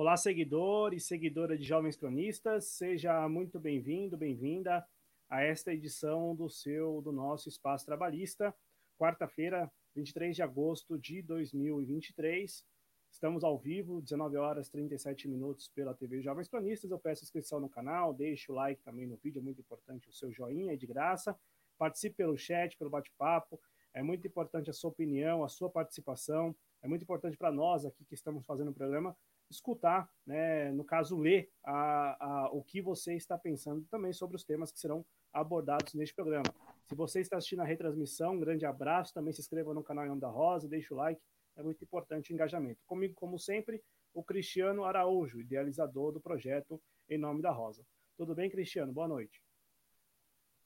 [0.00, 4.86] Olá, seguidor e seguidora de Jovens Cronistas, seja muito bem-vindo, bem-vinda
[5.28, 8.54] a esta edição do seu, do nosso Espaço Trabalhista,
[8.96, 12.64] quarta-feira, 23 de agosto de 2023.
[13.10, 16.92] Estamos ao vivo, 19 horas 37 minutos pela TV Jovens Cronistas.
[16.92, 20.12] Eu peço inscrição no canal, deixe o like também no vídeo, é muito importante o
[20.12, 21.36] seu joinha, é de graça.
[21.76, 23.60] Participe pelo chat, pelo bate-papo.
[23.92, 26.54] É muito importante a sua opinião, a sua participação.
[26.80, 29.16] É muito importante para nós aqui que estamos fazendo o programa
[29.50, 34.44] escutar, né, no caso, ler a, a, o que você está pensando também sobre os
[34.44, 36.52] temas que serão abordados neste programa.
[36.86, 40.08] Se você está assistindo a retransmissão, um grande abraço, também se inscreva no canal Em
[40.08, 41.20] Nome da Rosa, deixe o like,
[41.56, 42.80] é muito importante o engajamento.
[42.86, 43.82] Comigo, como sempre,
[44.14, 47.84] o Cristiano Araújo, idealizador do projeto Em Nome da Rosa.
[48.16, 48.92] Tudo bem, Cristiano?
[48.92, 49.42] Boa noite.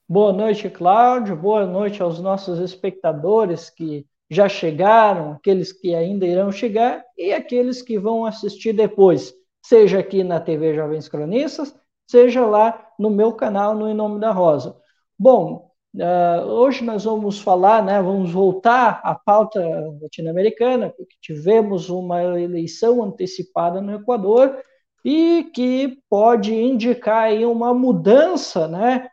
[0.07, 1.35] Boa noite, Cláudio.
[1.35, 7.81] Boa noite aos nossos espectadores que já chegaram, aqueles que ainda irão chegar e aqueles
[7.81, 11.75] que vão assistir depois, seja aqui na TV Jovens Cronistas,
[12.07, 14.75] seja lá no meu canal no Em Nome da Rosa.
[15.17, 19.61] Bom, uh, hoje nós vamos falar, né, vamos voltar à pauta
[20.01, 24.57] latino-americana, porque tivemos uma eleição antecipada no Equador
[25.05, 29.09] e que pode indicar aí uma mudança, né,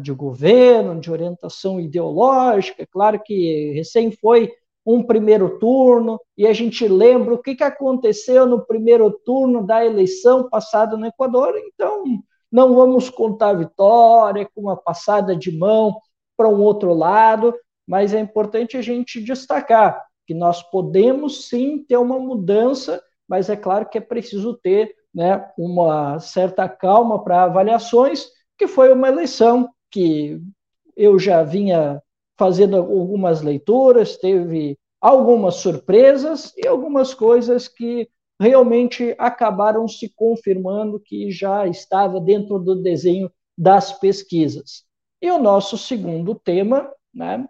[0.00, 2.86] de governo, de orientação ideológica.
[2.90, 4.52] Claro que recém foi
[4.84, 9.84] um primeiro turno, e a gente lembra o que, que aconteceu no primeiro turno da
[9.84, 12.02] eleição passada no Equador, então
[12.50, 16.00] não vamos contar vitória com uma passada de mão
[16.36, 17.54] para um outro lado,
[17.86, 23.56] mas é importante a gente destacar que nós podemos sim ter uma mudança, mas é
[23.56, 28.28] claro que é preciso ter né, uma certa calma para avaliações
[28.60, 30.38] que foi uma eleição que
[30.94, 32.02] eu já vinha
[32.38, 38.06] fazendo algumas leituras, teve algumas surpresas e algumas coisas que
[38.38, 44.84] realmente acabaram se confirmando que já estava dentro do desenho das pesquisas.
[45.22, 47.48] E o nosso segundo tema, né?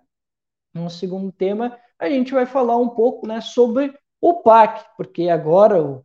[0.72, 5.82] No segundo tema, a gente vai falar um pouco, né, sobre o PAC, porque agora
[5.82, 6.04] o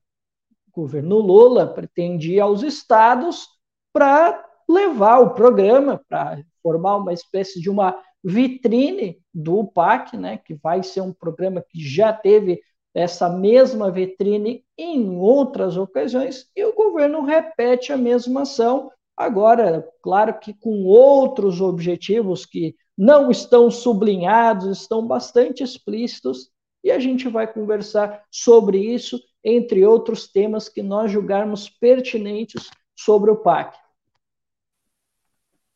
[0.72, 3.47] governo Lula pretende ir aos estados
[3.93, 10.56] para levar o programa para formar uma espécie de uma vitrine do PAC, né, que
[10.56, 12.59] vai ser um programa que já teve
[12.94, 20.40] essa mesma vitrine em outras ocasiões, e o governo repete a mesma ação, agora, claro
[20.40, 26.50] que com outros objetivos que não estão sublinhados, estão bastante explícitos,
[26.84, 33.30] e a gente vai conversar sobre isso, entre outros temas que nós julgarmos pertinentes sobre
[33.30, 33.78] o PAC.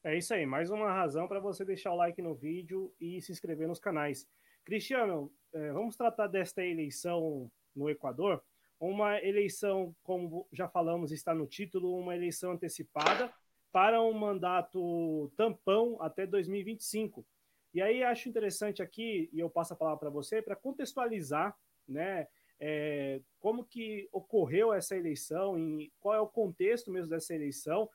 [0.09, 3.31] É isso aí, mais uma razão para você deixar o like no vídeo e se
[3.31, 4.27] inscrever nos canais.
[4.65, 8.43] Cristiano, é, vamos tratar desta eleição no Equador.
[8.79, 13.31] Uma eleição, como já falamos, está no título, uma eleição antecipada
[13.71, 17.23] para um mandato tampão até 2025.
[17.71, 21.55] E aí acho interessante aqui, e eu passo a palavra para você, para contextualizar
[21.87, 22.27] né,
[22.59, 27.87] é, como que ocorreu essa eleição, e qual é o contexto mesmo dessa eleição.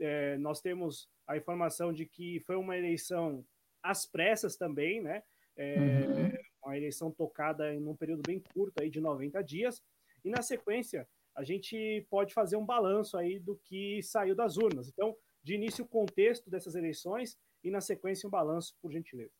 [0.00, 3.44] É, nós temos a informação de que foi uma eleição
[3.82, 5.22] às pressas também, né?
[5.56, 6.32] É, uhum.
[6.64, 9.82] Uma eleição tocada em um período bem curto aí de 90 dias.
[10.24, 14.88] E na sequência, a gente pode fazer um balanço aí do que saiu das urnas.
[14.88, 19.32] Então, de início, o contexto dessas eleições e na sequência, um balanço, por gentileza.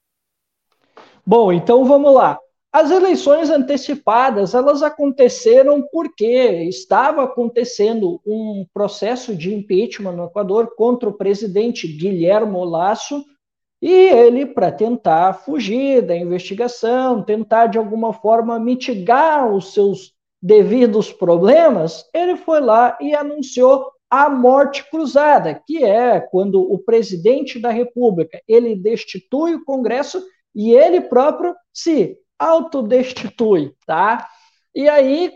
[1.25, 2.39] Bom, então vamos lá.
[2.73, 6.25] As eleições antecipadas, elas aconteceram porque
[6.63, 13.23] estava acontecendo um processo de impeachment no Equador contra o presidente Guilherme Lasso,
[13.83, 21.13] e ele, para tentar fugir da investigação, tentar de alguma forma mitigar os seus devidos
[21.13, 27.71] problemas, ele foi lá e anunciou a morte cruzada, que é quando o presidente da
[27.71, 30.23] República, ele destitui o Congresso
[30.55, 34.29] e ele próprio se autodestitui, tá?
[34.75, 35.33] E aí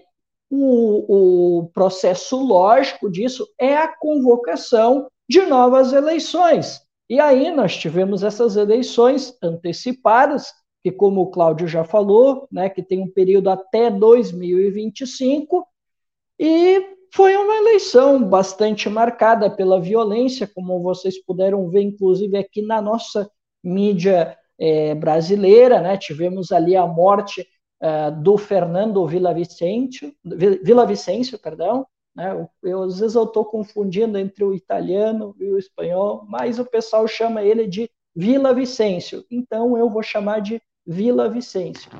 [0.50, 6.80] o, o processo lógico disso é a convocação de novas eleições.
[7.08, 10.52] E aí nós tivemos essas eleições antecipadas,
[10.82, 15.66] que como o Cláudio já falou, né, que tem um período até 2025,
[16.38, 22.80] e foi uma eleição bastante marcada pela violência, como vocês puderam ver, inclusive aqui na
[22.82, 23.30] nossa
[23.62, 25.96] mídia é, brasileira, né?
[25.96, 27.46] Tivemos ali a morte
[27.80, 31.86] é, do Fernando Villavicencio, Villavicencio, perdão,
[32.16, 32.48] né?
[32.62, 37.06] Eu, às vezes eu estou confundindo entre o italiano e o espanhol, mas o pessoal
[37.06, 41.90] chama ele de Vila Vicêncio, então eu vou chamar de Vila Vicêncio.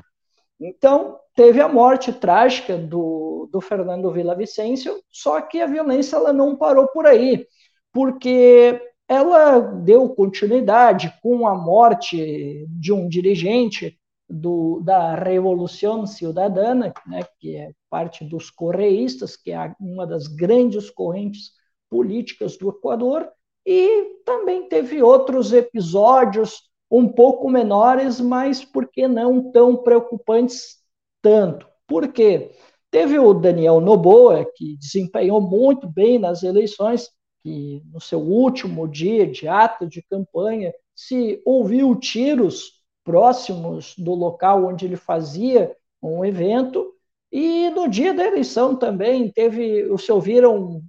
[0.59, 6.55] Então, teve a morte trágica do, do Fernando Villavicencio, Só que a violência ela não
[6.55, 7.45] parou por aí,
[7.93, 13.97] porque ela deu continuidade com a morte de um dirigente
[14.29, 20.89] do, da Revolução Cidadana, né, que é parte dos correístas, que é uma das grandes
[20.89, 21.51] correntes
[21.89, 23.29] políticas do Equador,
[23.65, 30.77] e também teve outros episódios um pouco menores, mas por que não tão preocupantes
[31.21, 31.67] tanto?
[31.85, 32.51] Por quê?
[32.89, 37.09] Teve o Daniel Noboa, que desempenhou muito bem nas eleições,
[37.47, 44.65] que no seu último dia de ato de campanha se ouviu tiros próximos do local
[44.65, 45.73] onde ele fazia
[46.03, 46.93] um evento,
[47.31, 50.81] e no dia da eleição também teve, se ouviram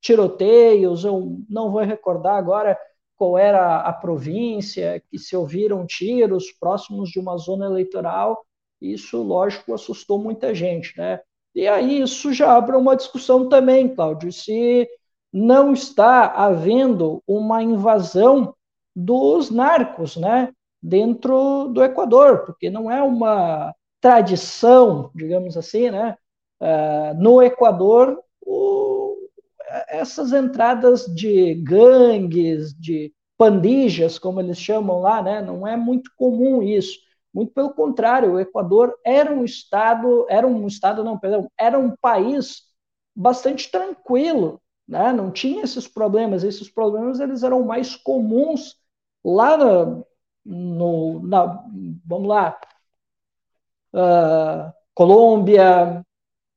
[0.00, 2.78] tiroteios, eu não vou recordar agora
[3.16, 8.46] qual era a província, que se ouviram tiros próximos de uma zona eleitoral,
[8.80, 11.20] isso, lógico, assustou muita gente, né?
[11.52, 14.88] E aí isso já abre uma discussão também, Cláudio, se
[15.36, 18.54] não está havendo uma invasão
[18.94, 20.52] dos narcos, né?
[20.86, 26.16] dentro do Equador, porque não é uma tradição, digamos assim, né?
[26.60, 29.16] Uh, no Equador, o,
[29.88, 35.42] essas entradas de gangues, de pandijas, como eles chamam lá, né?
[35.42, 36.98] Não é muito comum isso.
[37.34, 41.94] Muito pelo contrário, o Equador era um estado, era um estado, não, perdão, era um
[42.00, 42.62] país
[43.14, 45.12] bastante tranquilo, né?
[45.12, 46.44] Não tinha esses problemas.
[46.44, 48.76] Esses problemas eles eram mais comuns
[49.24, 49.56] lá
[50.46, 51.64] no, na,
[52.06, 52.58] vamos lá,
[53.92, 56.04] uh, Colômbia,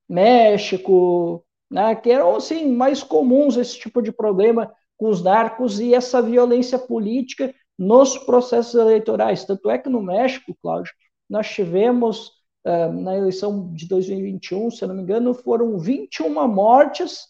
[0.08, 5.94] México, né, que eram assim, mais comuns esse tipo de problema com os narcos e
[5.94, 9.46] essa violência política nos processos eleitorais.
[9.46, 10.94] Tanto é que no México, Cláudio,
[11.30, 12.28] nós tivemos,
[12.66, 17.29] uh, na eleição de 2021, se não me engano, foram 21 mortes,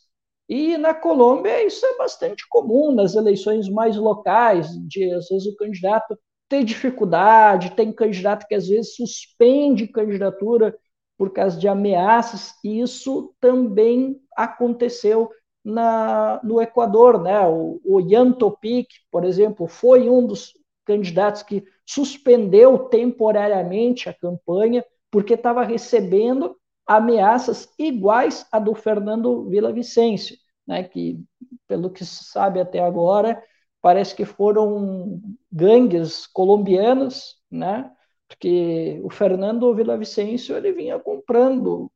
[0.50, 5.56] e na Colômbia isso é bastante comum nas eleições mais locais, de às vezes o
[5.56, 6.18] candidato
[6.50, 10.76] tem dificuldade, tem candidato que às vezes suspende candidatura
[11.16, 15.30] por causa de ameaças, e isso também aconteceu
[15.64, 17.22] na, no Equador.
[17.22, 17.40] Né?
[17.48, 20.54] O, o Ian Topic, por exemplo, foi um dos
[20.86, 26.56] candidatos que suspendeu temporariamente a campanha porque estava recebendo
[26.90, 31.24] ameaças iguais à do Fernando Vicencio, né, que,
[31.68, 33.40] pelo que se sabe até agora,
[33.80, 35.22] parece que foram
[35.52, 37.92] gangues colombianas, né?
[38.28, 41.92] Porque o Fernando Villavicencio ele vinha comprando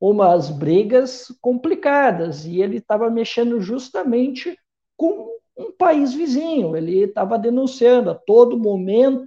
[0.00, 4.56] umas brigas complicadas e ele estava mexendo justamente
[4.96, 6.76] com um país vizinho.
[6.76, 9.26] Ele estava denunciando a todo momento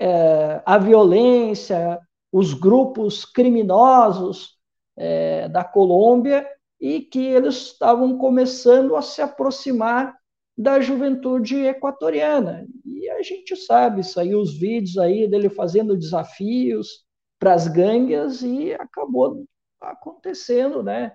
[0.00, 2.00] é, a violência,
[2.32, 4.58] os grupos criminosos
[4.96, 6.46] é, da Colômbia
[6.80, 10.16] e que eles estavam começando a se aproximar
[10.56, 12.66] da juventude equatoriana.
[12.84, 17.04] E a gente sabe, saiu os vídeos aí dele fazendo desafios
[17.38, 19.44] para as gangues e acabou
[19.80, 21.12] acontecendo, né?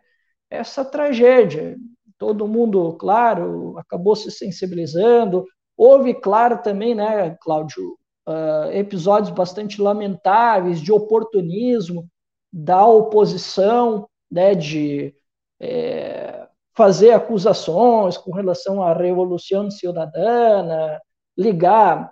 [0.49, 1.77] Essa tragédia.
[2.17, 5.45] Todo mundo, claro, acabou se sensibilizando.
[5.77, 12.07] Houve, claro, também, né, Cláudio, uh, episódios bastante lamentáveis de oportunismo
[12.51, 15.13] da oposição, né, de
[15.59, 21.01] é, fazer acusações com relação à Revolução Cidadana,
[21.37, 22.11] ligar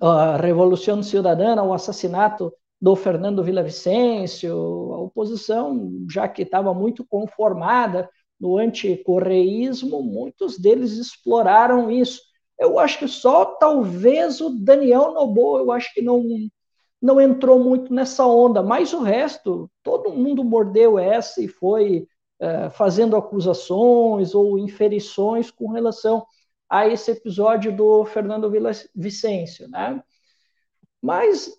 [0.00, 8.08] a Revolução Cidadana ao assassinato do Fernando Villavicencio, a oposição, já que estava muito conformada
[8.38, 12.20] no anticorreísmo, muitos deles exploraram isso.
[12.58, 16.22] Eu acho que só talvez o Daniel Noboa, eu acho que não
[17.00, 22.08] não entrou muito nessa onda, mas o resto, todo mundo mordeu essa e foi
[22.40, 26.26] é, fazendo acusações ou inferições com relação
[26.68, 28.50] a esse episódio do Fernando
[28.94, 30.02] Vicêncio, né?
[31.00, 31.52] Mas,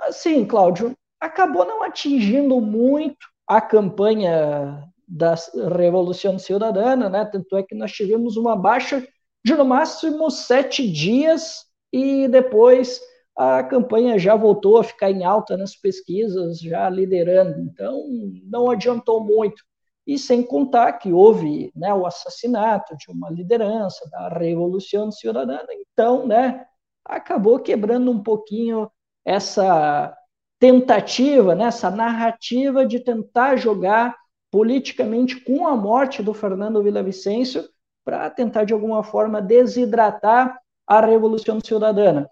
[0.00, 5.34] assim, Cláudio, acabou não atingindo muito a campanha da
[5.76, 7.24] Revolução Cidadana, né?
[7.24, 9.06] Tanto é que nós tivemos uma baixa
[9.46, 13.00] de no máximo sete dias e depois
[13.36, 17.60] a campanha já voltou a ficar em alta nas pesquisas, já liderando.
[17.60, 18.02] Então,
[18.42, 19.62] não adiantou muito.
[20.04, 26.26] E sem contar que houve né, o assassinato de uma liderança da Revolução Cidadana, então
[26.26, 26.66] né,
[27.04, 28.90] acabou quebrando um pouquinho
[29.24, 30.12] essa
[30.58, 34.16] tentativa, né, essa narrativa de tentar jogar
[34.50, 37.64] politicamente com a morte do Fernando Villavicencio
[38.06, 42.30] para tentar, de alguma forma, desidratar a Revolução Cidadana.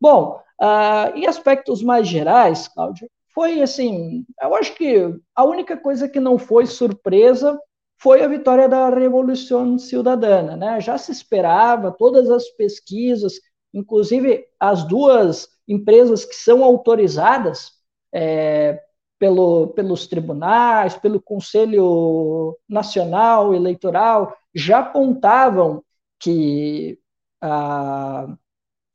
[0.00, 6.08] Bom, uh, em aspectos mais gerais, Cláudio, foi assim, eu acho que a única coisa
[6.08, 7.60] que não foi surpresa
[7.98, 10.56] foi a vitória da Revolução Cidadana.
[10.56, 10.80] Né?
[10.80, 13.34] Já se esperava, todas as pesquisas,
[13.74, 17.72] inclusive as duas empresas que são autorizadas
[18.14, 18.80] é,
[19.18, 25.82] pelo, pelos tribunais, pelo Conselho Nacional Eleitoral, já apontavam
[26.18, 26.98] que
[27.40, 28.26] a,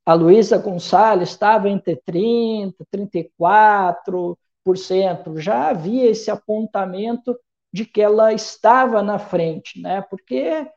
[0.05, 4.35] a Luísa Gonçalves estava entre 30%, 34%,
[5.37, 7.37] já havia esse apontamento
[7.73, 10.01] de que ela estava na frente, né?
[10.01, 10.67] porque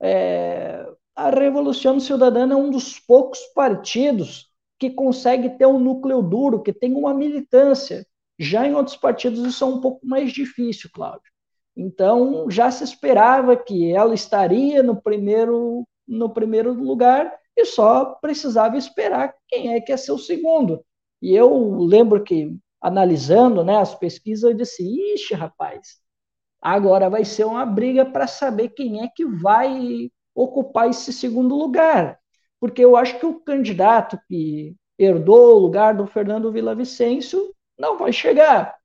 [0.00, 6.62] é, a Revolução Cidadana é um dos poucos partidos que consegue ter um núcleo duro,
[6.62, 8.04] que tem uma militância.
[8.42, 11.30] Já em outros partidos isso é um pouco mais difícil, Cláudio.
[11.76, 18.76] Então, já se esperava que ela estaria no primeiro, no primeiro lugar e só precisava
[18.76, 20.84] esperar quem é que ser o segundo.
[21.20, 24.82] E eu lembro que, analisando né, as pesquisas, eu disse:
[25.14, 25.98] ixi, rapaz,
[26.60, 32.18] agora vai ser uma briga para saber quem é que vai ocupar esse segundo lugar.
[32.58, 38.12] Porque eu acho que o candidato que herdou o lugar do Fernando Villavicencio não vai
[38.12, 38.76] chegar.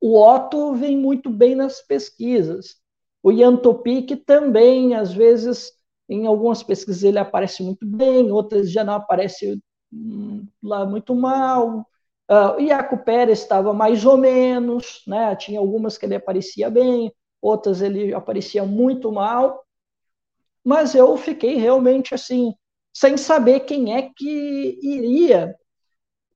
[0.00, 2.76] O Otto vem muito bem nas pesquisas.
[3.22, 5.72] O Ian Topic também, às vezes,
[6.08, 9.60] em algumas pesquisas ele aparece muito bem, outras já não aparece
[9.92, 11.86] hum, lá muito mal.
[12.30, 15.34] Uh, o Iaco Pérez estava mais ou menos, né?
[15.36, 19.64] tinha algumas que ele aparecia bem, outras ele aparecia muito mal,
[20.64, 22.52] mas eu fiquei realmente assim,
[22.92, 25.56] sem saber quem é que iria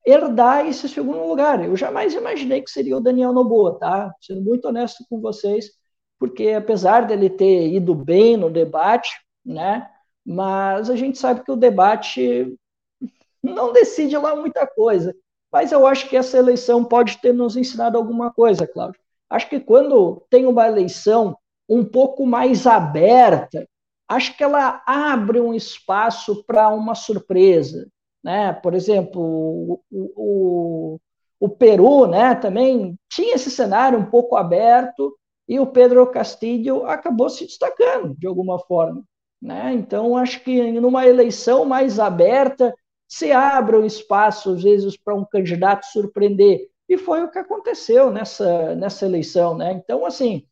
[0.04, 1.64] herdar esse segundo lugar.
[1.64, 4.14] Eu jamais imaginei que seria o Daniel Noboa, tá?
[4.20, 5.70] Sendo muito honesto com vocês,
[6.18, 9.10] porque apesar dele ter ido bem no debate,
[9.44, 9.88] né?
[10.24, 12.56] Mas a gente sabe que o debate
[13.42, 15.14] não decide lá muita coisa.
[15.52, 19.00] Mas eu acho que essa eleição pode ter nos ensinado alguma coisa, Cláudio.
[19.28, 21.36] Acho que quando tem uma eleição
[21.68, 23.66] um pouco mais aberta,
[24.08, 27.88] acho que ela abre um espaço para uma surpresa.
[28.22, 28.52] Né?
[28.52, 31.00] Por exemplo, o, o,
[31.40, 35.16] o Peru né, também tinha esse cenário um pouco aberto
[35.48, 39.02] e o Pedro Castillo acabou se destacando de alguma forma.
[39.40, 39.72] Né?
[39.74, 42.72] Então, acho que numa eleição mais aberta,
[43.08, 46.68] se abre um espaço, às vezes, para um candidato surpreender.
[46.88, 49.56] E foi o que aconteceu nessa, nessa eleição.
[49.56, 49.72] Né?
[49.72, 50.46] Então, assim,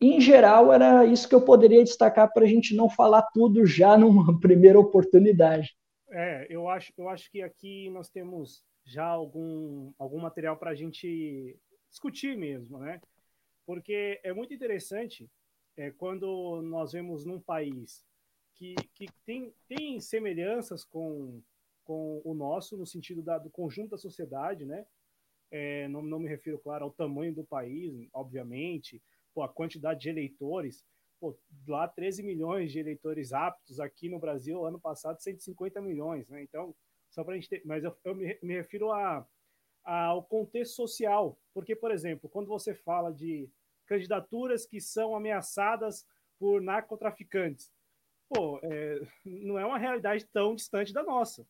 [0.00, 3.96] em geral, era isso que eu poderia destacar para a gente não falar tudo já
[3.96, 5.74] numa primeira oportunidade.
[6.16, 10.74] É, eu acho, eu acho que aqui nós temos já algum, algum material para a
[10.74, 11.58] gente
[11.90, 13.00] discutir mesmo, né?
[13.66, 15.28] Porque é muito interessante
[15.76, 18.06] é, quando nós vemos num país
[18.54, 21.42] que, que tem, tem semelhanças com,
[21.82, 24.86] com o nosso, no sentido da, do conjunto da sociedade, né?
[25.50, 29.02] É, não, não me refiro, claro, ao tamanho do país, obviamente,
[29.34, 30.84] pô, a quantidade de eleitores,
[31.24, 36.42] pô, lá 13 milhões de eleitores aptos aqui no Brasil, ano passado 150 milhões, né?
[36.42, 36.74] Então,
[37.08, 39.26] só para a gente ter, mas eu, eu me, me, refiro a,
[39.82, 43.48] a, ao contexto social, porque, por exemplo, quando você fala de
[43.86, 46.06] candidaturas que são ameaçadas
[46.38, 47.72] por narcotraficantes,
[48.28, 51.46] pô, é, não é uma realidade tão distante da nossa,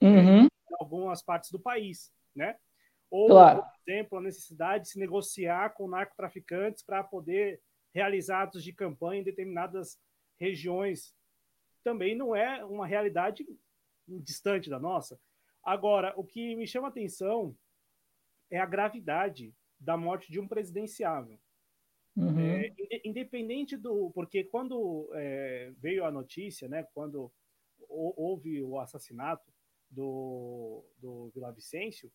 [0.00, 0.44] uhum.
[0.44, 0.48] em
[0.78, 2.56] algumas partes do país, né?
[3.10, 3.62] Ou, claro.
[3.62, 7.60] por exemplo, a necessidade de se negociar com narcotraficantes para poder
[7.98, 10.00] realizar atos de campanha em determinadas
[10.36, 11.12] regiões
[11.82, 13.44] também não é uma realidade
[14.06, 15.18] distante da nossa.
[15.64, 17.56] Agora, o que me chama a atenção
[18.50, 21.38] é a gravidade da morte de um presidenciável.
[22.16, 22.38] Uhum.
[22.38, 22.72] É,
[23.04, 24.10] independente do.
[24.12, 27.32] Porque quando é, veio a notícia, né, quando
[27.88, 29.52] houve o assassinato
[29.90, 32.10] do, do Vila Vicêncio,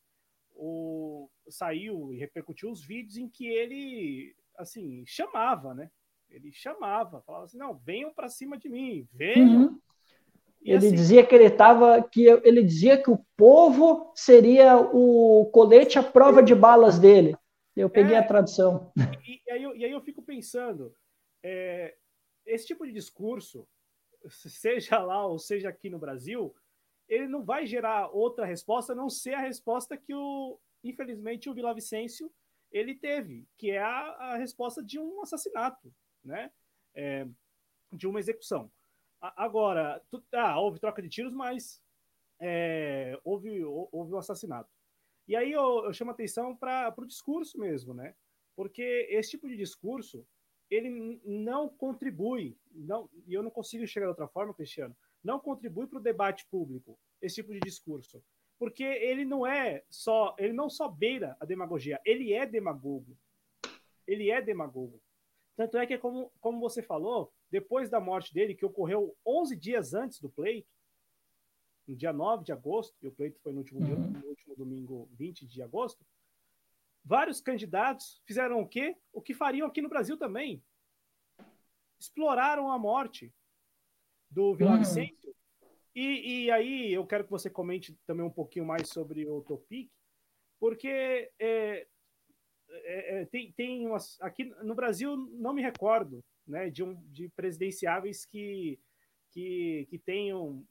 [0.56, 5.90] o, saiu e repercutiu os vídeos em que ele assim, chamava, né?
[6.30, 9.64] Ele chamava, falava assim: não, venham para cima de mim, venham.
[9.64, 9.80] Uhum.
[10.62, 16.00] Ele assim, dizia que ele estava, que ele dizia que o povo seria o colete
[16.00, 17.36] à prova de balas dele.
[17.76, 18.92] Eu peguei é, a tradução.
[19.28, 20.96] E, e, aí eu, e, aí eu, fico pensando,
[21.44, 21.96] é,
[22.46, 23.68] esse tipo de discurso,
[24.30, 26.56] seja lá ou seja aqui no Brasil,
[27.10, 31.54] ele não vai gerar outra resposta, a não ser a resposta que o, infelizmente, o
[31.54, 32.32] Vila Vicêncio
[32.74, 35.94] ele teve, que é a, a resposta de um assassinato,
[36.26, 36.52] né?
[36.96, 37.28] É,
[37.92, 38.72] de uma execução.
[39.22, 41.82] A, agora, tu, ah, houve troca de tiros, mas
[42.40, 44.70] é, houve, houve um assassinato.
[45.28, 48.16] E aí eu, eu chamo atenção para o discurso mesmo, né?
[48.56, 50.26] Porque esse tipo de discurso,
[50.70, 55.88] ele não contribui, não, e eu não consigo chegar de outra forma, Cristiano, não contribui
[55.88, 58.22] para o debate público, esse tipo de discurso
[58.64, 63.18] porque ele não é só, ele não só beira a demagogia, ele é demagogo.
[64.08, 65.02] Ele é demagogo.
[65.54, 69.94] Tanto é que, como, como você falou, depois da morte dele, que ocorreu 11 dias
[69.94, 70.72] antes do pleito,
[71.86, 73.86] no dia 9 de agosto, e o pleito foi no último, uhum.
[73.86, 76.06] dia, no último domingo 20 de agosto,
[77.04, 78.96] vários candidatos fizeram o quê?
[79.12, 80.64] O que fariam aqui no Brasil também.
[82.00, 83.30] Exploraram a morte
[84.32, 84.78] do Vila uhum.
[85.96, 89.92] E, e, aí eu quero que você comente também um pouquinho mais sobre o Topic,
[90.60, 91.88] porque é,
[92.70, 97.30] é, é, tem, tem umas, aqui no Brasil não me recordo né, de, um, de
[97.30, 98.80] presidenciáveis que,
[99.32, 100.66] que, que tenham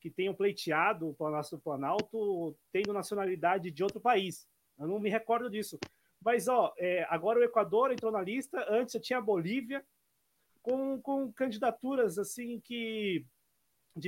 [0.00, 4.48] que tenham pleiteado o Palácio do Planalto tendo nacionalidade de outro país.
[4.76, 5.78] Eu não me recordo disso.
[6.20, 9.84] Mas, ó, é, agora o Equador entrou na lista, antes tinha a Bolívia,
[10.60, 13.24] com, com candidaturas assim que.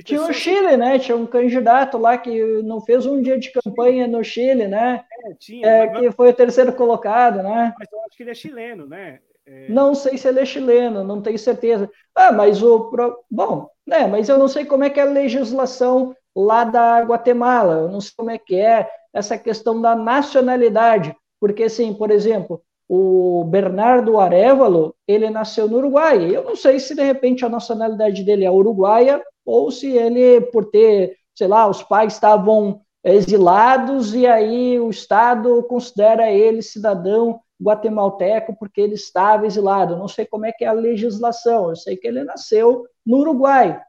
[0.03, 0.97] Tinha o Chile, né?
[0.97, 5.03] Tinha um candidato lá que não fez um dia de campanha no Chile, né?
[5.23, 5.67] É, tinha.
[5.67, 5.99] É, mas...
[5.99, 7.73] Que foi o terceiro colocado, né?
[7.77, 9.19] Mas eu acho que ele é chileno, né?
[9.45, 9.69] É...
[9.69, 11.89] Não sei se ele é chileno, não tenho certeza.
[12.15, 12.91] Ah, mas o.
[13.29, 14.07] Bom, né?
[14.07, 18.01] Mas eu não sei como é que é a legislação lá da Guatemala, eu não
[18.01, 24.19] sei como é que é essa questão da nacionalidade, porque, assim, por exemplo, o Bernardo
[24.19, 26.35] Arevalo, ele nasceu no Uruguai.
[26.35, 30.65] Eu não sei se de repente a nacionalidade dele é uruguaia ou se ele, por
[30.65, 38.55] ter, sei lá, os pais estavam exilados e aí o Estado considera ele cidadão guatemalteco
[38.57, 39.95] porque ele estava exilado.
[39.95, 43.81] Não sei como é que é a legislação, eu sei que ele nasceu no Uruguai.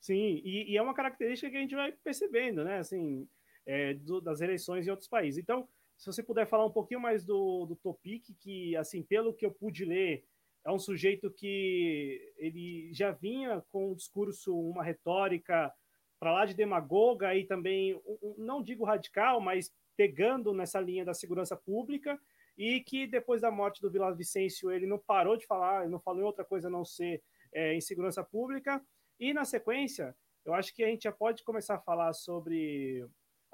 [0.00, 2.78] Sim, e, e é uma característica que a gente vai percebendo, né?
[2.78, 3.26] Assim,
[3.66, 5.42] é, do, das eleições em outros países.
[5.42, 9.46] Então, se você puder falar um pouquinho mais do, do Topic, que, assim, pelo que
[9.46, 10.24] eu pude ler,
[10.64, 15.72] é um sujeito que ele já vinha com um discurso, uma retórica
[16.18, 18.00] para lá de demagoga e também,
[18.36, 22.20] não digo radical, mas pegando nessa linha da segurança pública
[22.58, 26.00] e que depois da morte do Vila Vicêncio ele não parou de falar, ele não
[26.00, 28.82] falou em outra coisa a não ser é, em segurança pública.
[29.20, 33.06] E na sequência, eu acho que a gente já pode começar a falar sobre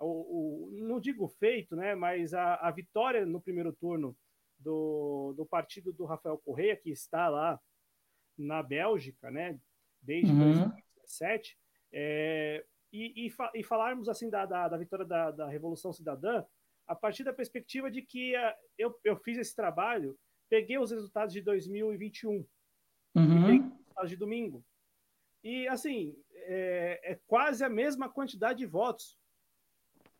[0.02, 4.16] o, o não digo feito, né, mas a, a vitória no primeiro turno
[4.58, 7.60] do, do partido do Rafael Correia, que está lá
[8.36, 9.58] na Bélgica, né,
[10.00, 10.52] desde uhum.
[10.52, 11.58] 2017,
[11.92, 16.44] é, e, e, e, falarmos assim da, da, da vitória da, da, Revolução Cidadã
[16.86, 21.32] a partir da perspectiva de que a, eu, eu fiz esse trabalho, peguei os resultados
[21.32, 22.46] de 2021
[23.14, 23.54] uhum.
[23.54, 24.64] e de domingo.
[25.44, 29.18] E assim, é, é quase a mesma quantidade de votos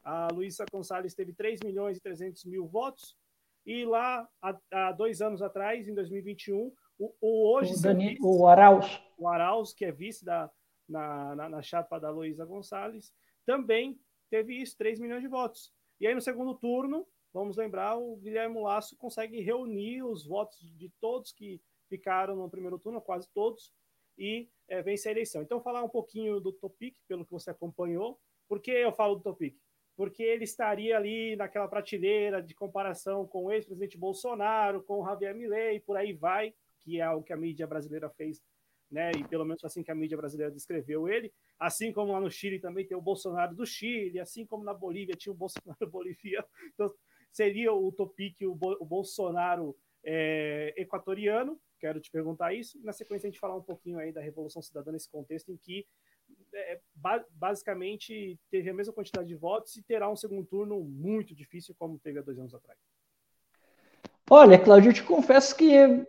[0.03, 3.17] a Luísa Gonçalves teve 3 milhões e 300 mil votos,
[3.65, 7.75] e lá, há, há dois anos atrás, em 2021, o, o hoje...
[7.75, 9.03] O, Dani, vice, o Arauz.
[9.17, 10.51] O Arauz, que é vice da,
[10.89, 13.13] na, na, na chapa da Luísa Gonçalves,
[13.47, 15.73] também teve isso, 3 milhões de votos.
[16.01, 20.91] E aí, no segundo turno, vamos lembrar, o Guilherme Lasso consegue reunir os votos de
[21.01, 23.73] todos que ficaram no primeiro turno, quase todos,
[24.19, 25.43] e é, vence a eleição.
[25.43, 28.19] Então, falar um pouquinho do Topic, pelo que você acompanhou.
[28.49, 29.57] Por que eu falo do Topic?
[29.97, 35.35] Porque ele estaria ali naquela prateleira de comparação com o ex-presidente Bolsonaro, com o Javier
[35.35, 38.43] Milei, por aí vai, que é o que a mídia brasileira fez,
[38.91, 39.13] né?
[39.13, 41.33] E pelo menos assim que a mídia brasileira descreveu ele.
[41.59, 45.15] Assim como lá no Chile também tem o Bolsonaro do Chile, assim como na Bolívia
[45.15, 46.47] tinha o Bolsonaro boliviano.
[46.75, 46.93] Então,
[47.31, 51.61] seria o Topic o, o Bolsonaro é, equatoriano.
[51.79, 52.79] Quero te perguntar isso.
[52.79, 55.57] E na sequência a gente falar um pouquinho aí da Revolução Cidadã nesse contexto em
[55.57, 55.87] que
[56.55, 56.81] é,
[57.31, 61.99] basicamente teve a mesma quantidade de votos e terá um segundo turno muito difícil, como
[61.99, 62.79] teve há dois anos atrás.
[64.31, 66.07] Olha, Cláudio, eu te confesso que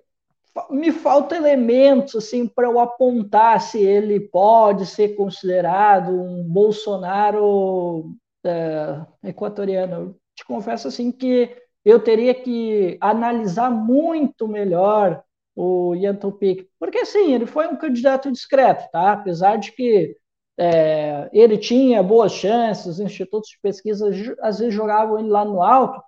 [0.69, 9.29] me falta elementos assim para eu apontar se ele pode ser considerado um Bolsonaro é,
[9.29, 9.95] equatoriano.
[9.95, 15.23] Eu te confesso assim que eu teria que analisar muito melhor
[15.55, 19.13] o Ian Topik, porque assim ele foi um candidato discreto, tá?
[19.13, 20.15] Apesar de que
[20.57, 24.09] é, ele tinha boas chances, os institutos de pesquisa
[24.41, 26.01] às vezes jogavam ele lá no alto,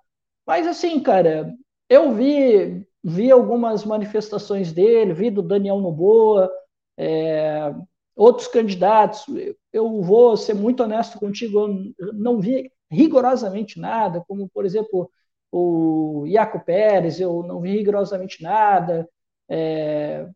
[0.46, 1.52] mas assim, cara,
[1.88, 6.50] eu vi, vi algumas manifestações dele, vi do Daniel Noboa,
[6.96, 7.74] é,
[8.14, 9.26] outros candidatos,
[9.72, 15.10] eu vou ser muito honesto contigo, eu não vi rigorosamente nada, como, por exemplo,
[15.50, 19.08] o Iaco Pérez, eu não vi rigorosamente nada,
[19.48, 20.28] é,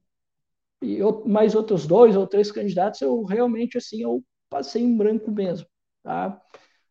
[0.82, 5.66] e mais outros dois ou três candidatos, eu realmente, assim, eu passei em branco mesmo,
[6.02, 6.40] tá?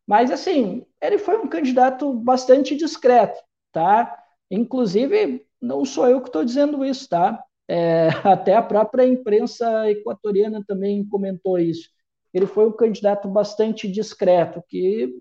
[0.07, 3.39] Mas, assim, ele foi um candidato bastante discreto,
[3.71, 4.17] tá?
[4.49, 7.43] Inclusive, não sou eu que estou dizendo isso, tá?
[7.67, 11.89] É, até a própria imprensa equatoriana também comentou isso.
[12.33, 15.13] Ele foi um candidato bastante discreto, que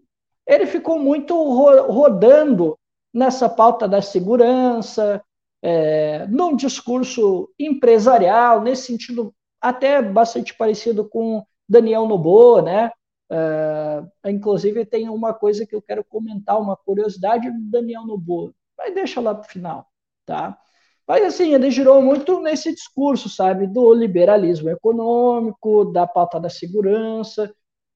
[0.46, 2.78] ele ficou muito ro rodando
[3.12, 5.22] nessa pauta da segurança,
[5.62, 12.90] é, num discurso empresarial, nesse sentido até bastante parecido com Daniel Noboa, né?
[13.30, 18.94] Uh, inclusive tem uma coisa que eu quero comentar, uma curiosidade do Daniel Noboa, mas
[18.94, 19.86] deixa lá para o final,
[20.24, 20.58] tá?
[21.06, 27.52] Mas assim, ele girou muito nesse discurso, sabe, do liberalismo econômico, da pauta da segurança,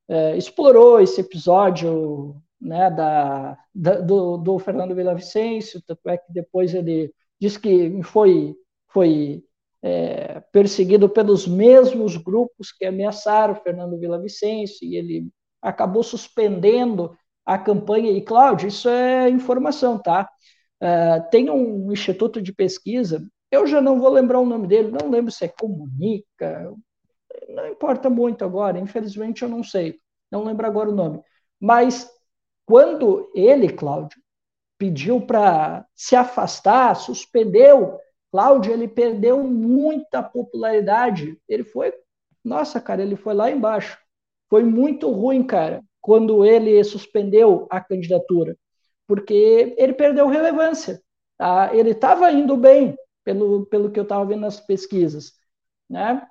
[0.08, 6.74] é, explorou esse episódio né, da, da do, do, Fernando Villavicencio, tanto é que depois
[6.74, 7.12] ele
[7.42, 8.54] disse que foi,
[8.86, 9.42] foi
[9.82, 15.28] é, perseguido pelos mesmos grupos que ameaçaram Fernando Villavicencio, e ele
[15.60, 20.30] acabou suspendendo a campanha, e Cláudio, isso é informação, tá?
[20.80, 25.10] Uh, tem um instituto de pesquisa, eu já não vou lembrar o nome dele, não
[25.10, 26.72] lembro se é Comunica,
[27.48, 29.96] não importa muito agora, infelizmente eu não sei,
[30.30, 31.20] não lembro agora o nome.
[31.60, 32.08] Mas
[32.64, 34.21] quando ele, Cláudio,
[34.82, 38.00] pediu para se afastar, suspendeu,
[38.32, 41.38] Cláudio, ele perdeu muita popularidade.
[41.48, 41.94] Ele foi,
[42.42, 43.96] nossa, cara, ele foi lá embaixo.
[44.48, 48.56] Foi muito ruim, cara, quando ele suspendeu a candidatura
[49.06, 51.02] porque ele perdeu relevância.
[51.36, 51.70] Tá?
[51.74, 55.34] Ele estava indo bem, pelo, pelo que eu estava vendo nas pesquisas.
[55.86, 56.26] Né?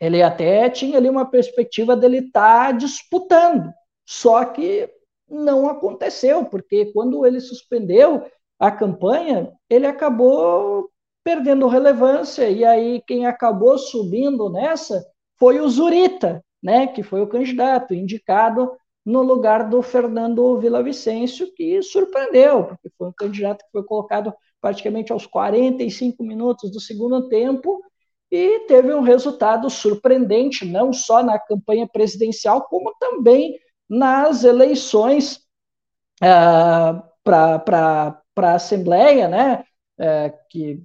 [0.00, 3.70] Ele até tinha ali uma perspectiva dele estar tá disputando,
[4.06, 4.90] só que
[5.30, 8.24] não aconteceu, porque quando ele suspendeu
[8.58, 10.90] a campanha, ele acabou
[11.22, 15.04] perdendo relevância, e aí quem acabou subindo nessa
[15.38, 18.70] foi o Zurita, né, que foi o candidato indicado
[19.04, 25.12] no lugar do Fernando Villavicencio, que surpreendeu, porque foi um candidato que foi colocado praticamente
[25.12, 27.80] aos 45 minutos do segundo tempo
[28.30, 33.58] e teve um resultado surpreendente, não só na campanha presidencial, como também
[33.90, 35.40] nas eleições
[36.22, 39.64] uh, para a Assembleia, né,
[39.98, 40.82] uh, que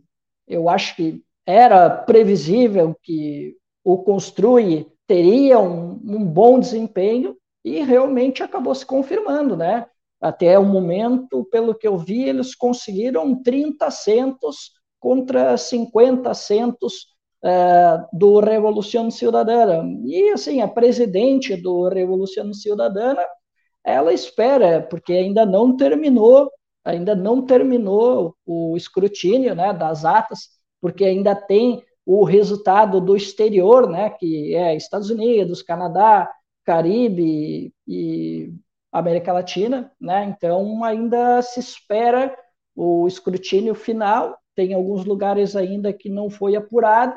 [0.48, 8.44] eu acho que era previsível que o Construi teria um, um bom desempenho, e realmente
[8.44, 9.88] acabou se confirmando, né?
[10.22, 17.08] Até o momento, pelo que eu vi, eles conseguiram 30 assentos contra 50 assentos
[17.46, 19.84] uh, do Revolução Cidadana.
[20.06, 23.24] E, assim, a presidente do Revolução Cidadana,
[23.84, 26.52] ela espera, porque ainda não terminou,
[26.84, 30.50] ainda não terminou o escrutínio né, das atas,
[30.82, 36.32] porque ainda tem o resultado do exterior, né, que é Estados Unidos, Canadá,
[36.64, 38.54] Caribe e
[38.92, 40.24] América Latina, né?
[40.24, 42.36] Então ainda se espera
[42.76, 44.38] o escrutínio final.
[44.56, 47.16] Tem alguns lugares ainda que não foi apurado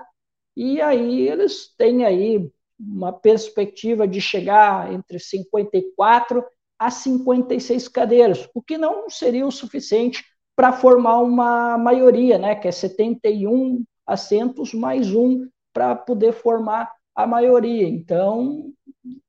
[0.59, 6.45] e aí eles têm aí uma perspectiva de chegar entre 54
[6.77, 10.25] a 56 cadeiras, o que não seria o suficiente
[10.57, 12.57] para formar uma maioria, né?
[12.57, 17.89] Que é 71 assentos mais um para poder formar a maioria.
[17.89, 18.73] Então,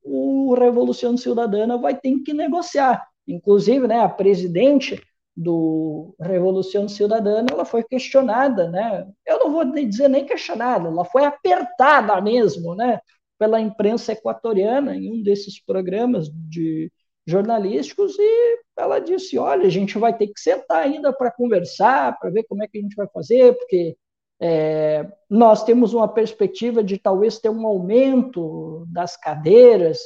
[0.02, 3.08] o Revolução Cidadana vai ter que negociar.
[3.28, 5.00] Inclusive, né, a presidente
[5.40, 9.08] do Revolução Cidadana, ela foi questionada, né?
[9.26, 13.00] Eu não vou dizer nem questionada, ela foi apertada mesmo, né,
[13.38, 16.92] pela imprensa equatoriana em um desses programas de
[17.26, 22.30] jornalísticos e ela disse: "Olha, a gente vai ter que sentar ainda para conversar, para
[22.32, 23.96] ver como é que a gente vai fazer, porque
[24.42, 30.00] é, nós temos uma perspectiva de talvez ter um aumento das cadeiras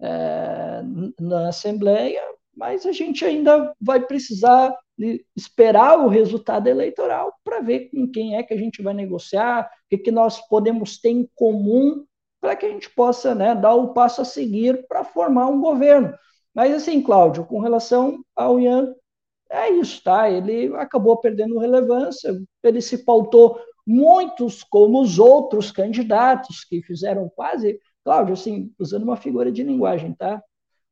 [0.00, 0.82] é,
[1.20, 2.22] na Assembleia,
[2.58, 4.76] mas a gente ainda vai precisar
[5.36, 9.88] esperar o resultado eleitoral para ver com quem é que a gente vai negociar, o
[9.88, 12.04] que, que nós podemos ter em comum
[12.40, 16.12] para que a gente possa né, dar o passo a seguir para formar um governo.
[16.52, 18.92] Mas assim, Cláudio, com relação ao Ian,
[19.48, 20.28] é isso, tá?
[20.28, 27.78] Ele acabou perdendo relevância, ele se pautou muitos como os outros candidatos que fizeram quase,
[28.04, 30.42] Cláudio, assim, usando uma figura de linguagem, tá?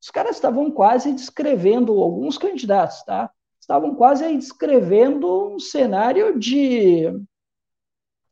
[0.06, 3.28] Os caras estavam quase descrevendo, alguns candidatos, tá?
[3.60, 7.12] Estavam quase descrevendo um cenário de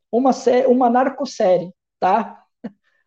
[0.09, 0.31] uma,
[0.69, 2.45] uma narcosérie, tá?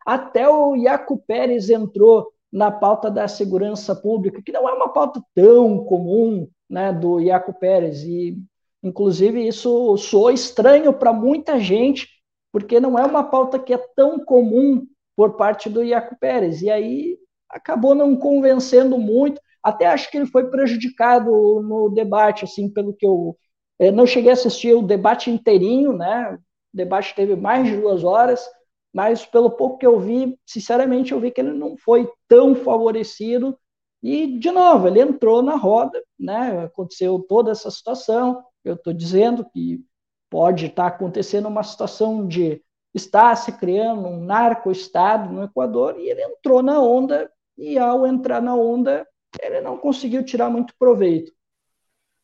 [0.04, 5.22] Até o Iaco Pérez entrou na pauta da segurança pública, que não é uma pauta
[5.34, 8.36] tão comum, né, do Iaco Pérez, e
[8.82, 12.06] Inclusive, isso soou estranho para muita gente,
[12.52, 16.62] porque não é uma pauta que é tão comum por parte do Iaco Pérez.
[16.62, 17.18] E aí
[17.50, 19.40] acabou não convencendo muito.
[19.62, 21.30] Até acho que ele foi prejudicado
[21.62, 23.36] no debate, assim, pelo que eu,
[23.78, 26.34] eu não cheguei a assistir o debate inteirinho, né?
[26.34, 28.48] O debate teve mais de duas horas,
[28.92, 33.58] mas pelo pouco que eu vi, sinceramente, eu vi que ele não foi tão favorecido.
[34.02, 36.64] E, de novo, ele entrou na roda, né?
[36.64, 39.84] Aconteceu toda essa situação, eu estou dizendo que
[40.30, 42.62] pode estar acontecendo uma situação de
[42.94, 48.40] estar se criando um narco-estado no Equador e ele entrou na onda e ao entrar
[48.40, 49.06] na onda
[49.42, 51.32] ele não conseguiu tirar muito proveito.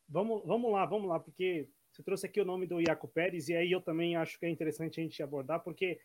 [0.09, 3.55] Vamos, vamos lá, vamos lá, porque você trouxe aqui o nome do Iaco Pérez e
[3.55, 5.99] aí eu também acho que é interessante a gente abordar, porque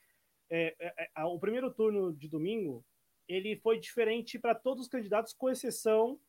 [0.49, 2.83] é, é, é, o primeiro turno de domingo
[3.27, 6.19] ele foi diferente para todos os candidatos, com exceção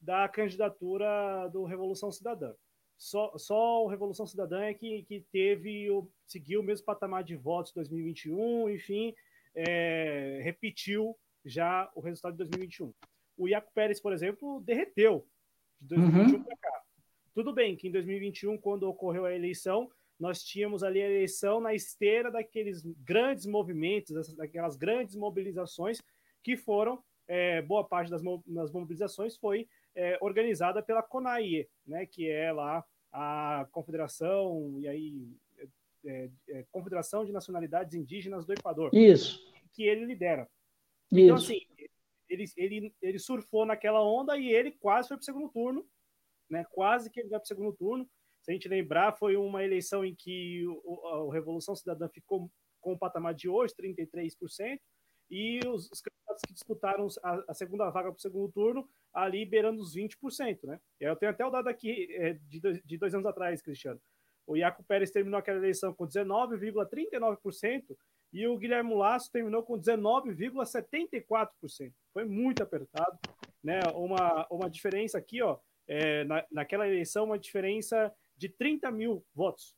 [0.00, 2.54] da candidatura do Revolução Cidadã.
[2.96, 7.36] Só, só o Revolução Cidadã é que, que teve o, seguiu o mesmo patamar de
[7.36, 9.14] votos de 2021, enfim,
[9.54, 11.14] é, repetiu
[11.46, 12.92] já o resultado de 2021.
[13.38, 15.26] O Iaco Pérez, por exemplo, derreteu
[15.80, 16.44] de 2021 uhum.
[16.44, 16.82] para cá.
[17.32, 21.74] Tudo bem que em 2021, quando ocorreu a eleição, nós tínhamos ali a eleição na
[21.74, 26.02] esteira daqueles grandes movimentos, daquelas grandes mobilizações
[26.42, 32.28] que foram, é, boa parte das, das mobilizações foi é, organizada pela CONAIE, né, que
[32.30, 35.28] é lá a Confederação, e aí,
[36.04, 38.94] é, é, Confederação de Nacionalidades Indígenas do Equador.
[38.94, 39.40] Isso.
[39.72, 40.48] Que ele lidera.
[41.12, 41.52] Então, Isso.
[41.52, 41.76] Então, assim,
[42.28, 45.86] ele, ele, ele surfou naquela onda e ele quase foi para o segundo turno,
[46.50, 46.64] né?
[46.70, 48.08] Quase que ele vai para o segundo turno.
[48.42, 52.92] Se a gente lembrar, foi uma eleição em que o, a Revolução Cidadã ficou com
[52.92, 54.78] o patamar de hoje, 33%,
[55.28, 59.44] e os, os candidatos que disputaram a, a segunda vaga para o segundo turno, ali
[59.44, 60.80] beirando os 20%, né?
[61.00, 64.00] Eu tenho até o dado aqui é, de, dois, de dois anos atrás, Cristiano.
[64.46, 67.96] O Iaco Pérez terminou aquela eleição com 19,39%
[68.36, 71.90] e o Guilherme Lasso terminou com 19,74%.
[72.12, 73.18] Foi muito apertado,
[73.64, 73.80] né?
[73.94, 79.74] Uma, uma diferença aqui, ó, é, na, naquela eleição, uma diferença de 30 mil votos.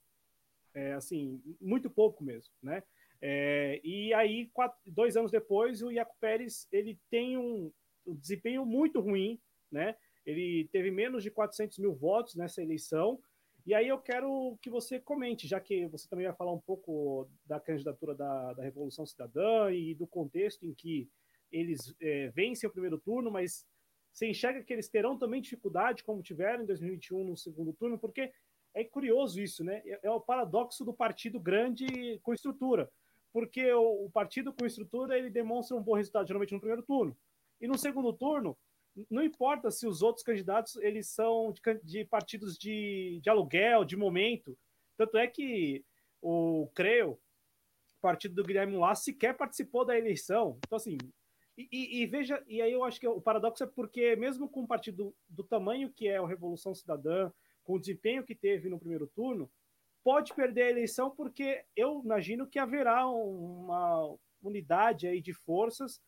[0.75, 2.83] É, assim, muito pouco mesmo, né?
[3.23, 7.71] É, e aí, quatro, dois anos depois, o Iaco Pérez ele tem um,
[8.05, 9.41] um, desempenho muito ruim,
[9.71, 9.95] né?
[10.27, 13.21] Ele teve menos de 400 mil votos nessa eleição.
[13.69, 17.29] E aí eu quero que você comente, já que você também vai falar um pouco
[17.45, 21.07] da candidatura da, da Revolução Cidadã e do contexto em que
[21.53, 23.67] eles é, vencem o primeiro turno, mas
[24.11, 28.33] você enxerga que eles terão também dificuldade, como tiveram em 2021 no segundo turno, porque
[28.73, 29.83] é curioso isso, né?
[29.85, 32.91] É, é o paradoxo do partido grande com estrutura
[33.31, 37.15] porque o, o partido com estrutura ele demonstra um bom resultado geralmente no primeiro turno.
[37.61, 38.57] E no segundo turno,
[39.11, 43.97] não importa se os outros candidatos eles são de, de partidos de, de, aluguel, de
[43.97, 44.57] momento.
[44.97, 45.85] Tanto é que
[46.21, 47.21] o Creu,
[48.01, 50.59] partido do Guilherme Lasso, sequer participou da eleição.
[50.67, 50.99] Então, assim,
[51.57, 54.63] e, e, e, veja, e aí eu acho que o paradoxo é porque, mesmo com
[54.63, 57.33] um partido do tamanho que é o Revolução Cidadã,
[57.65, 59.51] com o desempenho que teve no primeiro turno,
[60.05, 66.01] pode perder a eleição porque eu imagino que haverá uma unidade aí de forças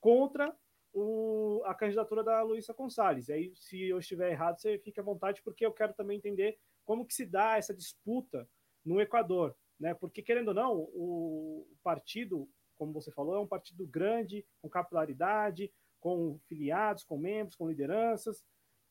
[0.00, 0.54] contra
[0.94, 3.28] o, a candidatura da Luísa Gonçalves.
[3.28, 6.56] E aí, se eu estiver errado, você fica à vontade, porque eu quero também entender
[6.84, 8.48] como que se dá essa disputa
[8.84, 9.92] no Equador, né?
[9.94, 15.72] Porque querendo ou não, o partido, como você falou, é um partido grande, com capilaridade,
[15.98, 18.44] com filiados, com membros, com lideranças,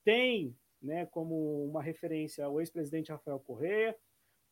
[0.04, 3.96] tem, né, como uma referência o ex-presidente Rafael Correa,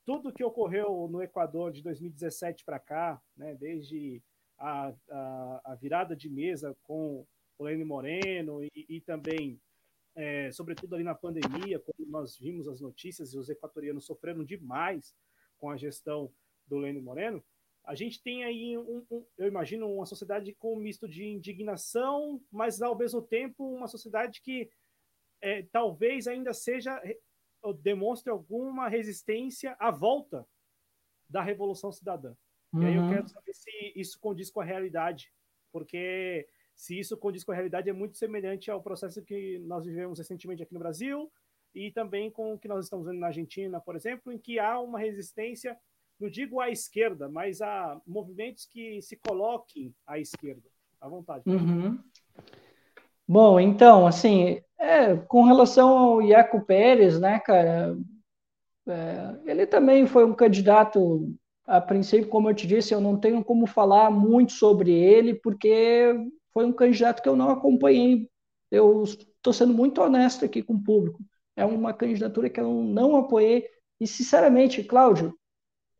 [0.05, 4.21] tudo que ocorreu no Equador de 2017 para cá, né, desde
[4.57, 7.25] a, a, a, virada de mesa com
[7.61, 9.61] o Lênin Moreno e, e também,
[10.15, 15.15] é, sobretudo ali na pandemia, quando nós vimos as notícias e os equatorianos sofreram demais
[15.57, 16.33] com a gestão
[16.65, 17.43] do Lênin Moreno,
[17.83, 22.41] a gente tem aí, um, um, eu imagino, uma sociedade com um misto de indignação,
[22.51, 24.69] mas ao mesmo tempo uma sociedade que
[25.39, 26.99] é, talvez ainda seja
[27.83, 30.47] demonstre alguma resistência à volta
[31.29, 32.35] da Revolução Cidadã.
[32.73, 32.81] Uhum.
[32.81, 33.09] E aí eu uhum.
[33.09, 35.31] quero saber se isso condiz com a realidade,
[35.71, 36.47] porque
[36.81, 40.63] se isso condiz com a realidade é muito semelhante ao processo que nós vivemos recentemente
[40.63, 41.31] aqui no Brasil
[41.75, 44.79] e também com o que nós estamos vendo na Argentina, por exemplo, em que há
[44.79, 45.77] uma resistência,
[46.19, 50.67] não digo à esquerda, mas a movimentos que se coloquem à esquerda.
[50.99, 51.43] À vontade.
[51.45, 51.99] Uhum.
[53.27, 57.95] Bom, então, assim, é, com relação ao Iaco Pérez, né, cara,
[58.87, 61.31] é, ele também foi um candidato,
[61.63, 66.15] a princípio, como eu te disse, eu não tenho como falar muito sobre ele, porque
[66.53, 68.29] foi um candidato que eu não acompanhei.
[68.69, 71.19] Eu estou sendo muito honesto aqui com o público.
[71.55, 73.67] É uma candidatura que eu não apoiei.
[73.99, 75.37] E, sinceramente, Cláudio,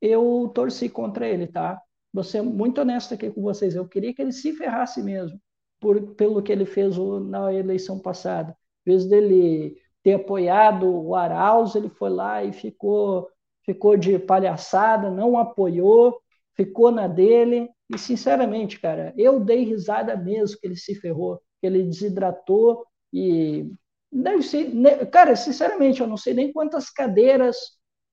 [0.01, 1.81] eu torci contra ele, tá?
[2.13, 3.75] Vou ser muito honesto aqui com vocês.
[3.75, 5.39] Eu queria que ele se ferrasse mesmo,
[5.79, 11.89] por, pelo que ele fez na eleição passada vez dele ter apoiado o Arauz, ele
[11.89, 13.29] foi lá e ficou,
[13.63, 16.19] ficou de palhaçada, não apoiou,
[16.55, 17.69] ficou na dele.
[17.93, 23.69] E, sinceramente, cara, eu dei risada mesmo que ele se ferrou, que ele desidratou e.
[24.13, 27.55] Deve ser, cara, sinceramente, eu não sei nem quantas cadeiras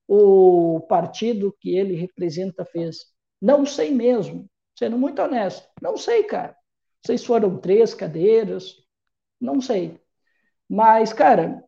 [0.07, 2.99] o partido que ele representa fez?
[3.41, 5.69] Não sei mesmo, sendo muito honesto.
[5.83, 6.57] Não sei, cara.
[7.05, 8.77] Se foram três cadeiras,
[9.41, 10.01] não sei.
[10.69, 11.65] Mas, cara,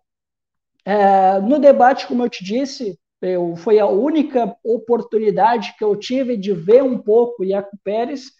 [0.85, 6.37] é, no debate, como eu te disse, eu, foi a única oportunidade que eu tive
[6.37, 8.31] de ver um pouco Iaco Pérez,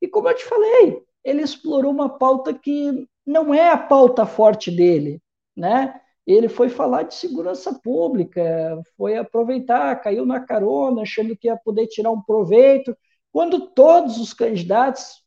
[0.00, 4.70] e como eu te falei, ele explorou uma pauta que não é a pauta forte
[4.70, 5.20] dele,
[5.56, 6.00] né?
[6.26, 11.86] Ele foi falar de segurança pública, foi aproveitar, caiu na carona, achando que ia poder
[11.88, 12.96] tirar um proveito,
[13.32, 15.22] quando todos os candidatos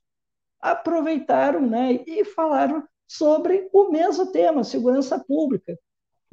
[0.62, 5.78] aproveitaram, né, e falaram sobre o mesmo tema, segurança pública.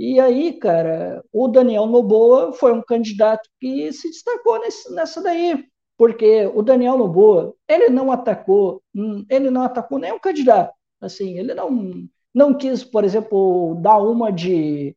[0.01, 5.67] E aí, cara, o Daniel Noboa foi um candidato que se destacou nesse, nessa daí,
[5.99, 11.53] porque o Daniel Noboa, ele não atacou, hum, ele não atacou nenhum candidato, assim, ele
[11.55, 14.97] não não quis, por exemplo, dar uma de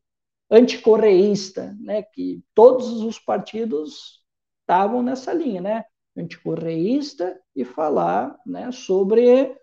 [0.50, 4.22] anticorreísta, né, que todos os partidos
[4.62, 5.84] estavam nessa linha, né,
[6.16, 9.54] anticorreísta e falar, né, sobre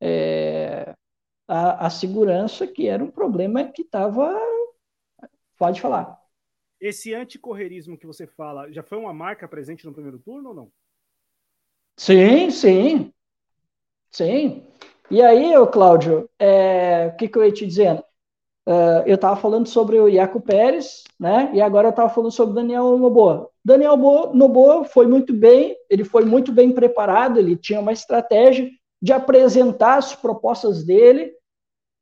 [0.00, 0.94] é,
[1.48, 4.38] a, a segurança, que era um problema que estava.
[5.60, 6.18] Pode falar.
[6.80, 10.72] Esse anticorreirismo que você fala já foi uma marca presente no primeiro turno ou não?
[11.98, 13.12] Sim, sim.
[14.10, 14.66] Sim.
[15.10, 18.02] E aí, Cláudio, é, o que, que eu ia te dizendo?
[18.66, 21.50] Uh, eu estava falando sobre o Iaco Pérez, né?
[21.52, 23.50] E agora eu estava falando sobre o Daniel Noboa.
[23.62, 23.98] Daniel
[24.32, 28.70] Noboa foi muito bem, ele foi muito bem preparado, ele tinha uma estratégia
[29.02, 31.34] de apresentar as propostas dele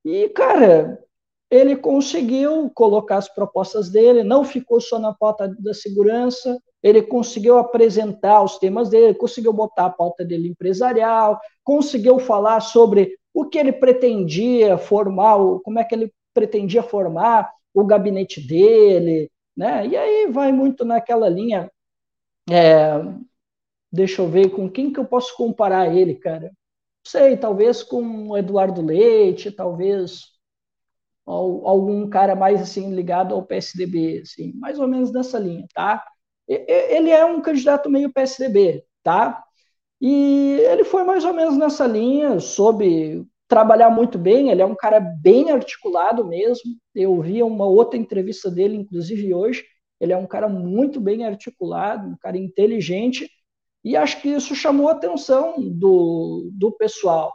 [0.05, 1.03] e, cara,
[1.51, 7.59] ele conseguiu colocar as propostas dele, não ficou só na pauta da segurança, ele conseguiu
[7.59, 13.59] apresentar os temas dele, conseguiu botar a pauta dele empresarial, conseguiu falar sobre o que
[13.59, 19.87] ele pretendia formar, como é que ele pretendia formar o gabinete dele, né?
[19.87, 21.71] E aí vai muito naquela linha.
[22.51, 22.93] É,
[23.93, 26.51] deixa eu ver com quem que eu posso comparar ele, cara
[27.09, 30.27] sei, talvez com o Eduardo Leite, talvez
[31.31, 36.03] algum cara mais assim ligado ao PSDB, assim, mais ou menos nessa linha, tá?
[36.47, 39.43] Ele é um candidato meio PSDB, tá?
[40.01, 44.75] E ele foi mais ou menos nessa linha, soube trabalhar muito bem, ele é um
[44.75, 46.71] cara bem articulado mesmo.
[46.95, 49.65] Eu vi uma outra entrevista dele, inclusive hoje.
[50.01, 53.29] Ele é um cara muito bem articulado, um cara inteligente
[53.85, 57.33] e acho que isso chamou a atenção do, do pessoal,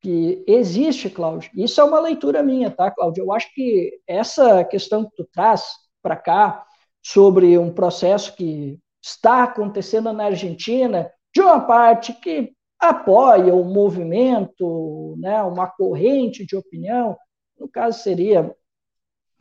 [0.00, 1.50] que existe, Cláudio.
[1.54, 3.24] Isso é uma leitura minha, tá, Cláudio?
[3.24, 5.64] Eu acho que essa questão que tu traz
[6.02, 6.64] para cá,
[7.02, 15.16] sobre um processo que está acontecendo na Argentina, de uma parte que apoia o movimento,
[15.18, 17.16] né, uma corrente de opinião,
[17.58, 18.54] no caso seria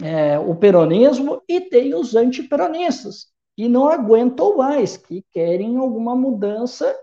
[0.02, 6.96] é, o peronismo, e tem os antiperonistas, que não aguentam mais, que querem alguma mudança,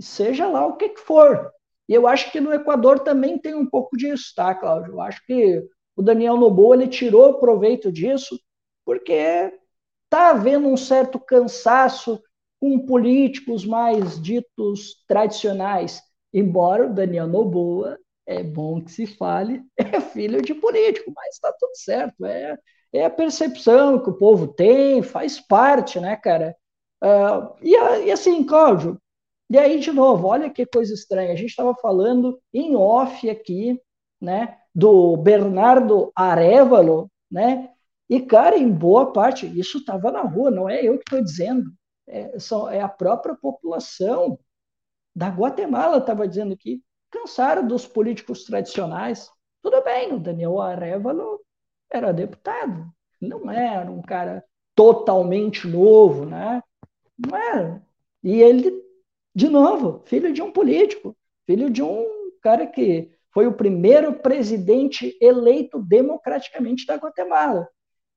[0.00, 1.53] seja lá o que, que for.
[1.88, 4.94] E eu acho que no Equador também tem um pouco disso, tá, Cláudio?
[4.94, 5.62] Eu acho que
[5.96, 8.38] o Daniel Noboa ele tirou proveito disso,
[8.84, 9.12] porque
[10.04, 12.22] está havendo um certo cansaço
[12.60, 16.00] com políticos mais ditos tradicionais.
[16.32, 21.52] Embora o Daniel Noboa, é bom que se fale, é filho de político, mas está
[21.52, 22.24] tudo certo.
[22.24, 22.58] É,
[22.92, 26.56] é a percepção que o povo tem, faz parte, né, cara?
[27.02, 27.74] Uh, e,
[28.06, 28.98] e, assim, Cláudio,
[29.54, 31.32] e aí, de novo, olha que coisa estranha.
[31.32, 33.80] A gente estava falando em off aqui,
[34.20, 37.70] né, do Bernardo Arevalo, né?
[38.10, 41.70] E, cara, em boa parte, isso estava na rua, não é eu que estou dizendo.
[42.04, 44.36] É, são, é a própria população
[45.14, 49.30] da Guatemala estava dizendo que cansaram dos políticos tradicionais.
[49.62, 51.40] Tudo bem, o Daniel Arevalo
[51.88, 54.44] era deputado, não era um cara
[54.74, 56.60] totalmente novo, né?
[57.16, 57.80] Não era.
[58.20, 58.83] E ele,
[59.34, 61.16] de novo, filho de um político,
[61.46, 62.06] filho de um
[62.42, 67.68] cara que foi o primeiro presidente eleito democraticamente da Guatemala.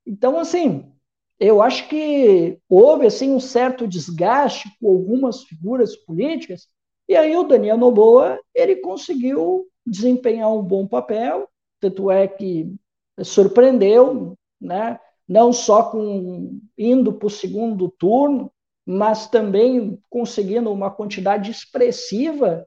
[0.05, 0.91] Então, assim,
[1.39, 6.67] eu acho que houve assim um certo desgaste com algumas figuras políticas,
[7.07, 11.49] e aí o Daniel Noboa ele conseguiu desempenhar um bom papel,
[11.79, 12.75] tanto é que
[13.23, 14.99] surpreendeu, né?
[15.27, 18.51] não só com indo para o segundo turno,
[18.87, 22.65] mas também conseguindo uma quantidade expressiva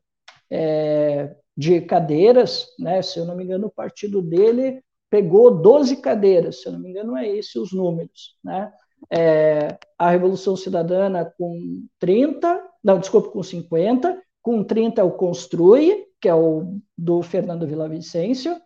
[0.50, 3.00] é, de cadeiras, né?
[3.00, 6.90] se eu não me engano, o partido dele pegou 12 cadeiras, se eu não me
[6.90, 8.36] engano, é esse os números.
[8.44, 8.70] Né?
[9.10, 16.04] É, a Revolução Cidadana com 30, não, desculpa, com 50, com 30 é o Construi,
[16.20, 18.60] que é o do Fernando Villavicencio,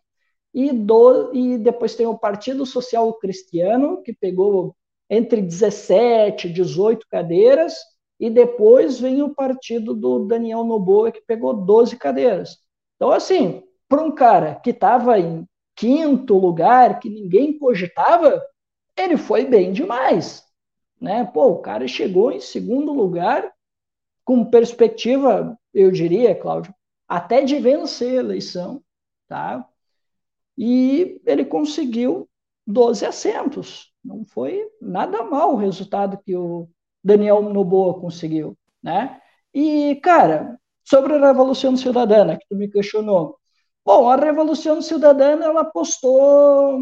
[0.52, 4.74] e, do, e depois tem o Partido Social Cristiano, que pegou
[5.08, 7.74] entre 17 e 18 cadeiras,
[8.18, 12.58] e depois vem o partido do Daniel Noboa, que pegou 12 cadeiras.
[12.96, 18.42] Então, assim, para um cara que estava em quinto lugar, que ninguém cogitava,
[18.96, 20.44] ele foi bem demais.
[21.00, 21.24] Né?
[21.24, 23.52] Pô, o cara chegou em segundo lugar
[24.24, 26.74] com perspectiva, eu diria, Cláudio,
[27.06, 28.82] até de vencer a eleição,
[29.28, 29.68] tá?
[30.56, 32.28] E ele conseguiu
[32.66, 33.92] 12 assentos.
[34.04, 36.68] Não foi nada mal o resultado que o
[37.02, 39.20] Daniel Noboa conseguiu, né?
[39.52, 43.38] E, cara, sobre a Revolução Cidadana, que tu me questionou.
[43.84, 46.78] Bom, a Revolução Cidadana, ela postou,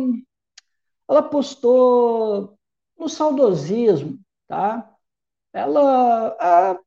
[1.09, 2.57] ela postou
[2.99, 4.18] no saudosismo,
[4.49, 4.89] tá?
[5.53, 6.78] Ela, a,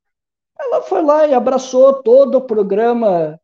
[0.59, 3.39] ela foi lá e abraçou todo o programa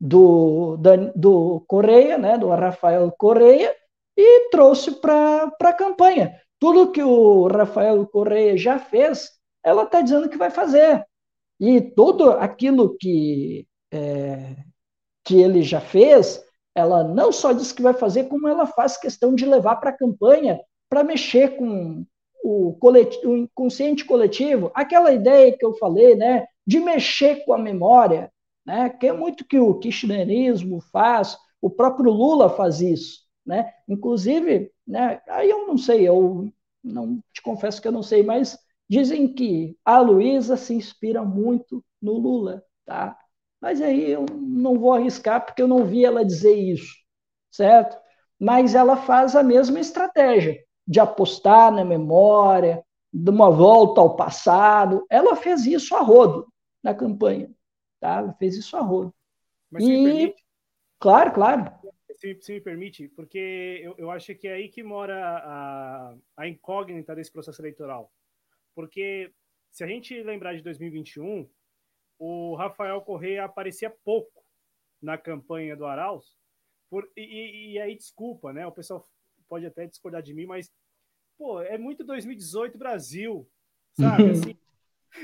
[0.00, 3.74] do, da, do Correia, né, do Rafael Correia,
[4.16, 6.34] e trouxe para a campanha.
[6.58, 9.30] Tudo que o Rafael Correia já fez,
[9.64, 11.04] ela está dizendo que vai fazer.
[11.58, 14.56] E tudo aquilo que, é,
[15.24, 16.42] que ele já fez,
[16.74, 19.96] ela não só diz que vai fazer, como ela faz questão de levar para a
[19.96, 22.04] campanha para mexer com
[22.42, 27.58] o, coletivo, o inconsciente coletivo, aquela ideia que eu falei, né, de mexer com a
[27.58, 28.30] memória,
[28.66, 33.20] né, que é muito que o kirchnerismo faz, o próprio Lula faz isso.
[33.50, 33.74] Né?
[33.88, 36.48] Inclusive, né, aí eu não sei, eu
[36.84, 38.56] não te confesso que eu não sei, mas
[38.88, 43.18] dizem que a Luísa se inspira muito no Lula, tá?
[43.60, 46.94] Mas aí eu não vou arriscar porque eu não vi ela dizer isso,
[47.50, 47.98] certo?
[48.38, 55.04] Mas ela faz a mesma estratégia de apostar na memória, de uma volta ao passado.
[55.10, 56.46] Ela fez isso a rodo
[56.80, 57.50] na campanha,
[57.98, 58.18] tá?
[58.18, 59.12] Ela fez isso a rodo.
[59.68, 60.32] Mas e...
[61.00, 61.80] Claro, claro
[62.20, 66.46] se, se, me permite, porque eu, eu acho que é aí que mora a, a
[66.46, 68.12] incógnita desse processo eleitoral.
[68.74, 69.32] Porque
[69.70, 71.48] se a gente lembrar de 2021,
[72.18, 74.44] o Rafael Correia aparecia pouco
[75.00, 76.36] na campanha do Arauz,
[76.90, 78.66] por, e, e, aí desculpa, né?
[78.66, 79.08] O pessoal
[79.48, 80.70] pode até discordar de mim, mas
[81.38, 83.48] pô, é muito 2018 Brasil,
[83.94, 84.30] sabe?
[84.30, 84.58] Assim,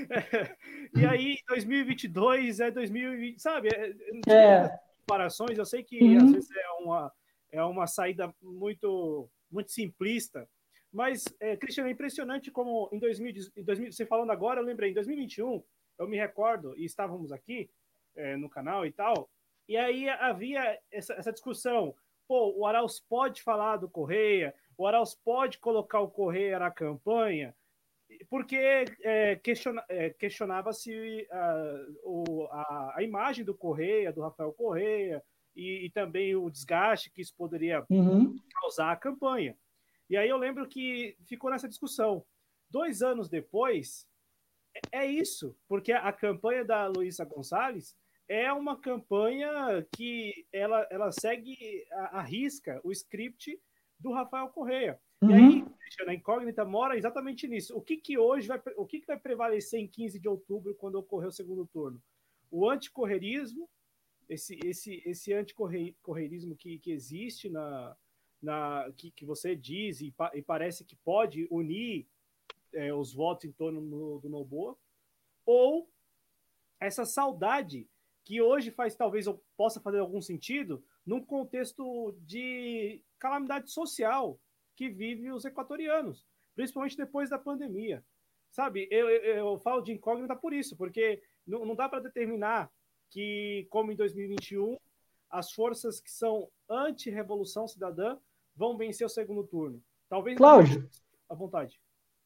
[0.08, 0.56] é,
[0.96, 3.68] e aí 2022 é 2020, sabe?
[3.68, 6.16] É, é comparações, eu sei que uhum.
[6.16, 7.12] às vezes é uma,
[7.52, 10.48] é uma saída muito, muito simplista,
[10.92, 14.90] mas, é, Cristiano, é impressionante como em 2000, em 2000, você falando agora, eu lembrei,
[14.90, 15.62] em 2021,
[15.98, 17.70] eu me recordo, e estávamos aqui
[18.16, 19.30] é, no canal e tal,
[19.68, 21.94] e aí havia essa, essa discussão,
[22.26, 27.54] pô, o Arauz pode falar do Correia, o Arauz pode colocar o Correia na campanha,
[28.28, 31.26] porque é, questiona, é, questionava-se
[32.02, 35.22] uh, a, a, imagem do Correia, do Rafael Correia,
[35.54, 38.36] e, e também o desgaste que isso poderia uhum.
[38.60, 39.56] causar à campanha.
[40.08, 42.24] E aí eu lembro que ficou nessa discussão.
[42.70, 44.06] Dois anos depois,
[44.92, 47.96] é, é isso, porque a, a campanha da Luísa Gonçalves
[48.28, 53.58] é uma campanha que ela, ela segue a, a risca o script
[53.98, 55.00] do Rafael Correia.
[55.22, 55.30] Uhum.
[55.30, 55.64] E aí,
[56.06, 57.76] a incógnita mora exatamente nisso.
[57.76, 60.96] O que, que hoje vai, o que, que vai prevalecer em 15 de outubro, quando
[60.96, 62.02] ocorrer o segundo turno?
[62.50, 63.68] O anticorrerismo,
[64.28, 67.96] esse, esse, esse anticorreirismo que, que existe na,
[68.42, 72.06] na que, que você diz e, pa, e parece que pode unir
[72.72, 74.76] é, os votos em torno do, do Noboa,
[75.44, 75.88] ou
[76.80, 77.88] essa saudade
[78.24, 84.38] que hoje faz talvez possa fazer algum sentido num contexto de calamidade social
[84.76, 86.24] que vive os equatorianos,
[86.54, 88.04] principalmente depois da pandemia.
[88.50, 92.70] Sabe, eu, eu, eu falo de incógnita por isso, porque não, não dá para determinar
[93.10, 94.76] que, como em 2021,
[95.30, 98.16] as forças que são anti-revolução cidadã
[98.54, 99.82] vão vencer o segundo turno.
[100.08, 100.36] Talvez.
[100.36, 100.88] Cláudio,
[101.28, 101.80] à vontade.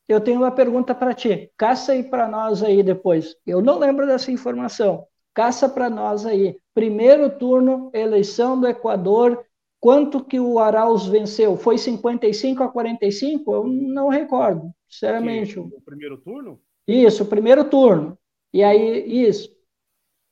[0.07, 1.51] Eu tenho uma pergunta para ti.
[1.57, 3.37] Caça aí para nós aí depois.
[3.47, 5.07] Eu não lembro dessa informação.
[5.33, 6.59] Caça para nós aí.
[6.75, 9.45] Primeiro turno, eleição do Equador
[9.81, 11.57] Quanto que o Arauz venceu?
[11.57, 13.55] Foi 55 a 45?
[13.55, 15.55] Eu não recordo, sinceramente.
[15.55, 16.61] Que, o primeiro turno?
[16.87, 18.19] Isso, o primeiro turno.
[18.53, 19.51] E aí, isso.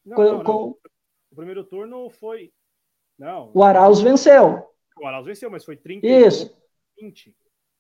[0.05, 0.77] Não, com, não, não.
[1.31, 2.53] O primeiro turno foi.
[3.19, 3.51] Não.
[3.55, 4.69] O Arauz venceu.
[5.01, 6.53] O Arauz venceu, mas foi 32 isso.
[6.53, 7.37] a 20.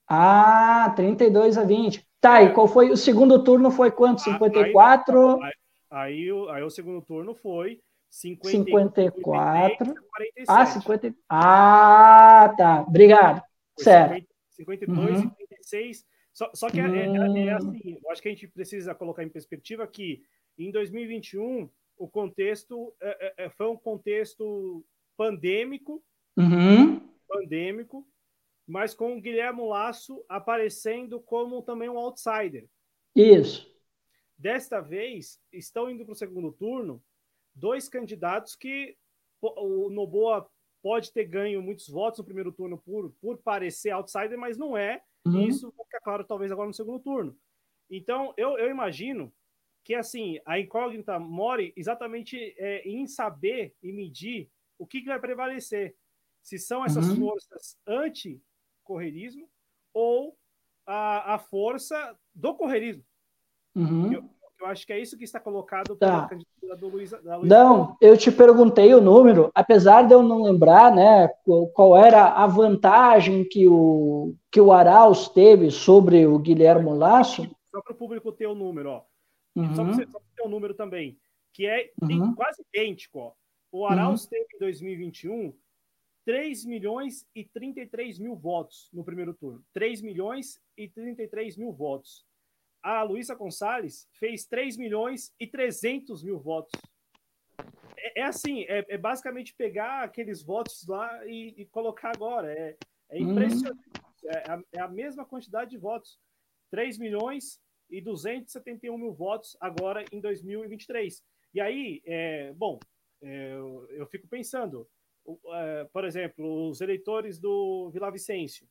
[0.08, 2.08] Ah, 32 a 20.
[2.18, 2.90] Tá, e qual foi?
[2.90, 4.22] O segundo turno foi quanto?
[4.22, 5.42] 54?
[5.42, 5.52] Aí,
[5.90, 7.78] aí, aí, aí o segundo turno foi
[8.10, 9.94] 54.
[10.46, 11.14] Ah, 50.
[11.28, 12.82] Ah, tá.
[12.82, 13.42] Obrigado.
[13.74, 14.26] Foi certo.
[14.50, 15.30] 52, uhum.
[15.30, 16.06] 56.
[16.32, 19.28] Só, só que é, é, é, assim, eu acho que a gente precisa colocar em
[19.28, 20.22] perspectiva que
[20.56, 24.84] em 2021 o contexto é, é, é, foi um contexto
[25.16, 26.02] pandêmico,
[26.36, 27.00] uhum.
[27.28, 28.06] pandêmico,
[28.66, 32.68] mas com o Guilherme Lasso aparecendo como também um outsider.
[33.16, 33.68] Isso.
[34.36, 37.02] Desta vez, estão indo para o segundo turno
[37.58, 38.96] dois candidatos que
[39.40, 40.48] o Noboa
[40.82, 45.02] pode ter ganho muitos votos no primeiro turno por, por parecer outsider, mas não é.
[45.26, 45.42] Uhum.
[45.42, 47.36] E isso fica claro, talvez, agora no segundo turno.
[47.90, 49.32] Então, eu, eu imagino
[49.84, 55.18] que assim a incógnita more exatamente é, em saber e medir o que, que vai
[55.18, 55.96] prevalecer.
[56.42, 57.16] Se são essas uhum.
[57.16, 59.48] forças anti-correrismo
[59.92, 60.38] ou
[60.86, 63.04] a, a força do correrismo.
[63.74, 64.12] Uhum.
[64.12, 64.30] Eu,
[64.60, 66.06] eu, acho que é isso que está colocado tá.
[66.06, 70.22] pela candidatura do Luiz, da Luiz Não, eu te perguntei o número, apesar de eu
[70.22, 71.28] não lembrar né,
[71.72, 77.42] qual era a vantagem que o, que o Arauz teve sobre o Guilherme Lasso.
[77.70, 79.02] Só para o público ter o número, ó.
[79.56, 79.74] Uhum.
[79.74, 81.18] Só para ter o número também,
[81.52, 82.34] que é uhum.
[82.34, 83.32] quase idêntico, ó.
[83.70, 84.30] O Arauz uhum.
[84.30, 85.52] teve em 2021
[86.28, 89.64] 3 milhões e 33 mil votos no primeiro turno.
[89.72, 92.26] 3 milhões e 33 mil votos.
[92.82, 96.80] A Luísa Gonçalves fez 3 milhões e 300 mil votos.
[97.96, 102.52] É, é assim, é, é, basicamente pegar aqueles votos lá e, e colocar agora.
[102.52, 102.76] É,
[103.10, 103.32] é uhum.
[103.32, 103.78] impressionante.
[103.78, 104.30] Uhum.
[104.30, 106.18] É, a, é, a, mesma quantidade de votos.
[106.70, 107.60] 3 milhões
[107.90, 111.22] e 271 mil votos agora em 2023.
[111.54, 112.78] E aí, é, bom,
[113.22, 114.86] é, eu, eu, fico pensando,
[115.92, 118.68] por exemplo, os eleitores do Vila Vicêncio,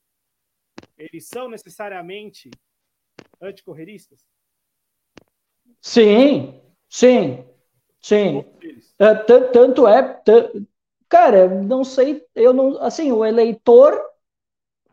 [0.96, 2.50] eles são necessariamente
[3.40, 4.24] anticorreristas?
[5.80, 7.44] Sim, sim,
[8.00, 8.44] sim.
[8.98, 10.20] É, tanto é,
[11.08, 14.00] cara, não sei, eu não, assim, o eleitor,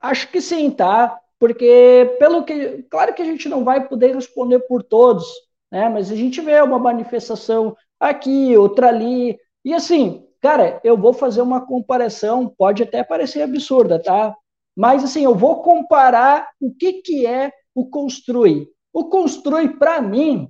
[0.02, 1.20] acho que sim, tá?
[1.40, 5.26] Porque pelo que, claro que a gente não vai poder responder por todos,
[5.72, 5.90] né?
[5.90, 11.42] Mas a gente vê uma manifestação aqui, outra ali, e assim, cara, eu vou fazer
[11.42, 14.36] uma comparação, pode até parecer absurda, tá?
[14.76, 18.70] Mas assim, eu vou comparar o que, que é o construir.
[18.94, 20.50] O construir, para mim,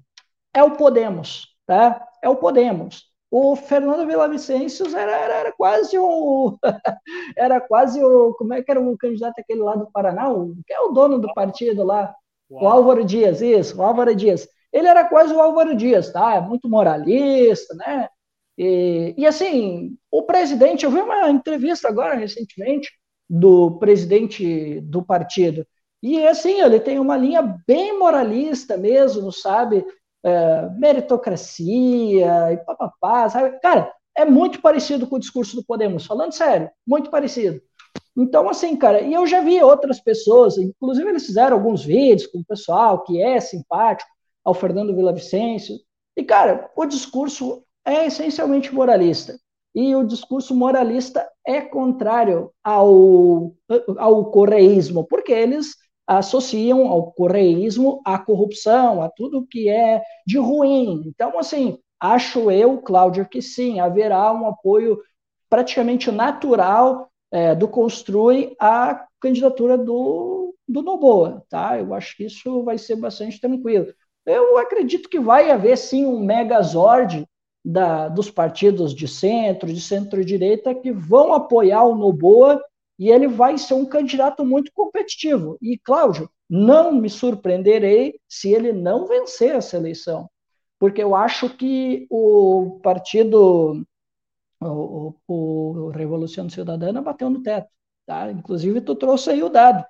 [0.54, 2.08] é o Podemos, tá?
[2.24, 3.04] É o Podemos.
[3.32, 6.58] O Fernando Villavicencio era, era, era quase o.
[7.36, 8.34] era quase o.
[8.36, 10.32] Como é que era o candidato aquele lá do Paraná?
[10.32, 12.16] O, que é o dono do partido lá?
[12.50, 12.64] Uau.
[12.64, 14.48] O Álvaro Dias, isso, o Álvaro Dias.
[14.72, 16.36] Ele era quase o Álvaro Dias, tá?
[16.36, 18.08] É muito moralista, né?
[18.58, 22.90] E, e, assim, o presidente, eu vi uma entrevista agora recentemente
[23.30, 25.66] do presidente do partido,
[26.08, 29.84] e assim, ele tem uma linha bem moralista mesmo, sabe?
[30.24, 33.60] É, meritocracia e papapá, sabe?
[33.60, 37.60] Cara, é muito parecido com o discurso do Podemos, falando sério, muito parecido.
[38.16, 42.38] Então, assim, cara, e eu já vi outras pessoas, inclusive eles fizeram alguns vídeos com
[42.38, 44.10] o pessoal que é simpático
[44.44, 45.76] ao Fernando Villavicencio,
[46.16, 49.40] e, cara, o discurso é essencialmente moralista.
[49.74, 53.54] E o discurso moralista é contrário ao,
[53.98, 55.76] ao correísmo, porque eles
[56.08, 61.04] associam ao correísmo a corrupção, a tudo que é de ruim.
[61.08, 65.00] Então, assim, acho eu, Cláudio, que sim, haverá um apoio
[65.50, 71.80] praticamente natural é, do Construi à candidatura do, do Noboa, tá?
[71.80, 73.88] Eu acho que isso vai ser bastante tranquilo.
[74.26, 77.26] Eu acredito que vai haver, sim, um megazord
[77.64, 82.62] da, dos partidos de centro, de centro-direita, que vão apoiar o Noboa
[82.98, 85.58] e ele vai ser um candidato muito competitivo.
[85.62, 90.30] E, Cláudio, não me surpreenderei se ele não vencer essa eleição,
[90.80, 93.86] porque eu acho que o partido,
[94.62, 95.34] o, o,
[95.88, 97.70] o Revolução Cidadana bateu no teto.
[98.06, 98.32] Tá?
[98.32, 99.84] Inclusive, tu trouxe aí o dado,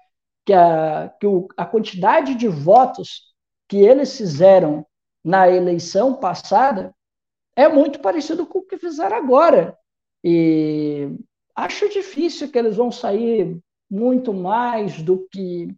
[0.46, 3.34] que a, que o, a quantidade de votos
[3.68, 4.86] que eles fizeram
[5.24, 6.96] na eleição passada
[7.56, 9.78] é muito parecido com o que fizeram agora.
[10.24, 11.10] E
[11.56, 13.58] acho difícil que eles vão sair
[13.90, 15.70] muito mais do que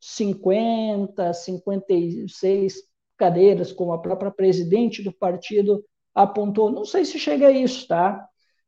[0.00, 2.74] 50, 56
[3.16, 5.84] cadeiras, como a própria presidente do partido
[6.14, 6.70] apontou.
[6.70, 8.26] Não sei se chega a isso, tá?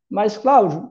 [0.09, 0.91] Mas, Cláudio,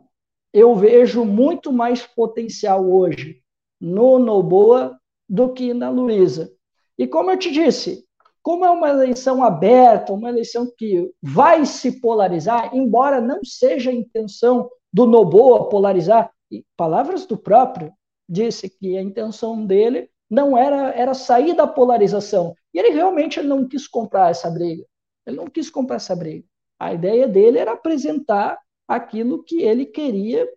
[0.53, 3.41] eu vejo muito mais potencial hoje
[3.79, 6.51] no Noboa do que na Luísa.
[6.97, 8.05] E como eu te disse,
[8.41, 13.93] como é uma eleição aberta, uma eleição que vai se polarizar, embora não seja a
[13.93, 17.91] intenção do Noboa polarizar, e palavras do próprio,
[18.27, 22.55] disse que a intenção dele não era, era sair da polarização.
[22.73, 24.85] E ele realmente não quis comprar essa briga.
[25.25, 26.45] Ele não quis comprar essa briga.
[26.79, 30.47] A ideia dele era apresentar aquilo que ele queria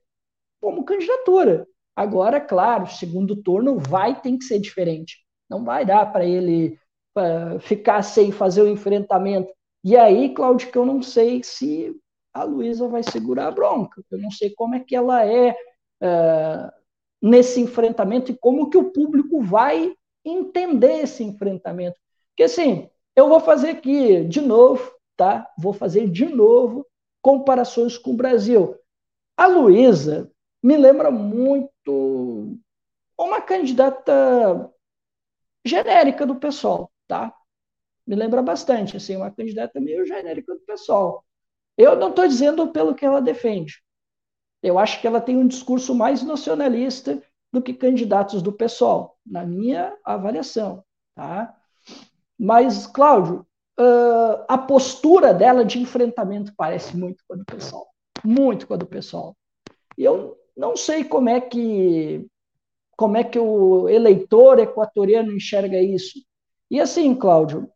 [0.60, 1.66] como candidatura.
[1.96, 5.18] Agora, claro, segundo turno vai ter que ser diferente.
[5.48, 6.78] Não vai dar para ele
[7.60, 9.52] ficar sem fazer o enfrentamento.
[9.82, 11.94] E aí, Cláudio, que eu não sei se
[12.32, 14.02] a Luísa vai segurar a bronca.
[14.10, 16.72] Eu não sei como é que ela é, uh,
[17.20, 21.98] nesse enfrentamento e como que o público vai entender esse enfrentamento.
[22.30, 25.50] Porque assim, eu vou fazer aqui de novo, tá?
[25.58, 26.86] Vou fazer de novo
[27.20, 28.76] comparações com o Brasil.
[29.36, 30.30] A Luísa
[30.62, 32.58] me lembra muito
[33.18, 34.70] uma candidata
[35.64, 37.34] genérica do pessoal, tá?
[38.06, 41.24] Me lembra bastante, assim, uma candidata meio genérica do pessoal.
[41.76, 43.82] Eu não estou dizendo pelo que ela defende.
[44.62, 49.44] Eu acho que ela tem um discurso mais nacionalista do que candidatos do pessoal, na
[49.44, 51.56] minha avaliação, tá?
[52.38, 53.46] Mas, Cláudio,
[53.78, 57.88] uh, a postura dela de enfrentamento parece muito com a do pessoal,
[58.24, 59.36] muito com a do pessoal.
[59.98, 62.26] E eu não sei como é que
[62.96, 66.18] como é que o eleitor equatoriano enxerga isso.
[66.70, 67.70] E assim, Cláudio,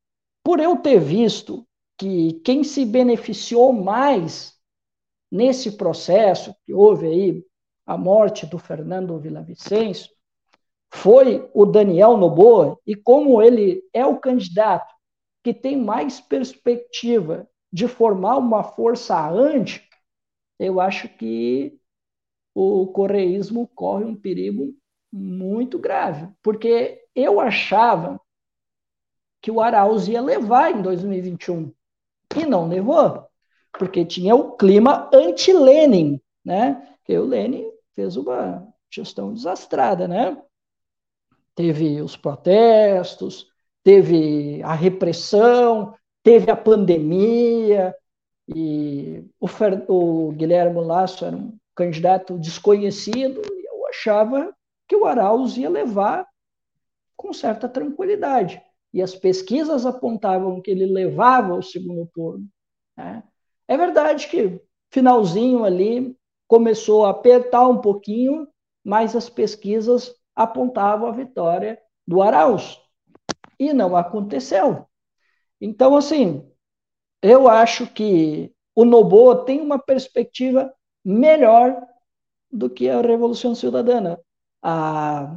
[0.45, 1.67] por eu ter visto
[1.97, 4.55] que quem se beneficiou mais
[5.31, 7.47] nesse processo, que houve aí
[7.87, 10.11] a morte do Fernando Villavicencio,
[10.93, 14.95] foi o Daniel Noboa, e como ele é o candidato
[15.43, 19.87] que tem mais perspectiva de formar uma força anti,
[20.59, 21.79] eu acho que
[22.55, 24.73] o correísmo corre um perigo
[25.13, 28.21] muito grave, porque eu achava
[29.43, 31.73] que o Arauz ia levar em 2021
[32.41, 33.27] e não levou,
[33.73, 36.97] porque tinha o clima anti-Lenin, né?
[36.99, 40.37] Porque o Lenin fez uma gestão desastrada, né?
[41.55, 43.47] Teve os protestos,
[43.83, 47.95] teve a repressão, teve a pandemia,
[48.49, 54.55] e o, Fer, o Guilherme Lasso era um candidato desconhecido, e eu achava
[54.89, 56.27] que o Arauz ia levar
[57.17, 58.61] com certa tranquilidade.
[58.95, 62.47] E as pesquisas apontavam que ele levava o segundo turno.
[62.97, 63.25] Né?
[63.67, 66.17] É verdade que finalzinho ali
[66.47, 68.47] começou a apertar um pouquinho,
[68.85, 71.77] mas as pesquisas apontavam a vitória
[72.07, 72.81] do Arauz.
[73.59, 74.87] E não aconteceu.
[75.61, 76.49] Então, assim,
[77.21, 80.73] eu acho que o Noboa tem uma perspectiva
[81.05, 81.85] melhor
[82.49, 84.21] do que a Revolução Cidadana
[84.63, 85.37] a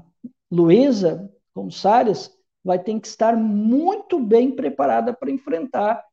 [0.51, 2.36] Luísa Gonçalves
[2.67, 6.03] vai ter que estar muito bem preparada para enfrentar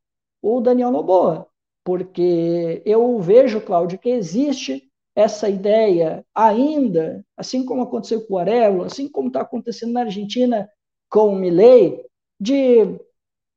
[0.41, 1.49] o Daniel Noboa,
[1.83, 8.85] porque eu vejo, Cláudio, que existe essa ideia ainda, assim como aconteceu com o Arelo,
[8.85, 10.71] assim como está acontecendo na Argentina
[11.11, 12.01] com o Milley,
[12.39, 12.85] de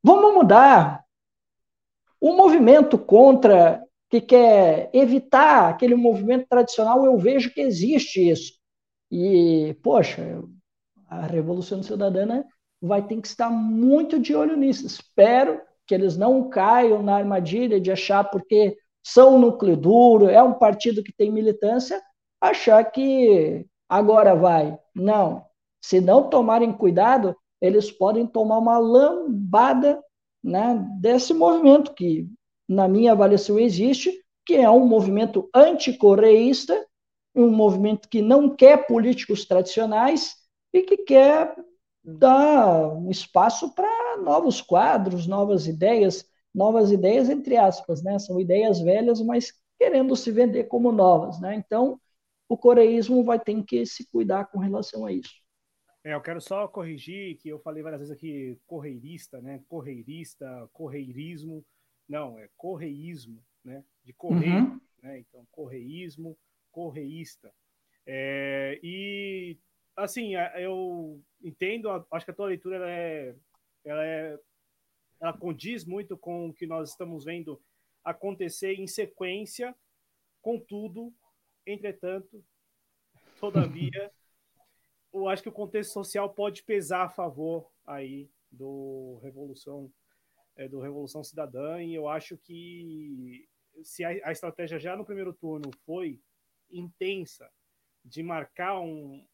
[0.03, 1.05] vamos mudar.
[2.19, 8.53] O movimento contra que quer evitar aquele movimento tradicional, eu vejo que existe isso.
[9.11, 10.41] E, poxa,
[11.07, 12.43] a Revolução Cidadana
[12.81, 14.85] vai ter que estar muito de olho nisso.
[14.85, 20.53] Espero que eles não caiam na armadilha de achar porque são núcleo duro, é um
[20.53, 22.01] partido que tem militância,
[22.41, 24.77] achar que agora vai.
[24.93, 25.45] Não.
[25.81, 30.03] Se não tomarem cuidado, eles podem tomar uma lambada
[30.43, 32.27] né, desse movimento que,
[32.67, 34.11] na minha avaliação, existe,
[34.45, 36.85] que é um movimento anticorreísta,
[37.33, 40.35] um movimento que não quer políticos tradicionais
[40.73, 41.55] e que quer
[42.07, 48.17] dar um espaço para novos quadros, novas ideias, novas ideias entre aspas, né?
[48.17, 51.55] São ideias velhas, mas querendo se vender como novas, né?
[51.55, 51.99] Então,
[52.47, 55.35] o coreísmo vai ter que se cuidar com relação a isso.
[56.03, 59.61] É, eu quero só corrigir que eu falei várias vezes aqui correirista, né?
[59.67, 61.65] Correirista, correirismo.
[62.07, 63.83] Não, é correísmo, né?
[64.05, 64.79] De correr, uhum.
[65.03, 65.19] né?
[65.19, 66.37] Então, correísmo
[66.71, 67.51] correísta.
[68.05, 69.57] É, e,
[69.97, 73.35] assim, eu entendo, acho que a tua leitura ela é,
[73.83, 74.39] ela é.
[75.19, 77.59] Ela condiz muito com o que nós estamos vendo
[78.03, 79.75] acontecer em sequência,
[80.43, 81.11] contudo,
[81.65, 82.45] entretanto,
[83.39, 83.91] todavia,
[85.11, 89.91] eu acho que o contexto social pode pesar a favor aí do Revolução
[90.55, 93.47] é, do Revolução Cidadã e eu acho que
[93.83, 96.19] se a, a, estratégia já no primeiro turno foi
[96.69, 97.49] intensa
[98.03, 99.25] de marcar um,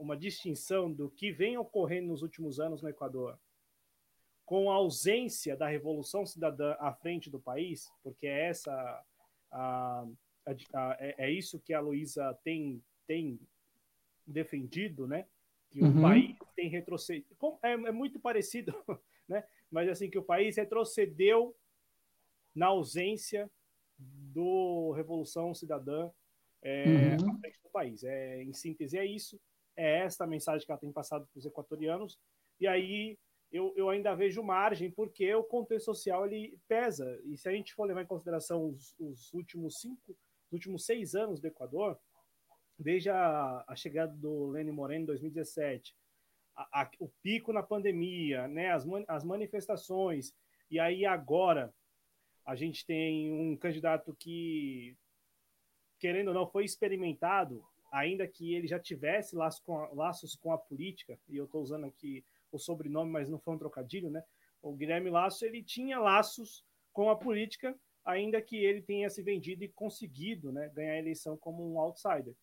[0.00, 3.38] uma distinção do que vem ocorrendo nos últimos anos no Equador,
[4.46, 8.72] com a ausência da revolução cidadã à frente do país, porque é essa
[9.52, 10.06] a,
[10.46, 13.38] a, a, é, é, isso que a Luísa tem, tem
[14.26, 15.26] defendido, né?
[15.70, 15.98] Que uhum.
[15.98, 17.28] o país tem retrocedido.
[17.62, 18.74] É, é muito parecido,
[19.28, 19.44] né?
[19.70, 21.54] Mas assim, que o país retrocedeu
[22.54, 23.48] na ausência
[23.98, 26.10] do Revolução Cidadã
[26.62, 27.30] é, uhum.
[27.30, 28.02] à frente do país.
[28.02, 29.38] É, em síntese, é isso.
[29.80, 32.18] É esta a mensagem que ela tem passado para os equatorianos.
[32.60, 33.18] E aí
[33.50, 37.18] eu, eu ainda vejo margem, porque o contexto social ele pesa.
[37.24, 40.12] E se a gente for levar em consideração os, os últimos cinco,
[40.46, 41.98] os últimos seis anos do Equador,
[42.78, 45.96] desde a, a chegada do Lênin Moreno em 2017,
[46.54, 50.34] a, a, o pico na pandemia, né, as, as manifestações,
[50.70, 51.72] e aí agora
[52.44, 54.96] a gente tem um candidato que,
[55.98, 60.52] querendo ou não, foi experimentado, ainda que ele já tivesse laços com a, laços com
[60.52, 64.22] a política, e eu estou usando aqui o sobrenome, mas não foi um trocadilho, né?
[64.62, 67.74] O Guilherme Lasso, ele tinha laços com a política,
[68.04, 72.34] ainda que ele tenha se vendido e conseguido né, ganhar a eleição como um outsider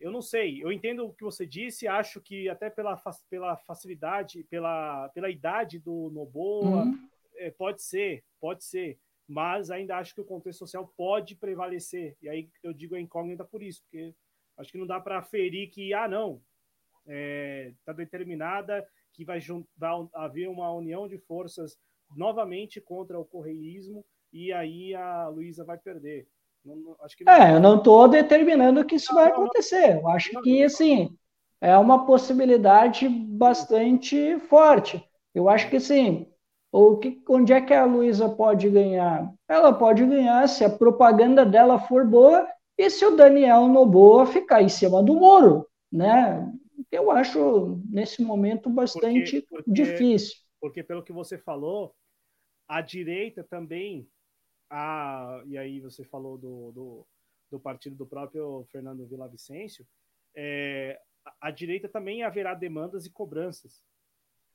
[0.00, 4.44] eu não sei, eu entendo o que você disse, acho que até pela, pela facilidade,
[4.44, 7.08] pela, pela idade do Noboa, uhum.
[7.36, 12.28] é, pode ser, pode ser, mas ainda acho que o contexto social pode prevalecer, e
[12.28, 14.14] aí eu digo a incógnita por isso, porque
[14.58, 16.40] acho que não dá para ferir que, ah, não,
[17.06, 19.40] está é, tá determinada que vai,
[19.76, 21.76] vai haver uma união de forças
[22.14, 26.28] novamente contra o correísmo, e aí a Luísa vai perder.
[26.64, 26.96] Não, não,
[27.26, 29.96] é, eu não estou determinando que isso não, vai acontecer.
[29.96, 31.16] Eu acho que, assim,
[31.60, 35.02] é uma possibilidade bastante forte.
[35.34, 36.26] Eu acho que, sim.
[36.70, 39.32] O que, onde é que a Luísa pode ganhar?
[39.48, 42.46] Ela pode ganhar se a propaganda dela for boa
[42.78, 46.48] e se o Daniel Noboa ficar em cima do muro, né?
[46.92, 50.36] Eu acho, nesse momento, bastante porque, porque, difícil.
[50.60, 51.92] Porque, pelo que você falou,
[52.68, 54.08] a direita também
[54.70, 57.06] a, e aí você falou do, do,
[57.50, 59.84] do partido do próprio Fernando Villavicencio,
[60.34, 63.82] é, a, a direita também haverá demandas e cobranças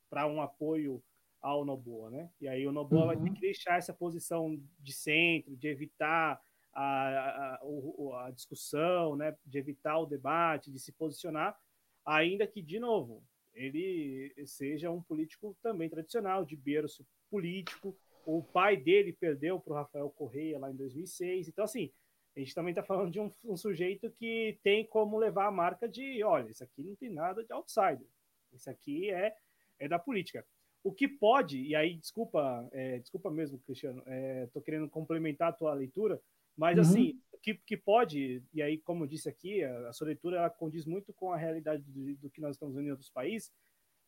[0.09, 1.03] para um apoio
[1.41, 2.29] ao Noboa, né?
[2.39, 3.07] E aí o Noboa uhum.
[3.07, 3.33] vai ter uhum.
[3.33, 6.41] que deixar essa posição de centro, de evitar
[6.73, 9.35] a, a, a, discussão, né?
[9.45, 11.57] De evitar o debate, de se posicionar,
[12.05, 17.95] ainda que, de novo, ele seja um político também tradicional, de berço político,
[18.25, 21.47] o pai dele perdeu para o Rafael Correia lá em 2006.
[21.49, 21.91] Então, assim,
[22.35, 25.87] a gente também está falando de um, um, sujeito que tem como levar a marca
[25.87, 28.07] de: olha, isso aqui não tem nada de outsider.
[28.51, 29.35] Isso aqui é,
[29.79, 30.45] é da política.
[30.83, 34.03] O que pode, e aí, desculpa, é, desculpa mesmo, Cristiano,
[34.43, 36.21] estou é, querendo complementar a tua leitura,
[36.57, 36.83] mas uhum.
[36.83, 40.49] assim, que, que pode, e aí, como eu disse aqui, a, a sua leitura ela
[40.49, 43.51] condiz muito com a realidade do, do que nós estamos vendo em outros países,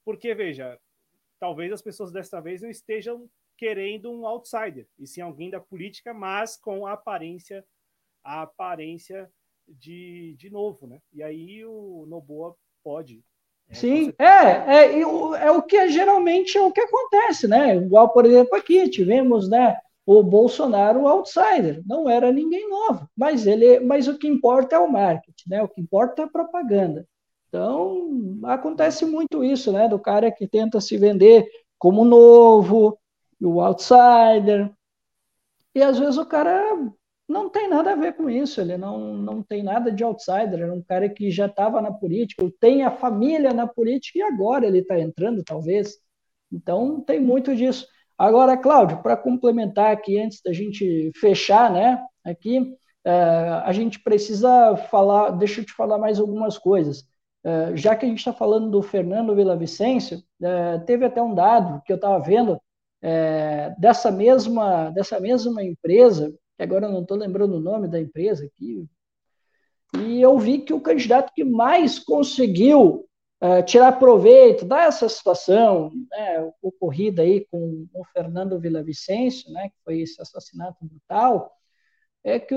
[0.06, 0.80] porque, veja,
[1.40, 6.14] talvez as pessoas desta vez não estejam querendo um outsider, e sim alguém da política,
[6.14, 7.66] mas com a aparência,
[8.24, 9.30] a aparência
[9.68, 11.02] de, de novo, né?
[11.14, 13.24] E aí o Noboa pode.
[13.70, 17.76] É, sim, é, é, é o que é, geralmente é o que acontece, né?
[17.76, 19.78] Igual, por exemplo, aqui tivemos, né?
[20.06, 24.92] O Bolsonaro outsider, não era ninguém novo, mas ele, mas o que importa é o
[24.92, 25.64] marketing, né?
[25.64, 27.08] O que importa é a propaganda.
[27.48, 29.88] Então, acontece muito isso, né?
[29.88, 31.48] Do cara que tenta se vender
[31.80, 33.00] como novo,
[33.42, 34.72] o outsider.
[35.74, 36.62] E às vezes o cara
[37.28, 40.72] não tem nada a ver com isso, ele não, não tem nada de outsider, é
[40.72, 44.80] um cara que já estava na política, tem a família na política e agora ele
[44.80, 45.98] está entrando, talvez.
[46.52, 47.88] Então tem muito disso.
[48.18, 53.12] Agora, Cláudio, para complementar aqui, antes da gente fechar, né, aqui, é,
[53.64, 57.04] a gente precisa falar, deixa eu te falar mais algumas coisas.
[57.44, 61.82] É, já que a gente está falando do Fernando Villavicencio, é, teve até um dado
[61.86, 62.60] que eu estava vendo,
[63.02, 68.00] é, dessa, mesma, dessa mesma empresa, que agora eu não estou lembrando o nome da
[68.00, 68.88] empresa aqui,
[69.98, 73.06] e eu vi que o candidato que mais conseguiu
[73.46, 80.00] é, tirar proveito dessa situação né, ocorrida aí com o Fernando Villavicencio, né, que foi
[80.00, 81.56] esse assassinato brutal,
[82.24, 82.56] é que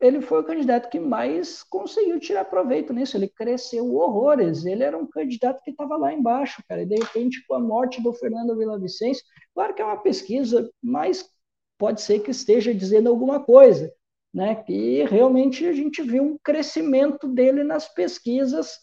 [0.00, 3.16] ele foi o candidato que mais conseguiu tirar proveito nisso.
[3.16, 4.64] Ele cresceu horrores.
[4.64, 6.82] Ele era um candidato que estava lá embaixo, cara.
[6.82, 11.28] E de repente, com a morte do Fernando Villavicencio, claro que é uma pesquisa, mas
[11.76, 13.92] pode ser que esteja dizendo alguma coisa,
[14.32, 14.54] né?
[14.54, 18.78] Que realmente a gente viu um crescimento dele nas pesquisas,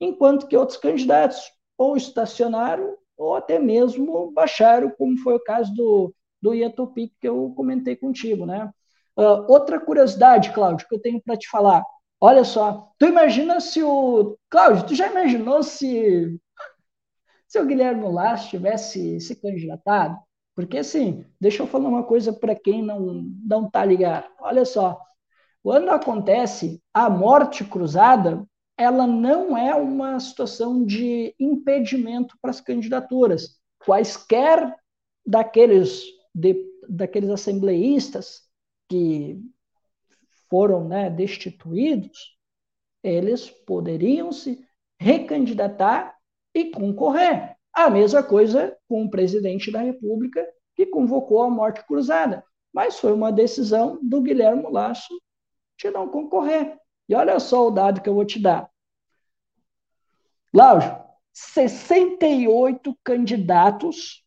[0.00, 1.40] enquanto que outros candidatos
[1.78, 7.52] ou estacionaram ou até mesmo baixaram, como foi o caso do, do Iatopic que eu
[7.56, 8.70] comentei contigo, né?
[9.16, 11.82] Uh, outra curiosidade, Cláudio, que eu tenho para te falar.
[12.20, 14.36] Olha só, tu imagina se o.
[14.50, 16.38] Cláudio, tu já imaginou se,
[17.48, 20.18] se o Guilherme Lasso tivesse se candidatado?
[20.54, 24.26] Porque, assim, deixa eu falar uma coisa para quem não não está ligado.
[24.40, 24.98] Olha só,
[25.62, 33.58] quando acontece a morte cruzada, ela não é uma situação de impedimento para as candidaturas.
[33.78, 34.76] Quaisquer
[35.24, 36.04] daqueles,
[36.34, 38.42] de, daqueles assembleístas
[38.88, 39.40] que
[40.48, 42.36] foram né, destituídos,
[43.02, 44.64] eles poderiam se
[44.98, 46.16] recandidatar
[46.54, 47.56] e concorrer.
[47.72, 52.44] A mesma coisa com o presidente da República, que convocou a morte cruzada.
[52.72, 55.14] Mas foi uma decisão do Guilherme Lasso
[55.78, 56.78] de não concorrer.
[57.08, 58.70] E olha só o dado que eu vou te dar.
[60.52, 60.96] Láudio,
[61.32, 64.24] 68 candidatos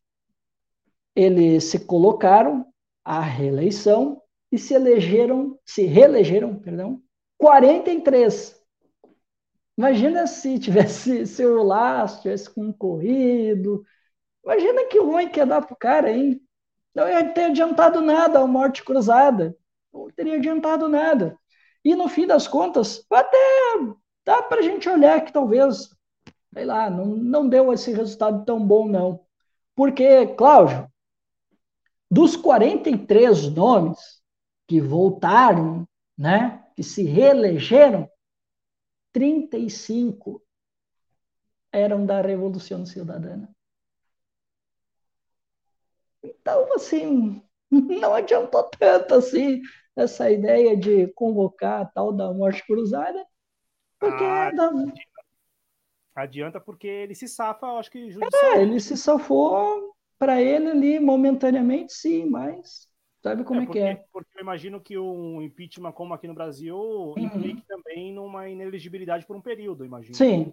[1.14, 2.66] eles se colocaram
[3.04, 4.22] à reeleição
[4.52, 7.02] e se elegeram, se reelegeram, perdão,
[7.38, 8.60] 43.
[9.76, 13.82] Imagina se tivesse se o Laço tivesse concorrido.
[14.44, 16.40] Imagina que ruim que ia dar pro cara, hein?
[16.94, 19.56] Não ia ter adiantado nada a morte cruzada.
[19.92, 21.38] Não teria adiantado nada.
[21.84, 23.38] E no fim das contas, até
[24.24, 25.88] dá para a gente olhar que talvez,
[26.52, 29.24] sei lá, não, não deu esse resultado tão bom, não.
[29.74, 30.90] Porque, Cláudio,
[32.10, 34.22] dos 43 nomes
[34.66, 38.10] que voltaram, né, que se reelegeram,
[39.12, 40.42] 35
[41.72, 43.48] eram da Revolução Cidadana.
[46.22, 47.42] Então, assim,
[48.00, 49.60] não adiantou tanto assim
[49.96, 53.24] essa ideia de convocar a tal da morte cruzada,
[53.98, 54.92] porque ah, não...
[56.14, 58.08] adianta porque ele se safa, acho que
[58.54, 62.88] É, ele se safou para ele ali, momentaneamente, sim, mas
[63.22, 64.04] sabe como é, é porque, que é.
[64.12, 67.18] Porque eu imagino que um impeachment, como aqui no Brasil, uhum.
[67.18, 70.14] implique também numa ineligibilidade por um período, imagino.
[70.14, 70.52] Sim,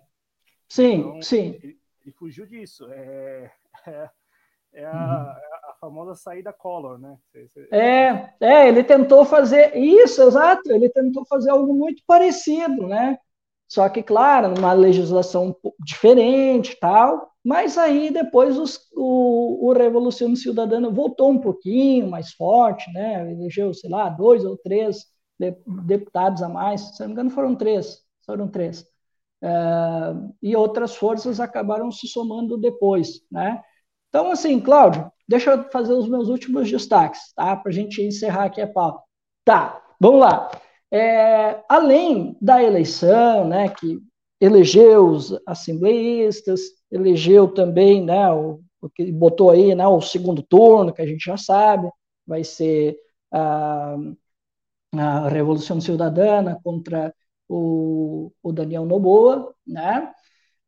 [0.68, 1.60] sim, então, sim.
[1.62, 2.86] Ele, ele, fugiu disso.
[2.92, 3.52] É,
[3.88, 4.10] é,
[4.74, 5.57] é a, uhum.
[5.80, 7.18] Famosa saída Collor, né?
[7.72, 10.72] É, é, ele tentou fazer isso, exato.
[10.72, 13.18] Ele tentou fazer algo muito parecido, né?
[13.68, 20.90] Só que, claro, numa legislação diferente tal, mas aí depois os, o, o Revolução Cidadana
[20.90, 23.32] voltou um pouquinho mais forte, né?
[23.32, 25.06] Elegeu, sei lá, dois ou três
[25.86, 28.86] deputados a mais, se não me engano foram três, foram três.
[29.42, 29.50] É,
[30.42, 33.62] e outras forças acabaram se somando depois, né?
[34.10, 37.56] Então, assim, Cláudio, deixa eu fazer os meus últimos destaques, tá?
[37.56, 39.04] Para a gente encerrar aqui a pauta.
[39.44, 40.50] Tá, vamos lá.
[40.92, 44.00] É, além da eleição, né, que
[44.40, 46.62] elegeu os assembleístas,
[46.92, 51.26] elegeu também, né, o, o, que botou aí, né, o segundo turno, que a gente
[51.26, 51.90] já sabe,
[52.26, 52.98] vai ser
[53.32, 53.96] a,
[54.96, 57.14] a Revolução Cidadana contra
[57.50, 60.14] o, o Daniel Noboa, né,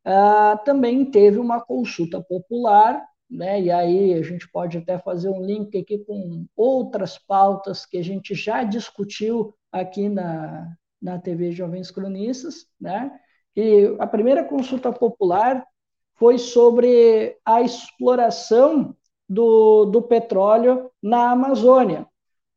[0.04, 3.60] ah, também teve uma consulta popular né?
[3.60, 8.02] E aí a gente pode até fazer um link aqui com outras pautas que a
[8.02, 13.10] gente já discutiu aqui na, na TV Jovens Cronistas, né?
[13.54, 15.64] E a primeira consulta popular
[16.16, 18.96] foi sobre a exploração
[19.28, 22.06] do, do petróleo na Amazônia.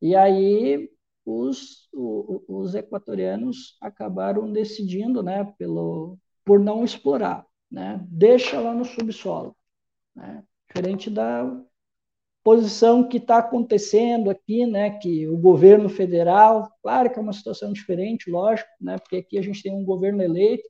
[0.02, 0.90] E aí
[1.26, 8.04] os, os equatorianos acabaram decidindo, né, pelo, por não explorar, né?
[8.10, 9.56] Deixa lá no subsolo,
[10.16, 10.44] né?
[10.74, 11.48] Diferente da
[12.44, 17.72] posição que está acontecendo aqui, né, que o governo federal, claro que é uma situação
[17.72, 20.68] diferente, lógico, né, porque aqui a gente tem um governo eleito,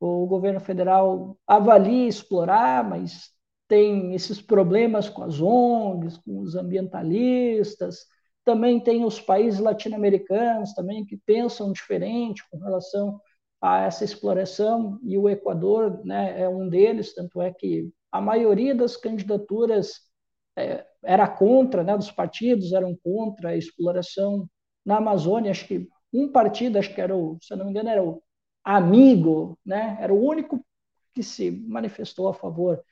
[0.00, 3.30] o governo federal avalia explorar, mas
[3.68, 8.06] tem esses problemas com as ONGs, com os ambientalistas,
[8.44, 13.20] também tem os países latino-americanos também que pensam diferente com relação
[13.60, 18.74] a essa exploração, e o Equador né, é um deles, tanto é que a maioria
[18.74, 20.00] das candidaturas
[20.56, 24.48] é, era contra, né, dos partidos eram contra a exploração
[24.84, 25.50] na Amazônia.
[25.50, 28.22] Acho que um partido, acho que era o, se não me engano, era o
[28.64, 30.64] Amigo, né, era o único
[31.14, 32.82] que se manifestou a favor.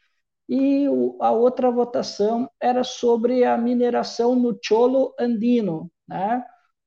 [0.49, 6.45] E o, a outra votação era sobre a mineração no Cholo Andino, né?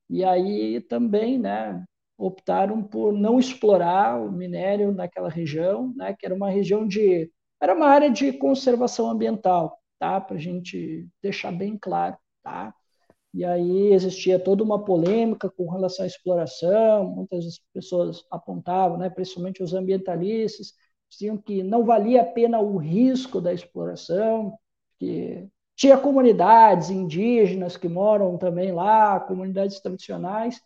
[0.09, 1.83] E aí também, né,
[2.17, 7.31] optaram por não explorar o minério naquela região, né, que era uma região de
[7.63, 10.19] era uma área de conservação ambiental, tá?
[10.19, 12.75] Para a gente deixar bem claro, tá?
[13.33, 19.63] E aí existia toda uma polêmica com relação à exploração, muitas pessoas apontavam, né, principalmente
[19.63, 20.73] os ambientalistas,
[21.09, 24.57] diziam que não valia a pena o risco da exploração,
[24.99, 30.61] que tinha comunidades indígenas que moram também lá, comunidades tradicionais,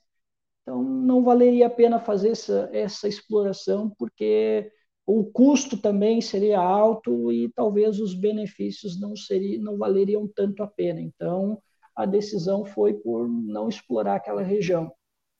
[0.64, 4.72] então não valeria a pena fazer essa, essa exploração, porque
[5.08, 10.68] o custo também seria alto e talvez os benefícios não seriam, não valeriam tanto a
[10.68, 11.00] pena.
[11.00, 11.62] Então,
[11.96, 14.92] a decisão foi por não explorar aquela região.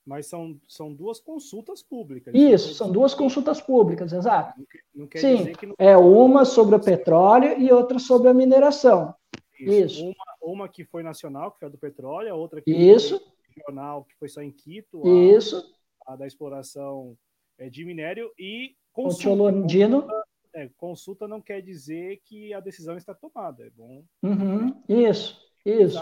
[0.06, 2.34] Mas são, são duas consultas públicas.
[2.34, 4.58] Isso, são duas consultas públicas, exato.
[4.96, 5.76] Não não Sim, não...
[5.78, 9.14] é uma sobre o petróleo e outra sobre a mineração.
[9.60, 9.74] Isso.
[9.74, 10.06] Isso.
[10.06, 13.20] Uma, uma que foi nacional, que foi a do petróleo, a outra que Isso.
[13.20, 15.06] foi regional, que foi só em Quito.
[15.06, 15.62] A, Isso.
[16.08, 17.18] A da exploração
[17.58, 23.14] é, de minério e Consulta, consulta, é, consulta não quer dizer que a decisão está
[23.14, 23.64] tomada.
[23.64, 24.04] É bom.
[24.24, 26.00] Uhum, isso, isso.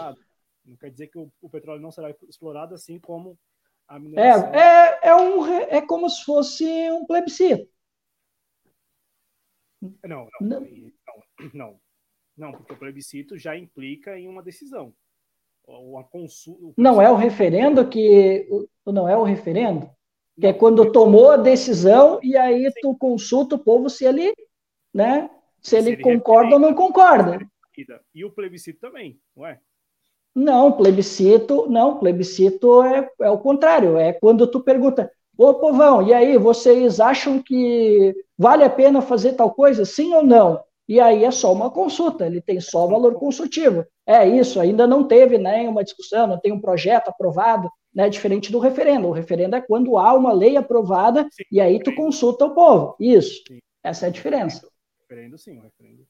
[0.64, 3.38] Não quer dizer que o, o, petróleo não será explorado, assim como
[3.86, 4.54] a mineração.
[4.54, 7.70] É, é, é, um, é como se fosse um plebiscito.
[10.02, 10.66] Não, não, não,
[11.52, 11.80] não,
[12.34, 14.94] não, porque o plebiscito já implica em uma decisão.
[15.66, 16.72] Uma consulta.
[16.78, 18.48] Não é o referendo que.
[18.86, 19.94] Não é o referendo?
[20.38, 24.34] Que é quando tomou a decisão e aí tu consulta o povo se ele,
[24.92, 25.30] né?
[25.62, 27.38] Se ele, se ele concorda ou não concorda.
[28.14, 29.58] E o plebiscito também, não é?
[30.34, 36.12] Não, plebiscito, não, plebiscito é, é o contrário, é quando tu pergunta, ô povão, e
[36.12, 40.62] aí, vocês acham que vale a pena fazer tal coisa, sim ou não?
[40.88, 43.84] E aí é só uma consulta, ele tem só valor consultivo.
[44.06, 48.52] É isso, ainda não teve né, uma discussão, não tem um projeto aprovado, né, diferente
[48.52, 49.08] do referendo.
[49.08, 52.94] O referendo é quando há uma lei aprovada sim, e aí tu consulta o povo.
[53.00, 53.58] Isso, sim.
[53.82, 54.68] essa é a diferença.
[55.00, 56.06] Referendo, sim, referendo.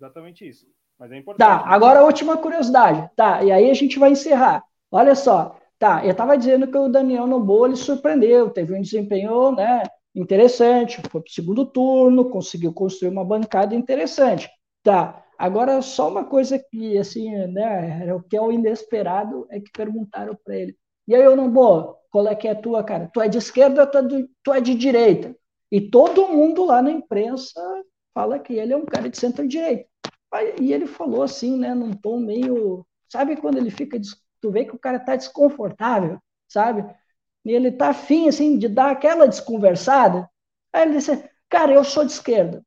[0.00, 0.66] Exatamente isso.
[0.98, 1.46] Mas é importante.
[1.46, 3.10] Tá, agora a última curiosidade.
[3.14, 4.64] Tá, e aí a gente vai encerrar.
[4.90, 9.52] Olha só, tá, eu estava dizendo que o Daniel Noboa ele surpreendeu, teve um desempenho,
[9.52, 9.82] né,
[10.14, 14.48] interessante, foi para o segundo turno, conseguiu construir uma bancada interessante.
[14.82, 19.70] Tá, agora só uma coisa que, assim, né, o que é o inesperado, é que
[19.70, 20.74] perguntaram para ele,
[21.06, 23.10] e aí, Noboa, qual é que é a tua, cara?
[23.12, 25.36] Tu é de esquerda tu é de, tu é de direita?
[25.70, 27.60] E todo mundo lá na imprensa
[28.14, 29.88] fala que ele é um cara de centro-direita.
[30.60, 32.86] E ele falou assim, né, num tom meio.
[33.08, 33.98] Sabe quando ele fica.
[34.40, 36.84] Tu vê que o cara tá desconfortável, sabe?
[37.44, 40.28] E ele tá afim, assim, de dar aquela desconversada.
[40.72, 42.64] Aí ele disse: Cara, eu sou de esquerda.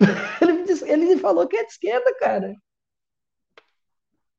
[0.42, 2.54] ele, disse, ele falou que é de esquerda, cara.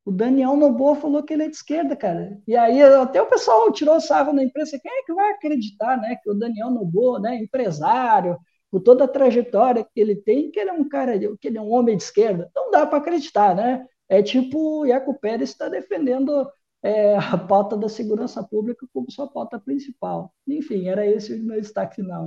[0.07, 2.41] O Daniel Noboa falou que ele é de esquerda, cara.
[2.47, 4.79] E aí até o pessoal tirou sarro na imprensa.
[4.81, 8.37] Quem é que vai acreditar, né, que o Daniel Noboa, né, empresário,
[8.71, 11.61] com toda a trajetória que ele tem, que ele é um cara, que ele é
[11.61, 12.49] um homem de esquerda.
[12.55, 13.85] Não dá para acreditar, né?
[14.07, 16.49] É tipo o Iaco Pérez está defendendo
[16.81, 20.33] é, a pauta da segurança pública como sua pauta principal.
[20.47, 22.23] Enfim, era esse o meu destaque final.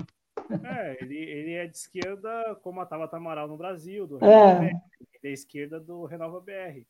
[0.62, 4.54] É, ele, ele é de esquerda como a Tabata Amaral no Brasil, do é.
[4.58, 4.64] BR.
[4.66, 6.84] Ele é esquerda do Renova BR.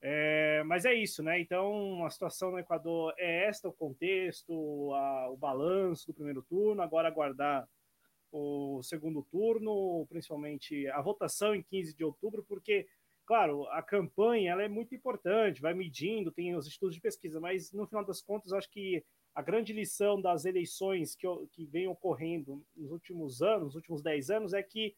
[0.00, 1.40] É, mas é isso, né?
[1.40, 6.80] Então, a situação no Equador é esta, o contexto, a, o balanço do primeiro turno,
[6.82, 7.68] agora aguardar
[8.30, 12.86] o segundo turno, principalmente a votação em 15 de outubro, porque,
[13.26, 17.72] claro, a campanha ela é muito importante, vai medindo, tem os estudos de pesquisa, mas
[17.72, 22.64] no final das contas, acho que a grande lição das eleições que, que vem ocorrendo
[22.76, 24.94] nos últimos anos, nos últimos 10 anos, é que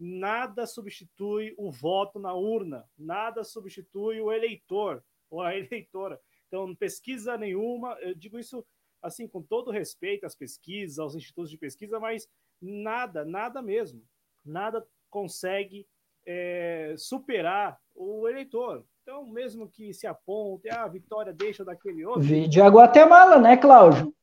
[0.00, 6.18] nada substitui o voto na urna, nada substitui o eleitor ou a eleitora.
[6.48, 8.64] Então, pesquisa nenhuma, eu digo isso
[9.02, 12.28] assim com todo respeito às pesquisas, aos institutos de pesquisa, mas
[12.60, 14.02] nada, nada mesmo,
[14.44, 15.86] nada consegue
[16.26, 18.84] é, superar o eleitor.
[19.02, 22.22] Então, mesmo que se aponte, ah, a vitória deixa daquele outro.
[22.22, 24.14] Vídeo a Guatemala, né, Cláudio?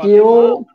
[0.00, 0.66] Que o,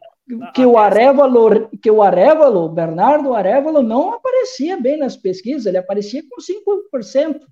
[0.54, 6.24] que o Arevalo, que o Arevalo, Bernardo Arevalo, não aparecia bem nas pesquisas, ele aparecia
[6.28, 7.46] com 5%.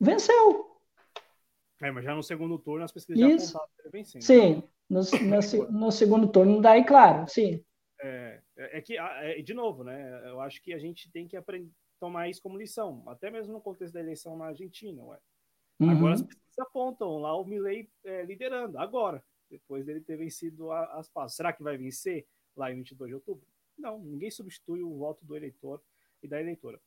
[0.00, 0.70] Venceu.
[1.82, 3.52] É, mas já no segundo turno as pesquisas Isso.
[3.52, 4.22] já apontavam ele vencendo.
[4.22, 7.64] Sim, no, no, no segundo turno daí, claro, sim.
[8.02, 10.28] É, é, é que, é, de novo, né?
[10.28, 13.60] Eu acho que a gente tem que aprender, tomar isso como lição, até mesmo no
[13.60, 15.18] contexto da eleição na Argentina, ué.
[15.78, 15.90] Uhum.
[15.90, 20.98] Agora as pesquisas apontam lá o Milley é, liderando, agora, depois dele ter vencido a,
[20.98, 21.36] as passos.
[21.36, 23.46] Será que vai vencer lá em 22 de outubro?
[23.80, 25.82] Não, ninguém substitui o voto do eleitor
[26.22, 26.80] e da eleitora.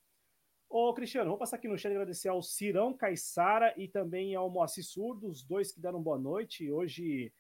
[0.70, 4.50] Ô, Cristiano, vou passar aqui no chat e agradecer ao Cirão Caissara e também ao
[4.50, 6.72] Moacir Surdo, os dois que deram boa noite.
[6.72, 7.32] Hoje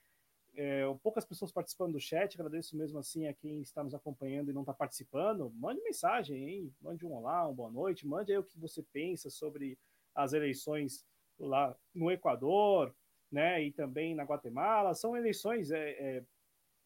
[0.55, 4.53] é, poucas pessoas participando do chat, agradeço mesmo assim a quem está nos acompanhando e
[4.53, 5.51] não está participando.
[5.55, 6.75] Mande mensagem, hein?
[6.79, 9.77] Mande um olá, uma boa noite, mande aí o que você pensa sobre
[10.13, 11.03] as eleições
[11.39, 12.93] lá no Equador,
[13.31, 13.63] né?
[13.63, 14.93] E também na Guatemala.
[14.93, 16.23] São eleições, é, é,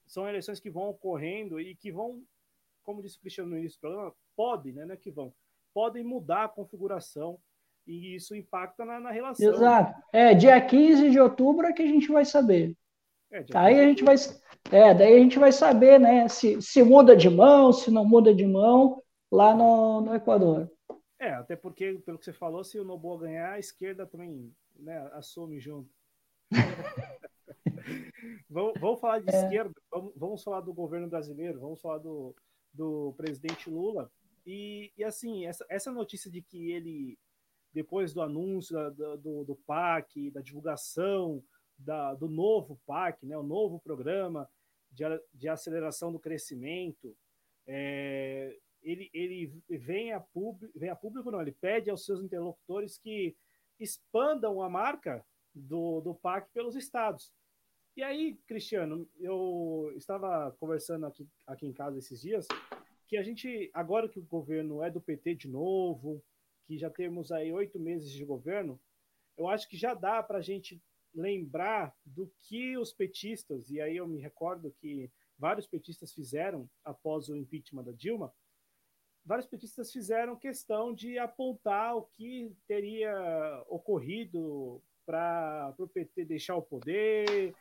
[0.06, 2.24] são eleições que vão ocorrendo e que vão,
[2.88, 4.86] como disse o Cristiano no início do programa, podem, né?
[4.86, 5.34] Não é que vão,
[5.74, 7.38] podem mudar a configuração
[7.86, 9.54] e isso impacta na, na relação.
[9.54, 10.02] Exato.
[10.14, 12.74] É, dia 15 de outubro é que a gente vai saber.
[13.30, 14.16] É, aí a gente vai,
[14.72, 18.34] é, daí a gente vai saber, né, se, se muda de mão, se não muda
[18.34, 20.72] de mão lá no, no Equador.
[21.20, 24.98] É, até porque, pelo que você falou, se o Noboa ganhar, a esquerda também né,
[25.12, 25.90] assume junto.
[28.50, 29.44] vamos, vamos, falar de é.
[29.44, 32.34] esquerda, vamos, vamos, falar do governo brasileiro, vamos falar do,
[32.78, 34.12] do presidente Lula.
[34.46, 37.18] E, e assim, essa, essa notícia de que ele,
[37.74, 41.44] depois do anúncio da, do, do PAC, da divulgação
[41.78, 44.50] da, do novo PAC, né, o novo programa
[44.92, 45.04] de,
[45.34, 47.16] de aceleração do crescimento,
[47.66, 52.98] é, ele, ele vem, a público, vem a público, não, ele pede aos seus interlocutores
[52.98, 53.36] que
[53.80, 57.34] expandam a marca do, do PAC pelos estados.
[57.98, 62.48] E aí, Cristiano, eu estava conversando aqui, aqui em casa esses dias
[63.08, 66.24] que a gente, agora que o governo é do PT de novo,
[66.68, 68.80] que já temos aí oito meses de governo,
[69.36, 70.80] eu acho que já dá para a gente
[71.12, 77.30] lembrar do que os petistas, e aí eu me recordo que vários petistas fizeram após
[77.30, 78.32] o impeachment da Dilma,
[79.26, 83.12] vários petistas fizeram questão de apontar o que teria
[83.68, 87.56] ocorrido para o PT deixar o poder,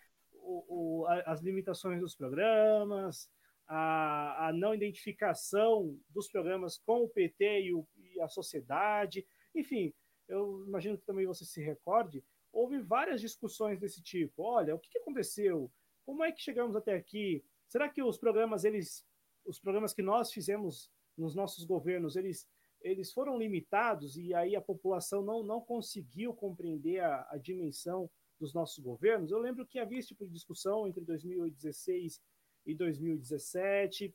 [0.47, 3.28] o, as limitações dos programas,
[3.66, 9.26] a, a, não identificação dos programas com o PT e, o, e a sociedade.
[9.55, 9.92] Enfim,
[10.28, 14.42] eu imagino que também você se recorde, houve várias discussões desse tipo.
[14.42, 15.70] Olha, o que, que aconteceu?
[16.05, 17.44] Como é que chegamos até aqui?
[17.68, 19.05] Será que os programas, eles,
[19.44, 22.49] os programas que nós fizemos nos nossos governos, eles,
[22.80, 28.09] eles foram limitados e aí a população não, não conseguiu compreender a, a dimensão
[28.39, 29.30] dos nossos governos?
[29.30, 32.20] Eu lembro que havia esse tipo de discussão entre 2016
[32.66, 34.14] e 2017.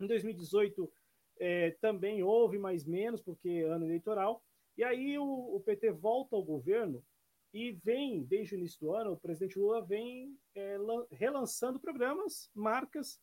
[0.00, 0.90] Em 2018
[1.38, 4.42] é, também houve, mais menos, porque é ano eleitoral.
[4.76, 7.04] E aí o, o, PT volta ao governo
[7.52, 10.76] e vem, desde o início do ano, o presidente Lula vem é,
[11.12, 13.20] relançando programas, marcas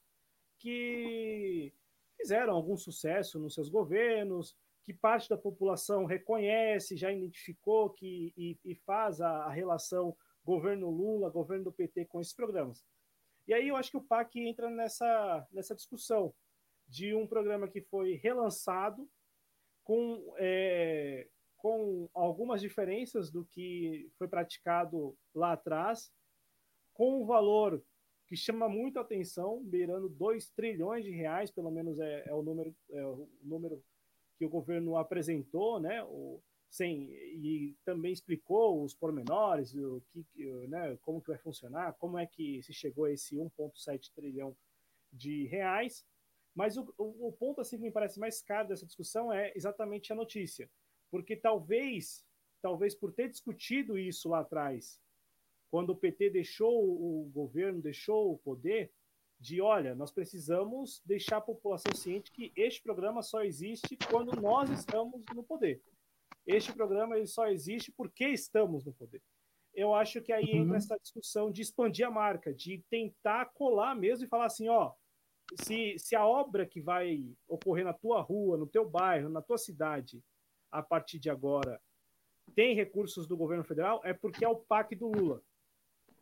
[0.58, 1.74] que
[2.18, 8.58] fizeram algum sucesso nos seus governos, que parte da população reconhece, já identificou que, e,
[8.66, 12.84] e faz a, a relação governo Lula, governo do PT com esses programas.
[13.48, 16.34] E aí eu acho que o PAC entra nessa, nessa discussão
[16.88, 19.10] de um programa que foi relançado
[19.84, 21.28] com, é,
[21.58, 26.12] com algumas diferenças do que foi praticado lá atrás,
[26.94, 27.84] com um valor
[28.28, 32.76] que chama muito atenção, beirando 2 trilhões de reais, pelo menos é, é, o, número,
[32.92, 33.84] é o número
[34.42, 36.04] que o governo apresentou, né?
[36.04, 40.26] O, sem e também explicou os pormenores, o que,
[40.68, 44.58] né, como que vai funcionar, como é que se chegou a esse 1,7 trilhão
[45.14, 46.04] de reais.
[46.56, 50.12] Mas o, o, o, ponto assim que me parece mais caro dessa discussão é exatamente
[50.12, 50.68] a notícia,
[51.12, 52.26] porque talvez,
[52.64, 55.00] talvez por ter discutido isso lá atrás,
[55.70, 58.92] quando o PT deixou o governo, deixou o poder,
[59.42, 64.70] de olha, nós precisamos deixar a população ciente que este programa só existe quando nós
[64.70, 65.82] estamos no poder.
[66.46, 69.20] Este programa ele só existe porque estamos no poder.
[69.74, 70.66] Eu acho que aí uhum.
[70.66, 74.94] entra essa discussão de expandir a marca, de tentar colar mesmo e falar assim, ó,
[75.56, 79.58] se, se a obra que vai ocorrer na tua rua, no teu bairro, na tua
[79.58, 80.24] cidade,
[80.70, 81.82] a partir de agora,
[82.54, 85.42] tem recursos do governo federal, é porque é o PAC do Lula.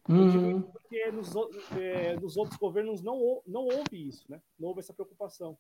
[0.08, 0.62] Uhum.
[0.62, 1.34] Porque nos,
[1.78, 4.42] é, nos outros governos não, não houve isso, né?
[4.58, 5.58] Não houve essa preocupação.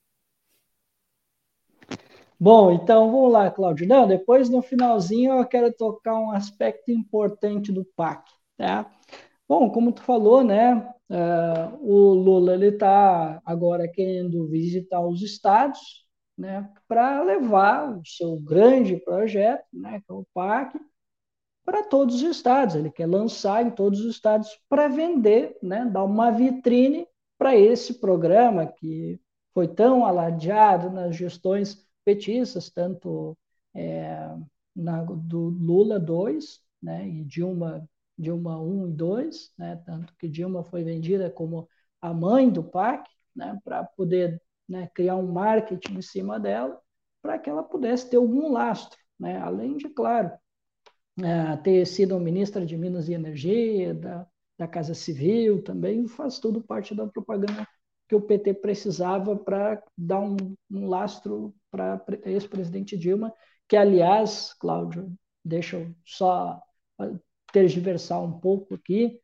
[2.40, 3.88] Bom, então vamos lá, Cláudio.
[3.88, 8.90] Não, depois no finalzinho eu quero tocar um aspecto importante do PAC, tá?
[9.48, 10.76] Bom, como tu falou, né,
[11.10, 16.08] uh, o Lula ele está agora querendo visitar os estados,
[16.38, 20.80] né, para levar o seu grande projeto, né, que é o PAC,
[21.70, 22.74] para todos os estados.
[22.74, 28.00] Ele quer lançar em todos os estados para vender, né, dar uma vitrine para esse
[28.00, 29.22] programa que
[29.54, 33.38] foi tão alardeado nas gestões petistas, tanto
[33.76, 34.36] é,
[34.76, 37.88] na, do Lula 2 né, e Dilma,
[38.18, 41.70] Dilma 1 e 2, né, tanto que Dilma foi vendida como
[42.02, 46.82] a mãe do PAC, né, para poder né, criar um marketing em cima dela,
[47.22, 50.32] para que ela pudesse ter algum lastro, né, além de, claro,
[51.22, 54.28] é, ter sido ministra de Minas e Energia, da,
[54.58, 57.68] da Casa Civil também, faz tudo parte da propaganda
[58.08, 60.36] que o PT precisava para dar um,
[60.72, 63.32] um lastro para ex-presidente Dilma,
[63.68, 65.14] que, aliás, Cláudio,
[65.46, 66.60] deixa eu só
[67.54, 69.20] tergiversar um pouco aqui,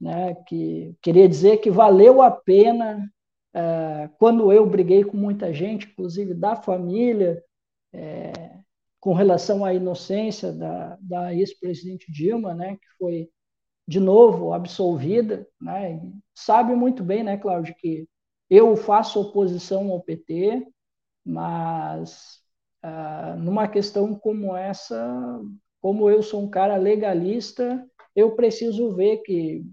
[0.00, 3.08] né, que queria dizer que valeu a pena
[3.54, 7.42] é, quando eu briguei com muita gente, inclusive da família,
[7.92, 8.32] é,
[9.04, 13.28] com relação à inocência da, da ex-presidente Dilma, né, que foi
[13.86, 16.00] de novo absolvida, né,
[16.34, 18.08] sabe muito bem, né, Cláudio, que
[18.48, 20.66] eu faço oposição ao PT,
[21.22, 22.40] mas
[22.82, 25.38] ah, numa questão como essa,
[25.82, 27.86] como eu sou um cara legalista,
[28.16, 29.66] eu preciso ver que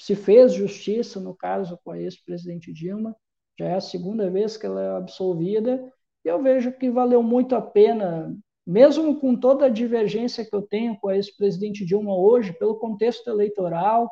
[0.00, 3.14] se fez justiça, no caso com a ex-presidente Dilma,
[3.58, 5.92] já é a segunda vez que ela é absolvida,
[6.24, 8.34] e eu vejo que valeu muito a pena,
[8.70, 13.28] mesmo com toda a divergência que eu tenho com a ex-presidente Dilma hoje, pelo contexto
[13.28, 14.08] eleitoral,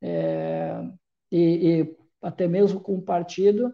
[0.00, 0.82] é,
[1.30, 3.70] e, e até mesmo com o partido,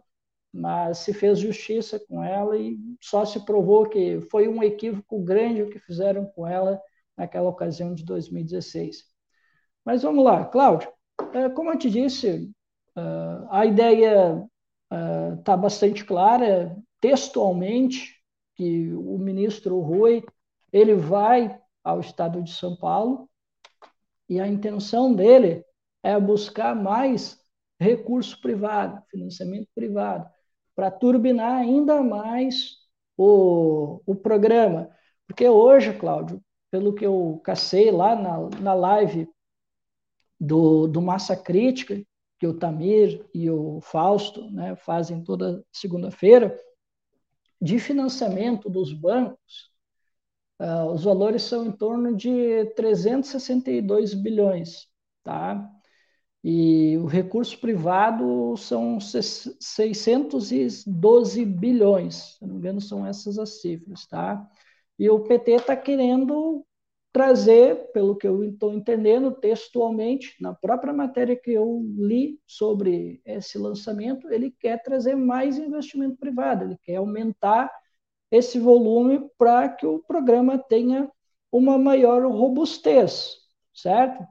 [0.53, 5.63] mas se fez justiça com ela e só se provou que foi um equívoco grande
[5.63, 6.81] o que fizeram com ela
[7.17, 9.05] naquela ocasião de 2016.
[9.85, 10.91] Mas vamos lá, Cláudio.
[11.35, 12.51] é, como eu te disse,
[12.97, 14.45] uh, a ideia
[15.39, 18.16] está uh, bastante clara, textualmente,
[18.57, 20.25] que o ministro Rui
[20.73, 23.29] ele vai ao estado de São Paulo
[24.29, 25.65] e a intenção dele
[26.03, 27.39] é buscar mais
[27.79, 30.29] recurso privado, financiamento privado,
[30.75, 32.77] para turbinar ainda mais
[33.17, 34.91] o, o programa.
[35.27, 39.29] Porque hoje, Cláudio, pelo que eu cacei lá na, na live
[40.39, 42.03] do, do Massa Crítica,
[42.39, 46.59] que o Tamir e o Fausto né, fazem toda segunda-feira,
[47.61, 49.71] de financiamento dos bancos,
[50.61, 54.89] uh, os valores são em torno de 362 bilhões,
[55.23, 55.71] tá?
[56.45, 64.07] E o recurso privado são 612 bilhões, se não me engano, são essas as cifras,
[64.07, 64.49] tá?
[64.99, 66.65] E o PT está querendo
[67.17, 73.57] trazer, pelo que eu estou entendendo textualmente, na própria matéria que eu li sobre esse
[73.57, 77.73] lançamento, ele quer trazer mais investimento privado, ele quer aumentar
[78.31, 81.11] esse volume para que o programa tenha
[81.51, 83.35] uma maior robustez,
[83.73, 84.23] certo?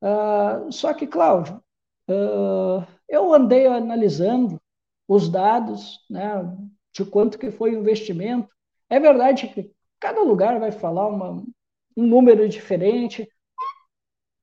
[0.00, 1.62] Uh, só que, Cláudio,
[2.08, 4.58] uh, eu andei analisando
[5.06, 6.26] os dados né,
[6.90, 8.48] de quanto que foi o investimento.
[8.88, 9.70] É verdade que
[10.00, 11.44] cada lugar vai falar uma,
[11.98, 13.28] um número diferente.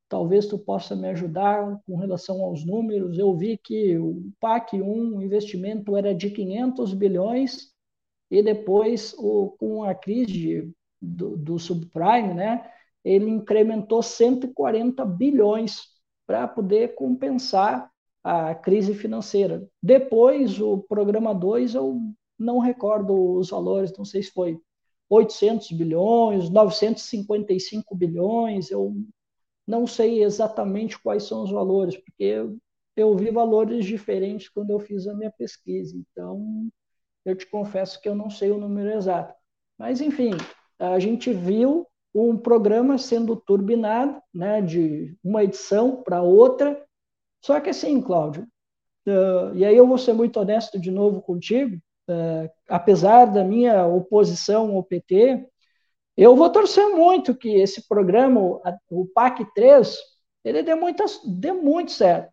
[0.09, 3.17] Talvez tu possa me ajudar com relação aos números.
[3.17, 7.73] Eu vi que o PAC 1, o investimento era de 500 bilhões
[8.29, 10.69] e depois, o, com a crise
[11.01, 12.69] do, do subprime, né,
[13.05, 15.83] ele incrementou 140 bilhões
[16.27, 17.89] para poder compensar
[18.21, 19.65] a crise financeira.
[19.81, 22.01] Depois, o programa 2, eu
[22.37, 24.59] não recordo os valores, não sei se foi
[25.09, 28.95] 800 bilhões, 955 bilhões, eu
[29.67, 32.57] não sei exatamente quais são os valores, porque eu,
[32.95, 36.67] eu vi valores diferentes quando eu fiz a minha pesquisa, então
[37.23, 39.33] eu te confesso que eu não sei o número exato.
[39.77, 40.31] Mas, enfim,
[40.79, 46.81] a gente viu um programa sendo turbinado, né, de uma edição para outra,
[47.43, 48.43] só que assim, Cláudio,
[49.07, 51.77] uh, e aí eu vou ser muito honesto de novo contigo,
[52.09, 55.47] uh, apesar da minha oposição ao PT,
[56.17, 58.39] eu vou torcer muito que esse programa,
[58.89, 59.97] o PAC 3,
[60.43, 62.31] ele dê, muitas, dê muito certo.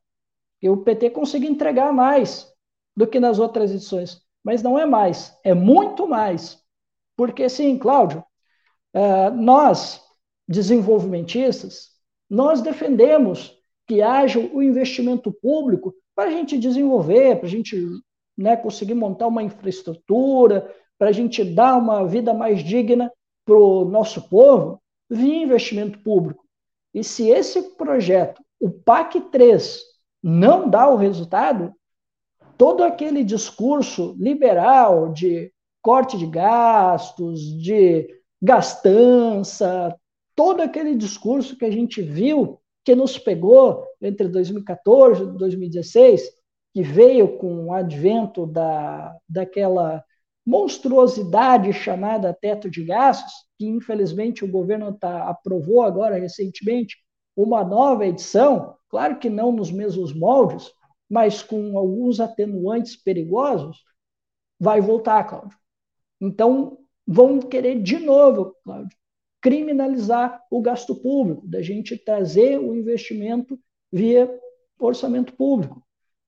[0.60, 2.48] Que o PT consiga entregar mais
[2.96, 4.20] do que nas outras edições.
[4.44, 6.62] Mas não é mais, é muito mais.
[7.16, 8.24] Porque, sim, Cláudio,
[8.94, 10.00] uh, nós,
[10.48, 11.90] desenvolvimentistas,
[12.30, 17.76] nós defendemos que haja o investimento público para a gente desenvolver, para a gente
[18.36, 23.12] né, conseguir montar uma infraestrutura, para a gente dar uma vida mais digna
[23.44, 24.80] para o nosso povo,
[25.10, 26.44] via investimento público.
[26.94, 29.80] E se esse projeto, o PAC 3,
[30.22, 31.74] não dá o resultado,
[32.56, 35.52] todo aquele discurso liberal de
[35.82, 38.08] corte de gastos, de
[38.40, 39.96] gastança,
[40.36, 46.22] todo aquele discurso que a gente viu que nos pegou entre 2014 e 2016,
[46.72, 50.02] que veio com o advento da, daquela
[50.44, 56.96] monstruosidade chamada teto de gastos, que infelizmente o governo tá, aprovou agora recentemente
[57.36, 60.70] uma nova edição, claro que não nos mesmos moldes,
[61.08, 63.82] mas com alguns atenuantes perigosos,
[64.58, 65.56] vai voltar, Cláudio.
[66.20, 68.96] Então, vão querer de novo, Cláudio,
[69.40, 73.58] criminalizar o gasto público, da gente trazer o investimento
[73.92, 74.30] via
[74.78, 75.82] orçamento público.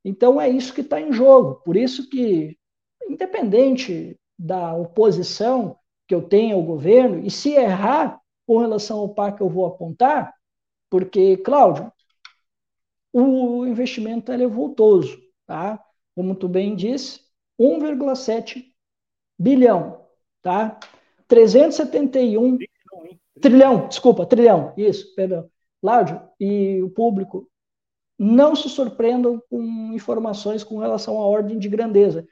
[0.04, 1.56] Então é isso que está em jogo.
[1.64, 2.56] Por isso que,
[3.08, 9.40] independente da oposição que eu tenho ao governo, e se errar com relação ao PAC
[9.40, 10.34] eu vou apontar,
[10.90, 11.90] porque, Cláudio,
[13.12, 15.82] o investimento é voltoso, tá?
[16.14, 17.20] Como tu bem disse,
[17.58, 18.64] 1,7
[19.38, 20.04] bilhão,
[20.42, 20.78] tá?
[21.26, 22.58] 371
[23.40, 25.48] trilhão, desculpa, trilhão, isso, perdão.
[25.80, 27.48] Cláudio e o público,
[28.18, 32.26] não se surpreendam com informações com relação à ordem de grandeza.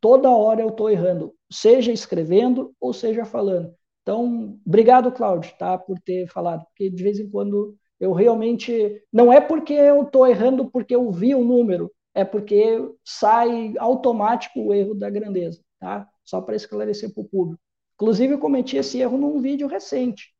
[0.00, 3.74] Toda hora eu estou errando, seja escrevendo ou seja falando.
[4.02, 9.02] Então, obrigado, Cláudio, tá, por ter falado, porque de vez em quando eu realmente.
[9.12, 14.60] Não é porque eu estou errando porque eu vi o número, é porque sai automático
[14.60, 16.08] o erro da grandeza, tá?
[16.24, 17.62] Só para esclarecer para o público.
[17.94, 20.34] Inclusive, eu cometi esse erro num vídeo recente.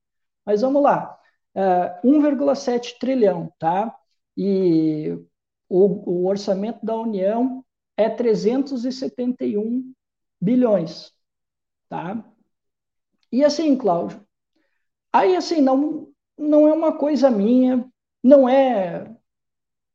[0.44, 1.18] Mas vamos lá.
[1.54, 3.94] Uh, 1,7 trilhão, tá?
[4.36, 5.12] E
[5.68, 7.64] o, o orçamento da União
[7.96, 9.92] é 371
[10.40, 11.12] bilhões,
[11.88, 12.24] tá?
[13.32, 14.24] E assim, Cláudio,
[15.12, 16.08] aí assim, não,
[16.38, 17.88] não é uma coisa minha,
[18.22, 19.14] não é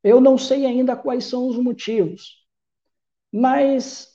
[0.04, 2.46] Eu não sei ainda quais são os motivos,
[3.32, 4.10] mas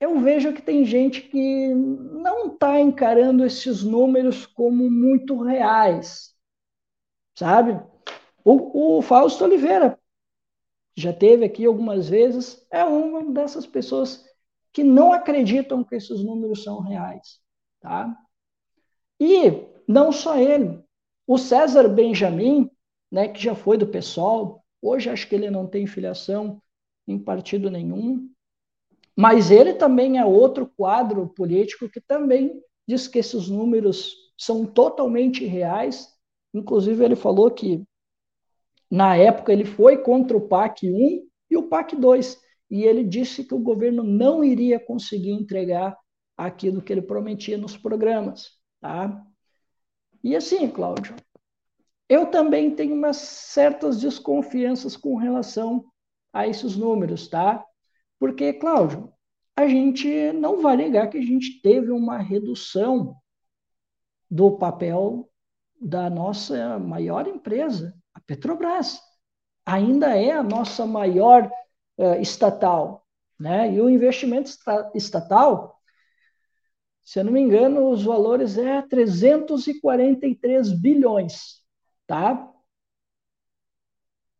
[0.00, 6.34] eu vejo que tem gente que não está encarando esses números como muito reais,
[7.34, 7.80] sabe?
[8.44, 9.98] O, o Fausto Oliveira
[10.94, 14.24] já teve aqui algumas vezes, é uma dessas pessoas
[14.72, 17.40] que não acreditam que esses números são reais,
[17.80, 18.14] tá?
[19.20, 20.82] E não só ele,
[21.26, 22.70] o César Benjamin,
[23.10, 26.60] né, que já foi do PSOL, hoje acho que ele não tem filiação
[27.06, 28.30] em partido nenhum,
[29.16, 35.44] mas ele também é outro quadro político que também diz que esses números são totalmente
[35.44, 36.08] reais.
[36.54, 37.84] Inclusive, ele falou que
[38.92, 42.38] na época ele foi contra o PAC 1 e o PAC 2,
[42.70, 45.96] e ele disse que o governo não iria conseguir entregar
[46.36, 48.50] aquilo que ele prometia nos programas.
[48.82, 49.24] Tá?
[50.22, 51.16] E assim, Cláudio,
[52.06, 55.86] eu também tenho umas certas desconfianças com relação
[56.30, 57.64] a esses números, tá?
[58.18, 59.10] Porque, Cláudio,
[59.56, 63.14] a gente não vai negar que a gente teve uma redução
[64.30, 65.30] do papel
[65.80, 67.94] da nossa maior empresa,
[68.26, 69.00] Petrobras.
[69.64, 71.50] Ainda é a nossa maior
[71.98, 73.06] uh, estatal,
[73.38, 73.72] né?
[73.72, 74.50] E o investimento
[74.94, 75.82] estatal
[77.04, 81.60] se eu não me engano, os valores é 343 bilhões,
[82.06, 82.48] tá?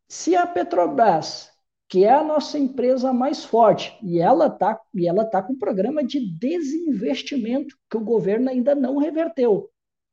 [0.09, 1.51] Se a Petrobras,
[1.89, 5.59] que é a nossa empresa mais forte, e ela tá e ela tá com um
[5.59, 9.72] programa de desinvestimento que o governo ainda não reverteu.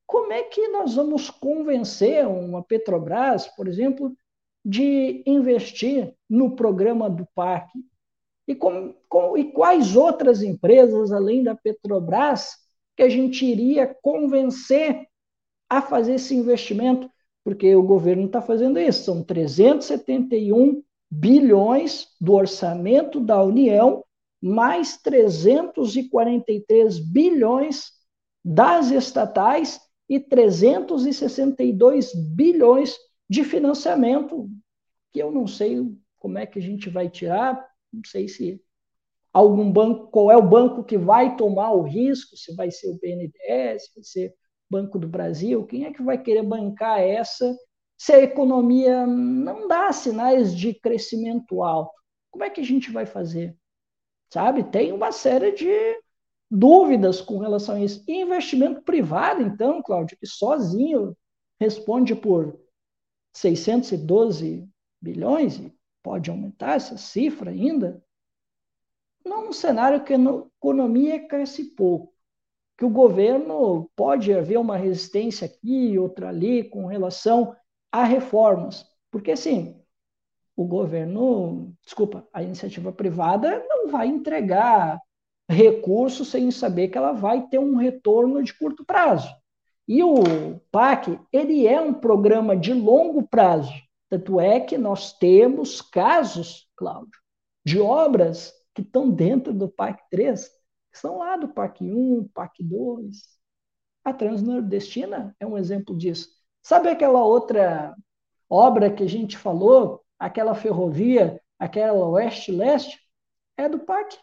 [0.10, 4.12] Como é que nós vamos convencer uma Petrobras, por exemplo,
[4.66, 7.78] de investir no programa do parque,
[8.48, 12.56] e, com, com, e quais outras empresas, além da Petrobras,
[12.98, 15.08] que a gente iria convencer
[15.70, 17.08] a fazer esse investimento?
[17.44, 24.04] Porque o governo está fazendo isso, são 371 bilhões do orçamento da União,
[24.42, 27.92] mais 343 bilhões
[28.44, 32.98] das estatais e 362 bilhões
[33.30, 34.50] de financiamento,
[35.12, 35.78] que eu não sei
[36.18, 37.64] como é que a gente vai tirar,
[37.94, 38.62] não sei se
[39.32, 43.00] algum banco, qual é o banco que vai tomar o risco, se vai ser o
[43.00, 44.36] BNDES, se vai ser
[44.70, 47.58] Banco do Brasil, quem é que vai querer bancar essa
[47.98, 51.92] se a economia não dá sinais de crescimento alto?
[52.30, 53.58] Como é que a gente vai fazer?
[54.32, 54.64] Sabe?
[54.64, 56.00] Tem uma série de
[56.50, 58.04] dúvidas com relação a isso.
[58.08, 61.16] E investimento privado, então, Cláudio, que sozinho
[61.60, 62.60] responde por
[63.34, 64.68] 612
[65.02, 65.62] bilhões,
[66.02, 68.04] pode aumentar essa cifra ainda,
[69.24, 72.14] num cenário que a economia cresce pouco,
[72.78, 77.56] que o governo pode haver uma resistência aqui, outra ali, com relação
[77.92, 78.86] a reformas.
[79.12, 79.80] Porque, assim,
[80.56, 85.00] o governo, desculpa, a iniciativa privada não vai entregar
[85.50, 89.34] recursos sem saber que ela vai ter um retorno de curto prazo.
[89.88, 93.74] E o PAC, ele é um programa de longo prazo.
[94.08, 97.20] Tanto é que nós temos casos, Cláudio,
[97.66, 100.48] de obras que estão dentro do PAC 3,
[100.92, 103.18] que são lá do PAC 1, PAC 2.
[104.06, 106.30] A Transnordestina é um exemplo disso.
[106.62, 107.96] Sabe aquela outra
[108.48, 113.00] obra que a gente falou, aquela ferrovia, aquela oeste-leste?
[113.58, 114.16] É do PAC.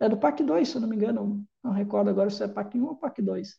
[0.00, 1.44] É do PAC 2, se eu não me engano.
[1.62, 3.56] Não recordo agora se é PAC 1 ou PAC 2.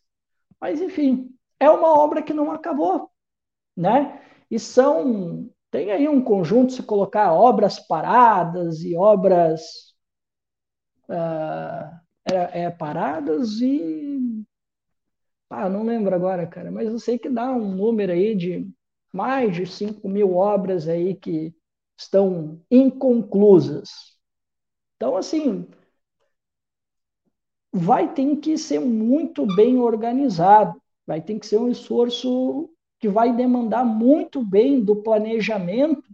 [0.59, 1.29] Mas, enfim,
[1.59, 3.09] é uma obra que não acabou.
[3.75, 4.21] Né?
[4.49, 5.49] E são.
[5.71, 9.61] Tem aí um conjunto, se colocar obras paradas e obras
[11.09, 11.99] uh,
[12.31, 14.45] é, é, paradas e.
[15.49, 18.67] Ah, não lembro agora, cara, mas eu sei que dá um número aí de
[19.13, 21.55] mais de 5 mil obras aí que
[21.97, 24.17] estão inconclusas.
[24.95, 25.67] Então, assim,
[27.77, 32.69] vai ter que ser muito bem organizado, vai ter que ser um esforço
[33.01, 36.09] que vai demandar muito bem do planejamento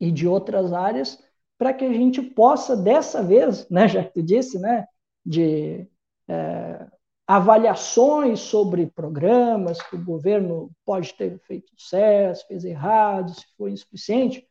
[0.00, 1.22] e de outras áreas
[1.58, 4.86] para que a gente possa, dessa vez, né, já que tu disse, né,
[5.22, 5.86] de
[6.26, 6.86] é,
[7.26, 14.48] avaliações sobre programas que o governo pode ter feito sucesso, fez errado, se foi insuficiente.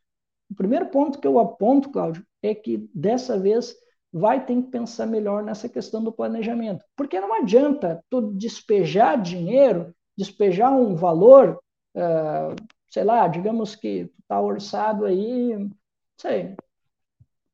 [0.48, 3.76] O primeiro ponto que eu aponto, Cláudio, é que dessa vez
[4.18, 6.84] vai ter que pensar melhor nessa questão do planejamento.
[6.96, 11.62] Porque não adianta tu despejar dinheiro despejar um valor,
[11.96, 12.56] uh,
[12.90, 15.70] sei lá, digamos que está orçado aí,
[16.20, 16.56] sei,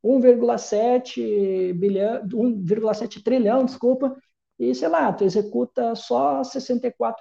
[0.03, 4.15] 1,7 bilhão, 1,7 trilhão, desculpa,
[4.57, 7.13] e sei lá, tu executa só 64%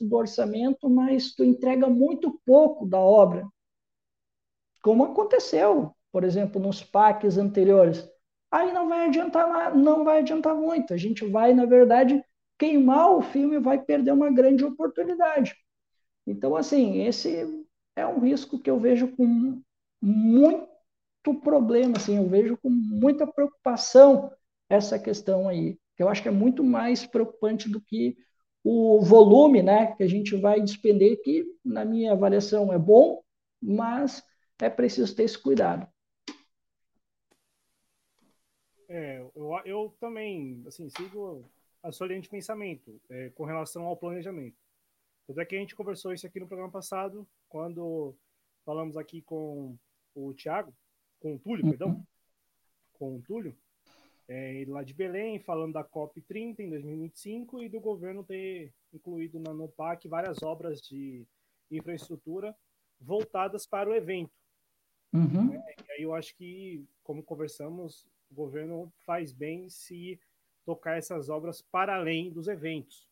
[0.00, 3.46] do orçamento, mas tu entrega muito pouco da obra.
[4.82, 8.06] como aconteceu, por exemplo, nos PACs anteriores.
[8.52, 10.94] Aí não vai adiantar não vai adiantar muito.
[10.94, 12.24] A gente vai, na verdade,
[12.58, 15.56] queimar o filme e vai perder uma grande oportunidade.
[16.26, 17.66] Então, assim, esse
[17.96, 19.60] é um risco que eu vejo com
[20.00, 20.68] muito
[21.42, 24.30] problema, assim, eu vejo com muita preocupação
[24.68, 28.16] essa questão aí, que eu acho que é muito mais preocupante do que
[28.64, 33.22] o volume, né, que a gente vai despender, que na minha avaliação é bom,
[33.60, 34.22] mas
[34.60, 35.86] é preciso ter esse cuidado.
[38.92, 41.50] É, eu, eu também, assim, sigo
[41.82, 44.54] a sua linha de pensamento é, com relação ao planejamento.
[45.26, 48.14] Tanto é que a gente conversou isso aqui no programa passado, quando
[48.66, 49.78] falamos aqui com
[50.14, 50.74] o Tiago,
[51.20, 51.70] com o Túlio, uhum.
[51.70, 52.06] perdão,
[52.92, 53.56] com o Túlio,
[54.28, 59.54] é, lá de Belém, falando da COP30 em 2025 e do governo ter incluído na
[59.54, 61.26] NOPAC várias obras de
[61.70, 62.54] infraestrutura
[63.00, 64.32] voltadas para o evento.
[65.14, 65.54] Uhum.
[65.54, 70.18] É, e aí eu acho que, como conversamos, o governo faz bem se
[70.64, 73.06] tocar essas obras para além dos eventos.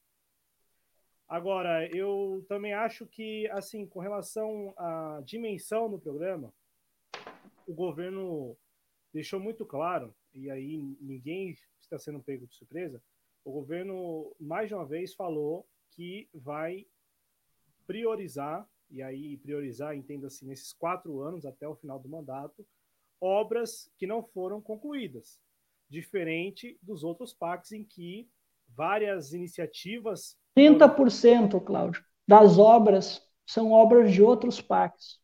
[1.29, 6.53] Agora, eu também acho que, assim, com relação à dimensão do programa,
[7.67, 8.57] o governo
[9.13, 13.01] deixou muito claro, e aí ninguém está sendo pego de surpresa,
[13.45, 16.87] o governo, mais uma vez, falou que vai
[17.87, 22.67] priorizar, e aí priorizar, entenda-se, nesses quatro anos até o final do mandato,
[23.21, 25.41] obras que não foram concluídas,
[25.89, 28.29] diferente dos outros PACs em que
[28.69, 35.21] várias iniciativas 30%, Cláudio, das obras são obras de outros PACs.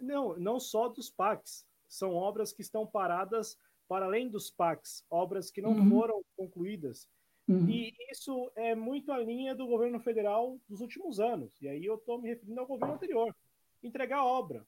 [0.00, 1.64] Não, não só dos PACs.
[1.88, 3.56] São obras que estão paradas
[3.88, 5.90] para além dos PACs, obras que não uhum.
[5.90, 7.08] foram concluídas.
[7.48, 7.68] Uhum.
[7.68, 11.60] E isso é muito a linha do governo federal dos últimos anos.
[11.60, 13.34] E aí eu estou me referindo ao governo anterior.
[13.82, 14.64] Entregar obra.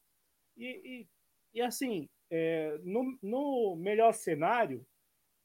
[0.57, 1.09] E, e,
[1.55, 4.87] e assim, é, no, no melhor cenário,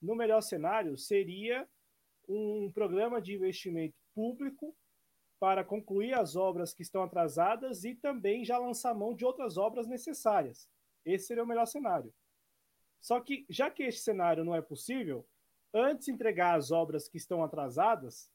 [0.02, 1.68] no melhor cenário seria
[2.28, 4.76] um programa de investimento público
[5.40, 9.88] para concluir as obras que estão atrasadas e também já lançar mão de outras obras
[9.88, 10.68] necessárias.
[11.06, 12.14] Esse seria o melhor cenário.
[13.00, 15.26] Só que, já que este cenário não é possível,
[15.74, 18.32] antes entregar as obras que estão atrasadas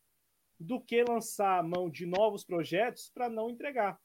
[0.58, 4.00] do que lançar mão de novos projetos para não entregar.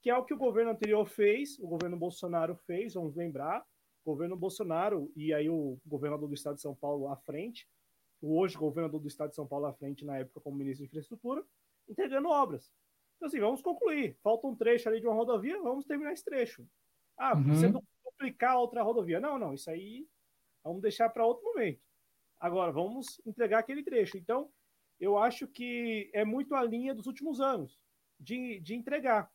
[0.00, 3.64] Que é o que o governo anterior fez, o governo Bolsonaro fez, vamos lembrar,
[4.04, 7.68] o governo Bolsonaro e aí o governador do estado de São Paulo à frente,
[8.20, 10.88] o hoje governador do estado de São Paulo à frente, na época como ministro de
[10.88, 11.44] infraestrutura,
[11.88, 12.72] entregando obras.
[13.16, 14.16] Então, assim, vamos concluir.
[14.22, 16.66] Falta um trecho ali de uma rodovia, vamos terminar esse trecho.
[17.18, 17.54] Ah, uhum.
[17.54, 17.70] você
[18.04, 19.20] duplicar outra rodovia.
[19.20, 20.06] Não, não, isso aí
[20.64, 21.82] vamos deixar para outro momento.
[22.38, 24.16] Agora, vamos entregar aquele trecho.
[24.16, 24.50] Então,
[24.98, 27.78] eu acho que é muito a linha dos últimos anos
[28.18, 29.30] de, de entregar.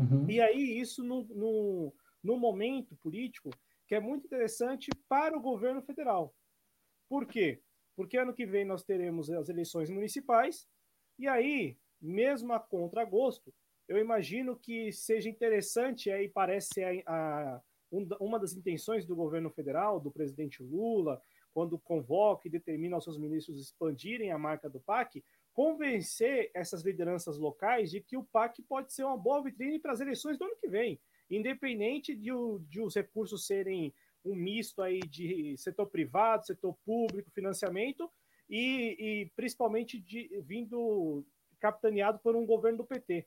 [0.00, 0.30] Uhum.
[0.30, 3.50] E aí, isso no, no, no momento político
[3.86, 6.34] que é muito interessante para o governo federal.
[7.08, 7.60] Por quê?
[8.00, 10.66] porque ano que vem nós teremos as eleições municipais,
[11.18, 13.52] e aí, mesmo a contra-gosto,
[13.86, 17.62] eu imagino que seja interessante, aí parece a, a,
[18.18, 21.20] uma das intenções do governo federal, do presidente Lula,
[21.52, 25.22] quando convoca e determina aos seus ministros expandirem a marca do PAC,
[25.52, 30.00] convencer essas lideranças locais de que o PAC pode ser uma boa vitrine para as
[30.00, 31.00] eleições do ano que vem,
[31.30, 32.30] independente de,
[32.68, 33.92] de os recursos serem
[34.24, 38.10] um misto aí de setor privado, setor público, financiamento
[38.48, 41.24] e, e principalmente de, vindo
[41.58, 43.26] capitaneado por um governo do PT.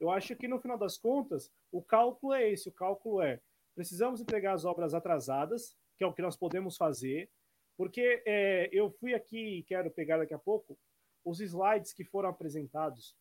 [0.00, 3.40] Eu acho que no final das contas o cálculo é esse: o cálculo é
[3.74, 7.28] precisamos entregar as obras atrasadas, que é o que nós podemos fazer,
[7.76, 10.78] porque é, eu fui aqui e quero pegar daqui a pouco
[11.24, 13.16] os slides que foram apresentados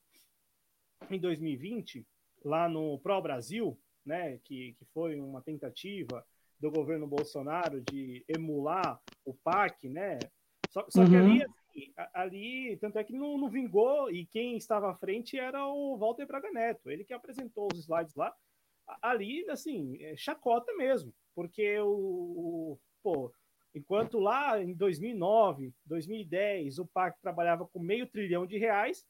[1.09, 2.05] em 2020
[2.43, 6.25] lá no Pro Brasil, né, que, que foi uma tentativa
[6.59, 10.19] do governo Bolsonaro de emular o PAC, né?
[10.69, 11.09] Só, só uhum.
[11.09, 15.37] que ali, assim, ali, tanto é que não, não, vingou, e quem estava à frente
[15.37, 18.33] era o Walter Braga Neto, ele que apresentou os slides lá.
[19.01, 23.31] Ali, assim, é chacota mesmo, porque o, o pô,
[23.73, 29.05] enquanto lá em 2009, 2010, o PAC trabalhava com meio trilhão de reais,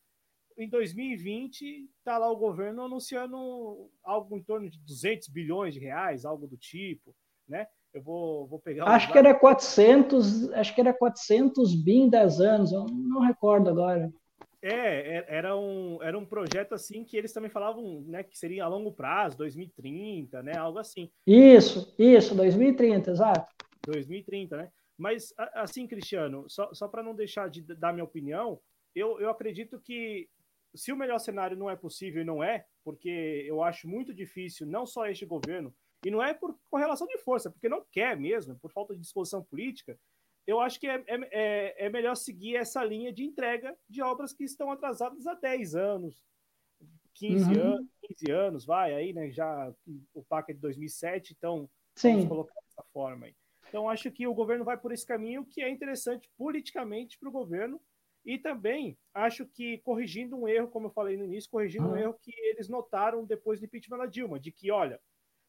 [0.58, 6.26] em 2020 está lá o governo anunciando algo em torno de 200 bilhões de reais,
[6.26, 7.16] algo do tipo
[7.48, 7.68] né?
[7.94, 8.86] Eu vou, vou pegar.
[8.86, 13.70] Acho que era 400, acho que era 400 bi em 10 anos, eu não recordo
[13.70, 14.12] agora.
[14.62, 18.64] É, é, era um, era um projeto assim que eles também falavam, né, que seria
[18.64, 21.12] a longo prazo, 2030, né, algo assim.
[21.28, 23.54] Isso, isso, 2030, exato.
[23.86, 24.72] 2030, né?
[24.98, 28.60] Mas assim, Cristiano, só, só para não deixar de dar minha opinião,
[28.96, 30.30] eu, eu acredito que
[30.76, 34.68] se o melhor cenário não é possível e não é, porque eu acho muito difícil,
[34.68, 35.74] não só este governo,
[36.06, 39.44] e não é por correlação de força, porque não quer mesmo, por falta de disposição
[39.44, 39.98] política,
[40.46, 44.34] eu acho que é, é, é, é melhor seguir essa linha de entrega de obras
[44.34, 46.22] que estão atrasadas há 10 anos,
[47.14, 47.62] 15 uhum.
[47.62, 49.32] anos, 15 anos, vai aí, né?
[49.32, 49.74] Já
[50.14, 52.14] o PAC é de 2007, então Sim.
[52.14, 53.36] vamos colocar dessa forma aí.
[53.74, 57.32] Então, acho que o governo vai por esse caminho que é interessante politicamente para o
[57.32, 57.82] governo
[58.24, 62.14] e também acho que corrigindo um erro, como eu falei no início, corrigindo um erro
[62.22, 65.02] que eles notaram depois do impeachment da Dilma, de que, olha,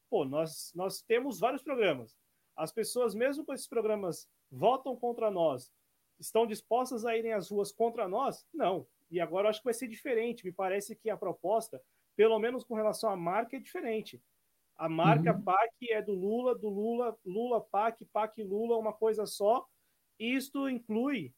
[0.09, 2.17] pô, nós, nós temos vários programas.
[2.57, 5.71] As pessoas, mesmo com esses programas, votam contra nós,
[6.19, 8.47] estão dispostas a irem às ruas contra nós?
[8.55, 8.87] Não.
[9.11, 10.47] E agora acho que vai ser diferente.
[10.47, 11.79] Me parece que a proposta,
[12.17, 14.19] pelo menos com relação à marca, é diferente.
[14.77, 15.43] A marca uhum.
[15.43, 19.67] PAC é do Lula, do Lula, Lula PAC, PAC Lula, uma coisa só.
[20.19, 21.33] Isto inclui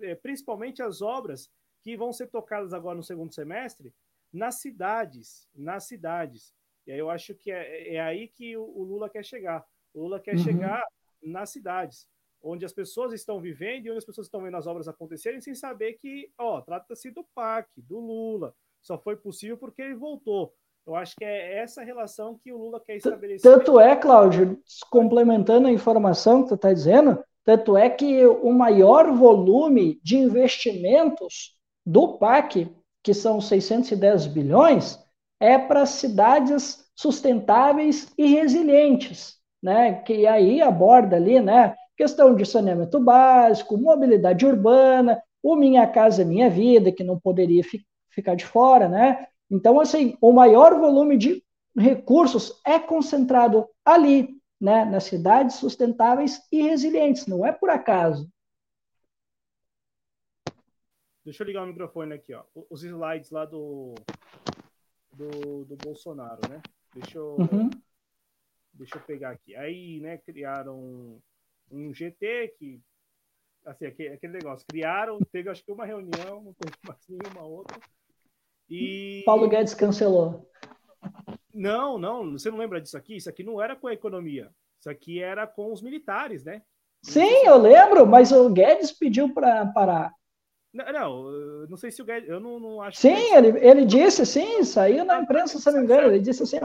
[0.00, 1.50] é, principalmente as obras
[1.82, 3.92] que vão ser tocadas agora no segundo semestre
[4.32, 6.54] nas cidades, nas cidades.
[6.86, 9.64] E aí eu acho que é, é aí que o, o, Lula quer chegar.
[9.92, 10.42] O Lula quer uhum.
[10.42, 10.84] chegar
[11.22, 12.08] nas cidades,
[12.42, 15.54] onde as pessoas estão vivendo e onde as pessoas estão vendo as obras acontecerem sem
[15.54, 18.54] saber que, ó, trata-se do PAC, do Lula.
[18.80, 20.54] Só foi possível porque ele voltou.
[20.88, 23.42] Eu acho que é essa relação que o Lula quer estabelecer.
[23.52, 24.58] Tanto é, Cláudio,
[24.90, 31.54] complementando a informação que tu está dizendo, tanto é que o maior volume de investimentos
[31.84, 34.98] do PAC, que são 610 bilhões,
[35.38, 39.92] é para cidades sustentáveis e resilientes, né?
[39.92, 41.74] Que aí aborda ali, né?
[41.98, 47.84] Questão de saneamento básico, mobilidade urbana, o Minha Casa Minha Vida, que não poderia fi
[48.10, 49.26] ficar de fora, né?
[49.50, 51.44] Então, assim, o maior volume de
[51.76, 58.30] recursos é concentrado ali, né, nas cidades sustentáveis e resilientes, não é por acaso.
[61.24, 62.42] Deixa eu ligar o microfone aqui, ó.
[62.70, 63.94] Os slides lá do,
[65.12, 66.62] do, do Bolsonaro, né?
[66.94, 67.70] Deixa eu, uhum.
[68.72, 69.54] deixa eu pegar aqui.
[69.54, 71.20] Aí, né, criaram
[71.70, 72.80] um GT que
[73.64, 77.78] assim, aquele, aquele negócio, criaram, teve acho que uma reunião, não teve mais nenhuma outra.
[78.68, 80.48] E Paulo Guedes cancelou.
[81.54, 83.16] Não, não, você não lembra disso aqui?
[83.16, 84.50] Isso aqui não era com a economia.
[84.78, 86.62] Isso aqui era com os militares, né?
[87.02, 90.12] Sim, eu lembro, mas o Guedes pediu para parar.
[90.72, 93.00] Não, não, não sei se o Guedes, eu não, não acho.
[93.00, 96.58] Sim, ele, ele disse, sim, saiu na imprensa, se não me engano, ele disse assim.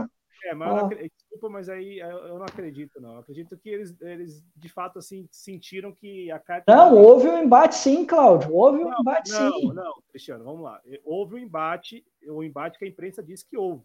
[0.45, 0.89] É, mas ah.
[1.34, 3.14] Desculpa, mas aí eu não acredito, não.
[3.14, 6.73] Eu acredito que eles, eles de fato assim sentiram que a carta.
[6.73, 8.53] Não, houve um embate sim, Cláudio.
[8.53, 9.68] Houve um não, embate não, sim.
[9.68, 10.81] Não, não, Cristiano, vamos lá.
[11.03, 13.84] Houve um embate, o embate que a imprensa disse que houve.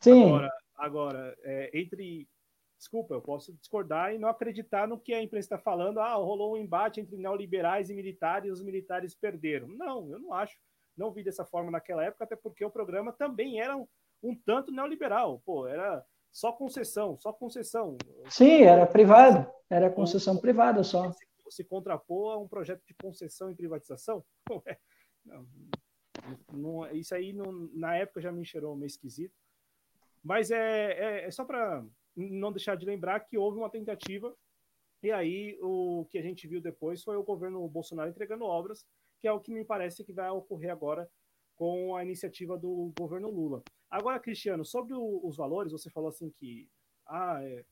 [0.00, 0.26] Sim.
[0.26, 2.28] Agora, agora é, entre.
[2.76, 6.00] Desculpa, eu posso discordar e não acreditar no que a imprensa está falando.
[6.00, 9.68] Ah, rolou um embate entre neoliberais e militares e os militares perderam.
[9.68, 10.58] Não, eu não acho.
[10.96, 13.86] Não vi dessa forma naquela época, até porque o programa também era um,
[14.20, 15.40] um tanto neoliberal.
[15.46, 17.96] Pô, era só concessão, só concessão.
[18.28, 19.46] Sim, era privado.
[19.68, 21.12] Era concessão privada só.
[21.12, 24.24] Se, se contrapor a um projeto de concessão e privatização?
[25.24, 25.46] Não,
[26.52, 27.32] não, isso aí,
[27.72, 29.32] na época, já me cheirou meio esquisito.
[30.22, 31.84] Mas é, é, é só para
[32.16, 34.34] não deixar de lembrar que houve uma tentativa,
[35.02, 38.84] e aí o que a gente viu depois foi o governo Bolsonaro entregando obras,
[39.20, 41.08] que é o que me parece que vai ocorrer agora
[41.56, 43.62] com a iniciativa do governo Lula.
[43.92, 46.68] Agora, Cristiano, sobre o, os valores, você falou assim que
[47.06, 47.64] ah, é,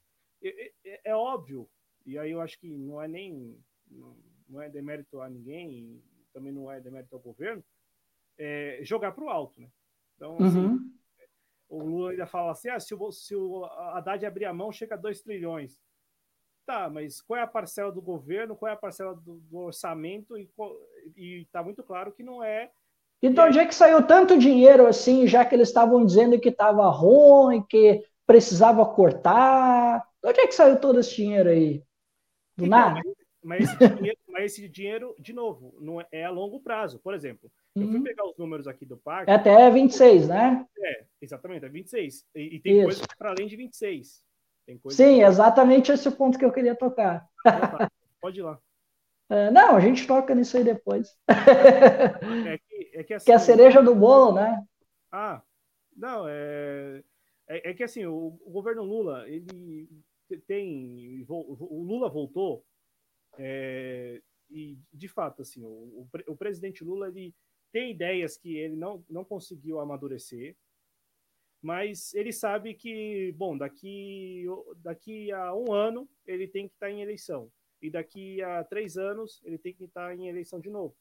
[0.42, 1.68] é, é, é, óbvio,
[2.05, 3.59] e aí eu acho que não é nem
[3.90, 4.16] não,
[4.48, 6.02] não é demérito a ninguém,
[6.32, 7.64] também não é demérito ao governo,
[8.38, 9.70] é, jogar para o alto, né?
[10.14, 11.01] Então, assim, uhum
[11.70, 14.97] o Lula ainda fala assim: ah, se o, se o Haddad abrir a mão, chega
[14.97, 15.80] a 2 trilhões.
[16.66, 20.36] Tá, mas qual é a parcela do governo, qual é a parcela do, do orçamento?
[20.36, 22.70] E está muito claro que não é.
[23.22, 26.48] E de onde é que saiu tanto dinheiro assim, já que eles estavam dizendo que
[26.48, 30.02] estava ruim, que precisava cortar?
[30.22, 31.82] De onde é que saiu todo esse dinheiro aí?
[32.56, 33.01] Do então, nada?
[33.42, 36.98] Mas, mas, esse dinheiro, mas, esse dinheiro, de novo, não é, é a longo prazo.
[36.98, 38.02] Por exemplo, eu fui uhum.
[38.02, 39.30] pegar os números aqui do parque.
[39.30, 40.66] É até 26, né?
[40.78, 42.24] É, exatamente, é 26.
[42.34, 42.84] E, e tem Isso.
[42.84, 44.22] coisa para além de 26.
[44.90, 45.22] Sim, que...
[45.22, 47.26] exatamente esse é o ponto que eu queria tocar.
[48.20, 48.59] Pode ir lá.
[49.32, 51.16] É, não, a gente toca nisso aí depois.
[52.48, 52.69] É que,
[53.01, 54.64] é que, assim, que é a cereja do bolo, né?
[55.10, 55.43] Ah,
[55.97, 57.02] não, é,
[57.48, 59.89] é, é que assim, o, o, governo Lula, ele
[60.47, 61.24] tem.
[61.28, 62.64] O Lula voltou,
[63.39, 64.20] é,
[64.51, 67.35] e de fato, assim, o, o, o presidente Lula, ele
[67.72, 70.55] tem ideias que ele não, não conseguiu amadurecer,
[71.62, 74.44] mas ele sabe que, bom, daqui,
[74.77, 77.51] daqui a um ano ele tem que estar em eleição,
[77.81, 80.94] e daqui a três anos ele tem que estar em eleição de novo.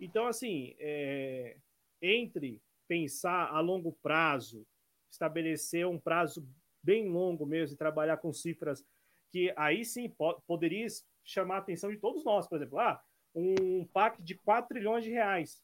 [0.00, 1.56] Então, assim, é,
[2.00, 4.66] entre pensar a longo prazo,
[5.10, 6.48] estabelecer um prazo
[6.82, 8.84] bem longo mesmo e trabalhar com cifras
[9.30, 10.86] que aí sim po poderia
[11.24, 13.00] chamar a atenção de todos nós, por exemplo, ah,
[13.34, 15.62] um PAC de 4 trilhões de reais,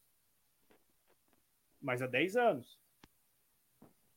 [1.81, 2.79] mas há 10 anos.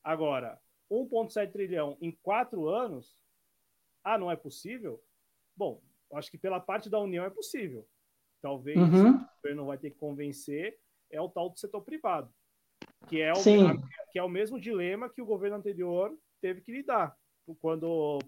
[0.02, 0.60] Agora,
[0.90, 3.16] 1,7 trilhão em quatro anos,
[4.04, 5.02] ah, não é possível?
[5.56, 5.82] Bom,
[6.14, 7.86] acho que pela parte da União é possível.
[8.40, 9.26] Talvez uhum.
[9.42, 10.78] Governo vai ter que convencer
[11.10, 12.32] é o tal do setor privado,
[13.08, 13.42] que é o,
[14.12, 17.16] que é o mesmo dilema que o governo anterior teve que lidar
[17.60, 18.18] quando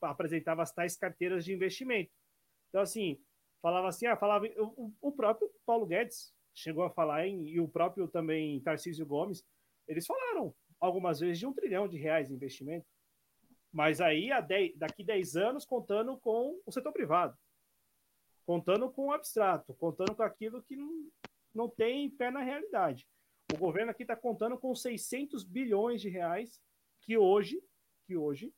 [0.00, 2.10] apresentava as tais carteiras de investimento.
[2.68, 3.20] Então, assim,
[3.60, 7.68] falava assim, ah, falava, o, o próprio Paulo Guedes chegou a falar, em, e o
[7.68, 9.44] próprio também Tarcísio Gomes,
[9.86, 12.86] eles falaram algumas vezes de um trilhão de reais de investimento.
[13.70, 17.36] Mas aí, dez, daqui 10 anos, contando com o setor privado,
[18.44, 21.10] contando com o abstrato, contando com aquilo que não,
[21.54, 23.06] não tem pé na realidade.
[23.52, 26.60] O governo aqui está contando com 600 bilhões de reais
[27.02, 27.62] que hoje,
[28.06, 28.52] que hoje,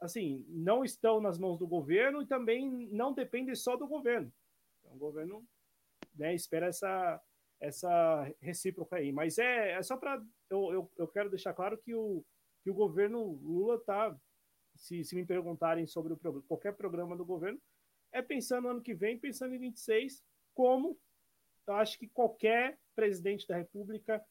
[0.00, 4.32] assim, não estão nas mãos do governo e também não dependem só do governo.
[4.80, 5.46] Então, o governo
[6.14, 7.20] né, espera essa,
[7.60, 9.12] essa recíproca aí.
[9.12, 10.22] Mas é, é só para.
[10.50, 12.24] Eu, eu, eu, quero deixar claro que o,
[12.62, 14.16] que o governo Lula está.
[14.74, 16.16] Se, se me perguntarem sobre
[16.48, 17.60] qualquer programa do governo,
[18.12, 20.22] é pensando no ano que vem, pensando em 26,
[20.54, 20.98] como
[21.66, 24.24] eu acho que qualquer presidente da República,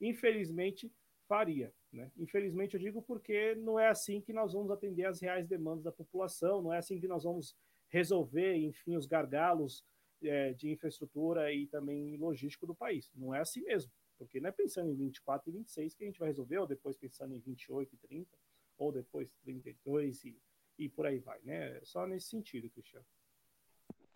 [0.00, 0.92] infelizmente,
[1.28, 1.72] faria.
[1.92, 2.10] Né?
[2.16, 5.92] Infelizmente, eu digo porque não é assim que nós vamos atender às reais demandas da
[5.92, 7.54] população, não é assim que nós vamos
[7.88, 9.84] resolver, enfim, os gargalos
[10.22, 13.10] é, de infraestrutura e também logístico do país.
[13.14, 16.18] Não é assim mesmo, porque não é pensando em 24 e 26 que a gente
[16.18, 18.38] vai resolver, ou depois pensando em 28 e 30,
[18.78, 20.40] ou depois 32 e,
[20.78, 21.78] e por aí vai, né?
[21.78, 23.06] É só nesse sentido, Cristiano.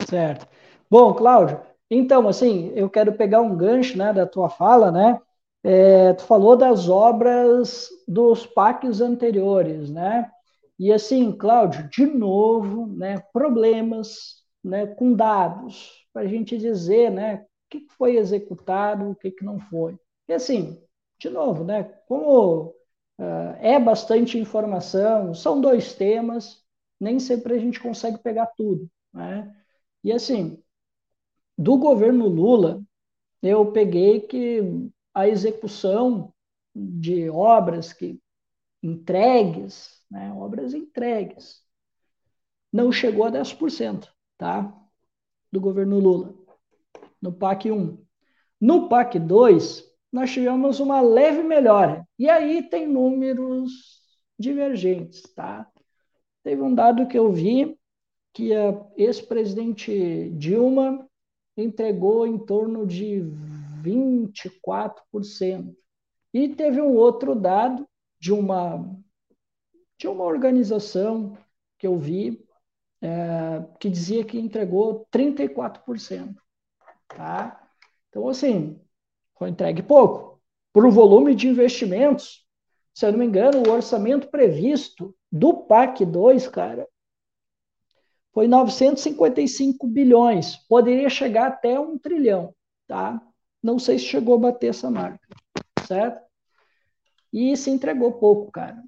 [0.08, 0.46] Certo.
[0.90, 1.60] Bom, Cláudio,
[1.90, 5.20] então, assim, eu quero pegar um gancho né, da tua fala, né?
[5.62, 10.30] É, tu falou das obras dos PACs anteriores, né?
[10.78, 17.36] E assim, Cláudio, de novo, né, problemas né, com dados, para a gente dizer né,
[17.36, 19.96] o que foi executado, o que, que não foi.
[20.28, 20.82] E assim,
[21.18, 22.68] de novo, né, como
[23.18, 26.62] uh, é bastante informação, são dois temas,
[27.00, 28.88] nem sempre a gente consegue pegar tudo.
[29.12, 29.54] Né?
[30.04, 30.62] E assim,
[31.56, 32.84] do governo Lula,
[33.42, 34.60] eu peguei que
[35.14, 36.32] a execução
[36.74, 38.20] de obras que
[38.82, 41.62] entregues, né, obras entregues,
[42.70, 44.72] não chegou a 10% tá?
[45.50, 46.34] do governo Lula,
[47.22, 48.04] no PAC 1.
[48.60, 52.06] No PAC 2, nós tivemos uma leve melhora.
[52.18, 54.02] E aí tem números
[54.38, 55.22] divergentes.
[55.34, 55.70] Tá?
[56.42, 57.78] Teve um dado que eu vi
[58.34, 61.08] que a ex-presidente Dilma
[61.56, 63.22] entregou em torno de
[63.80, 65.74] 24%.
[66.32, 67.88] E teve um outro dado
[68.18, 68.92] de uma,
[69.96, 71.38] de uma organização
[71.78, 72.44] que eu vi
[73.00, 76.34] é, que dizia que entregou 34%.
[77.06, 77.70] Tá?
[78.08, 78.80] Então, assim,
[79.38, 80.42] foi entregue pouco.
[80.72, 82.44] Para o volume de investimentos,
[82.92, 86.88] se eu não me engano, o orçamento previsto do PAC 2, cara,
[88.34, 90.56] foi 955 bilhões.
[90.68, 92.52] Poderia chegar até um trilhão,
[92.86, 93.22] tá?
[93.62, 95.26] Não sei se chegou a bater essa marca,
[95.86, 96.20] certo?
[97.32, 98.82] E se entregou pouco, cara.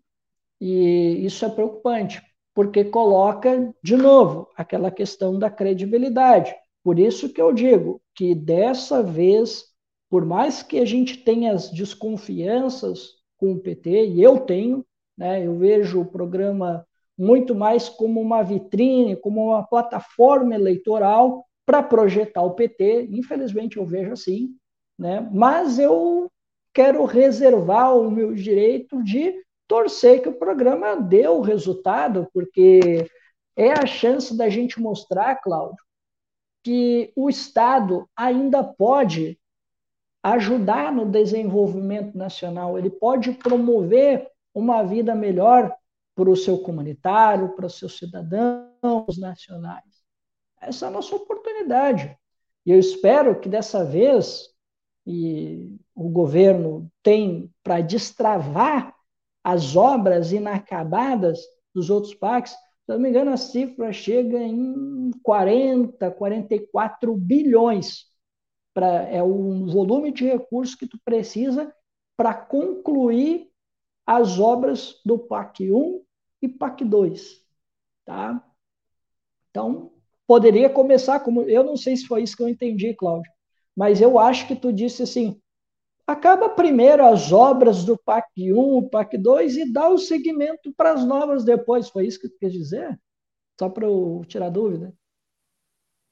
[0.60, 2.20] E isso é preocupante,
[2.52, 6.55] porque coloca, de novo, aquela questão da credibilidade.
[6.82, 9.64] Por isso que eu digo que dessa vez,
[10.10, 14.85] por mais que a gente tenha as desconfianças com o PT, e eu tenho,
[15.16, 16.86] né, eu vejo o programa
[17.18, 23.09] muito mais como uma vitrine, como uma plataforma eleitoral para projetar o PT.
[23.10, 24.51] Infelizmente, eu vejo assim,
[24.98, 25.28] né?
[25.32, 26.30] mas eu
[26.72, 29.34] quero reservar o meu direito de
[29.66, 33.06] torcer que o programa dê o resultado, porque
[33.56, 35.82] é a chance da gente mostrar, Cláudio,
[36.62, 39.38] que o Estado ainda pode
[40.22, 45.72] ajudar no desenvolvimento nacional, ele pode promover uma vida melhor
[46.16, 49.84] para o seu comunitário, para os seus cidadãos nacionais.
[50.60, 52.16] Essa é a nossa oportunidade.
[52.64, 54.48] E eu espero que dessa vez
[55.06, 58.93] e o governo tem para destravar
[59.44, 61.38] as obras inacabadas
[61.72, 68.06] dos outros parques, se não me engano, a cifra chega em 40, 44 bilhões.
[68.74, 71.72] Pra, é o volume de recursos que tu precisa
[72.16, 73.48] para concluir
[74.06, 76.05] as obras do PAC 1
[76.40, 77.44] e PAC 2.
[78.04, 78.44] Tá?
[79.50, 79.92] Então,
[80.26, 81.42] poderia começar como.
[81.42, 83.30] Eu não sei se foi isso que eu entendi, Cláudio,
[83.74, 85.40] mas eu acho que tu disse assim:
[86.06, 91.04] acaba primeiro as obras do PAC 1, PAC 2 e dá o segmento para as
[91.04, 91.88] novas depois.
[91.88, 92.98] Foi isso que tu quis dizer?
[93.58, 94.94] Só para eu tirar dúvida.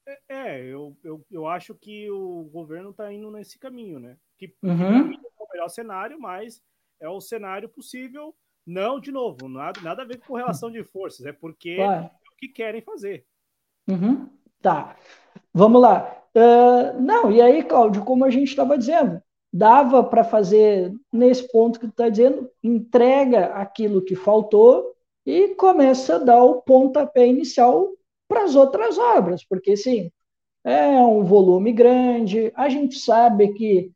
[0.07, 4.19] É, é, eu, eu, eu acho que o governo está indo nesse caminho, né?
[4.37, 5.13] Que, uhum.
[5.13, 6.63] é o melhor cenário, mas
[7.01, 8.35] é o cenário possível.
[8.67, 12.37] Não, de novo, nada, nada a ver com relação de forças, é porque é o
[12.39, 13.27] que querem fazer.
[13.89, 14.29] Uhum.
[14.63, 14.97] Tá,
[15.53, 16.23] vamos lá.
[16.35, 19.23] Uh, não, e aí, Cláudio, como a gente estava dizendo,
[19.53, 26.17] dava para fazer nesse ponto que tu está dizendo, entrega aquilo que faltou e começa
[26.17, 27.89] a dar o pontapé inicial
[28.27, 30.11] para as outras obras, porque sim,
[30.65, 33.93] é um volume grande, a gente sabe que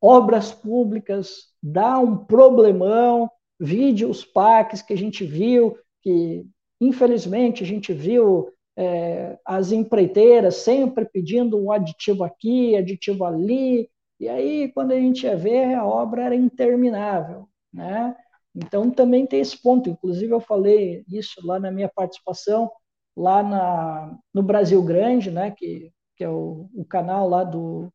[0.00, 6.46] obras públicas dá um problemão, vide os PACs que a gente viu, que
[6.80, 13.88] infelizmente a gente viu é, as empreiteiras sempre pedindo um aditivo aqui, aditivo ali,
[14.20, 18.16] e aí, quando a gente ia ver, a obra era interminável, né?
[18.54, 19.88] Então, também tem esse ponto.
[19.88, 22.70] Inclusive, eu falei isso lá na minha participação,
[23.16, 25.52] lá na, no Brasil Grande, né?
[25.52, 27.92] Que, que é o, o canal lá do,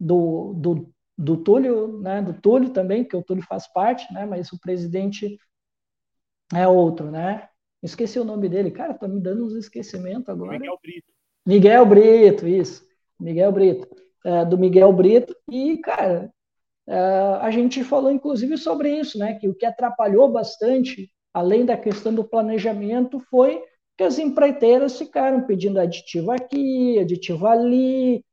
[0.00, 2.22] do, do, do Túlio, né?
[2.22, 4.26] Do Túlio também, que o Túlio faz parte, né?
[4.26, 5.38] Mas o presidente
[6.52, 7.48] é outro, né?
[7.82, 8.70] Esqueci o nome dele.
[8.70, 10.58] Cara, tá me dando uns esquecimentos agora.
[10.58, 11.12] Miguel Brito.
[11.46, 12.84] Miguel Brito, isso.
[13.20, 16.32] Miguel Brito é, do Miguel Brito, e, cara,
[16.86, 16.98] é,
[17.40, 19.34] a gente falou inclusive sobre isso, né?
[19.34, 23.62] Que o que atrapalhou bastante, além da questão do planejamento, foi
[23.96, 28.24] que as empreiteiras ficaram pedindo aditivo aqui, aditivo ali,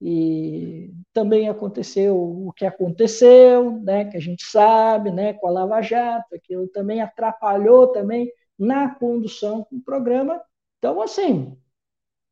[0.00, 5.80] e também aconteceu o que aconteceu, né, que a gente sabe, né, com a Lava
[5.80, 10.38] Jato, aquilo também atrapalhou também na condução do programa.
[10.76, 11.56] Então, assim,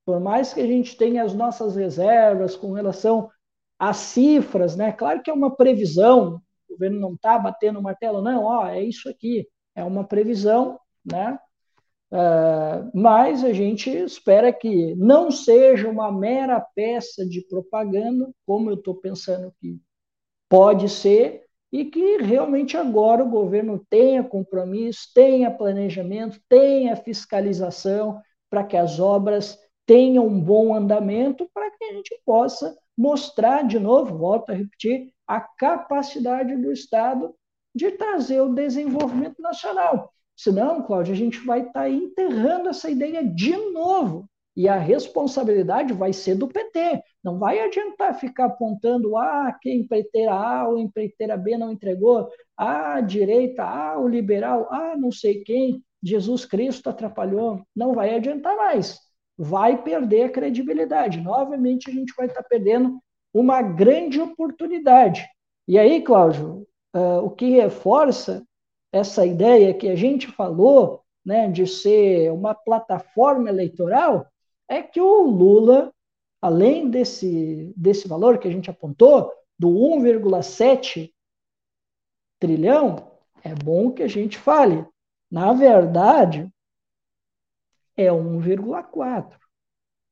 [0.05, 3.31] por mais que a gente tenha as nossas reservas com relação
[3.79, 4.93] às cifras, né?
[4.93, 8.83] Claro que é uma previsão, o governo não está batendo o martelo, não, ó, é
[8.83, 10.79] isso aqui, é uma previsão,
[11.11, 11.39] né?
[12.15, 18.75] Uh, mas a gente espera que não seja uma mera peça de propaganda, como eu
[18.75, 19.81] estou pensando que
[20.49, 21.43] pode ser,
[21.73, 29.01] e que realmente agora o governo tenha compromisso, tenha planejamento, tenha fiscalização para que as
[29.01, 34.55] obras tenha um bom andamento para que a gente possa mostrar de novo, volto a
[34.55, 37.35] repetir, a capacidade do Estado
[37.75, 40.15] de trazer o desenvolvimento nacional.
[40.37, 44.29] Senão, Cláudio, a gente vai estar tá enterrando essa ideia de novo.
[44.57, 47.03] E a responsabilidade vai ser do PT.
[47.23, 52.95] Não vai adiantar ficar apontando, ah, que empreiteira A ou empreiteira B não entregou, ah,
[52.95, 57.63] a direita, ah, o liberal, ah, não sei quem, Jesus Cristo atrapalhou.
[57.75, 59.05] Não vai adiantar mais
[59.37, 61.21] vai perder a credibilidade.
[61.21, 62.99] Novamente, a gente vai estar perdendo
[63.33, 65.27] uma grande oportunidade.
[65.67, 68.45] E aí, Cláudio, uh, o que reforça
[68.95, 74.25] essa ideia que a gente falou, né, de ser uma plataforma eleitoral,
[74.69, 75.93] é que o Lula,
[76.41, 81.13] além desse, desse valor que a gente apontou, do 1,7
[82.39, 83.11] trilhão,
[83.43, 84.87] é bom que a gente fale.
[85.29, 86.49] Na verdade,
[87.97, 89.37] é 1,4,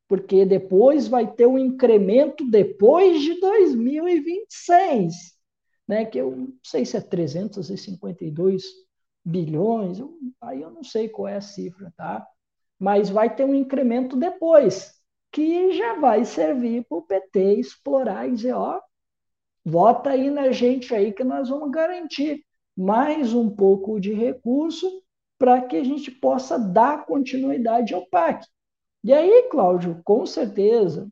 [0.09, 5.38] porque depois vai ter um incremento depois de 2026,
[5.86, 8.62] né, que eu não sei se é 352
[9.24, 12.26] bilhões, eu, aí eu não sei qual é a cifra, tá?
[12.78, 14.94] Mas vai ter um incremento depois,
[15.30, 18.80] que já vai servir para o PT explorar e dizer, ó,
[19.64, 22.44] vota aí na gente aí que nós vamos garantir
[22.76, 25.02] mais um pouco de recurso
[25.38, 28.46] para que a gente possa dar continuidade ao PAC.
[29.04, 31.09] E aí, Cláudio, com certeza,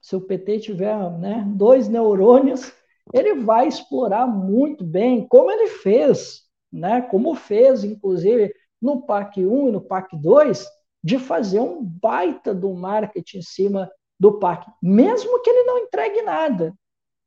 [0.00, 2.72] se o PT tiver né, dois neurônios,
[3.12, 6.42] ele vai explorar muito bem, como ele fez,
[6.72, 10.66] né, como fez, inclusive, no PAC 1 e no PAC 2,
[11.02, 16.22] de fazer um baita do marketing em cima do PAC, mesmo que ele não entregue
[16.22, 16.74] nada.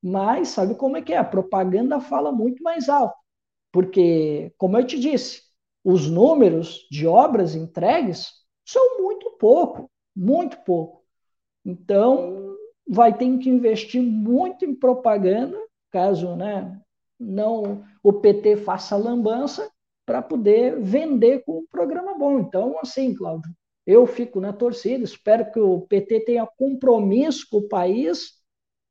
[0.01, 1.17] Mas sabe como é que é?
[1.17, 3.15] A propaganda fala muito mais alto.
[3.71, 5.41] Porque, como eu te disse,
[5.83, 8.31] os números de obras entregues
[8.65, 11.03] são muito pouco, muito pouco.
[11.65, 12.44] Então,
[12.87, 15.57] vai ter que investir muito em propaganda,
[15.91, 16.79] caso né,
[17.19, 19.69] não o PT faça lambança,
[20.05, 22.39] para poder vender com um programa bom.
[22.39, 23.49] Então, assim, Cláudio,
[23.87, 28.33] eu fico na torcida, espero que o PT tenha compromisso com o país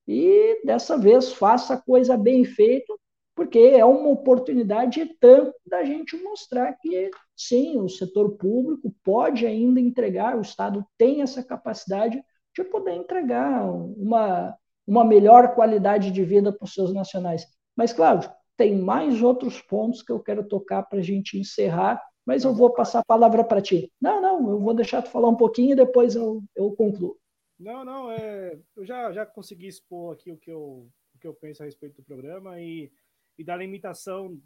[0.08, 2.92] e dessa vez faça a coisa bem feita
[3.34, 9.80] porque é uma oportunidade tanto da gente mostrar que sim, o setor público pode ainda
[9.80, 12.22] entregar, o Estado tem essa capacidade
[12.54, 14.56] de poder entregar uma,
[14.86, 17.46] uma melhor qualidade de vida para os seus nacionais.
[17.76, 22.44] Mas, Cláudio, tem mais outros pontos que eu quero tocar para a gente encerrar, mas
[22.44, 23.92] eu vou passar a palavra para ti.
[24.00, 27.18] Não, não, eu vou deixar tu falar um pouquinho e depois eu, eu concluo.
[27.58, 31.34] Não, não, é, eu já, já consegui expor aqui o que, eu, o que eu
[31.34, 32.90] penso a respeito do programa e,
[33.38, 34.40] e da limitação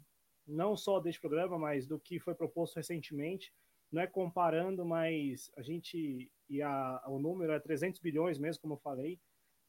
[0.47, 3.53] não só deste programa, mas do que foi proposto recentemente.
[3.91, 8.73] Não é comparando, mas a gente e a, o número é 300 bilhões mesmo, como
[8.73, 9.19] eu falei,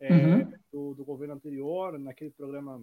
[0.01, 0.53] é, uhum.
[0.73, 2.83] do, do, governo anterior, naquele programa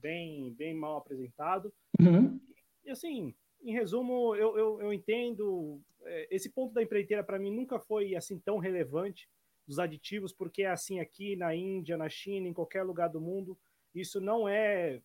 [0.00, 1.72] bem, bem mal apresentado.
[2.00, 2.40] Uhum.
[2.84, 5.80] E, assim, em resumo, eu, eu, eu entendo.
[6.04, 9.28] É, esse ponto da empreiteira, para mim, nunca foi assim tão relevante
[9.66, 13.58] dos aditivos, porque é assim aqui na Índia, na China, em qualquer lugar do mundo.
[13.94, 15.02] Isso não é.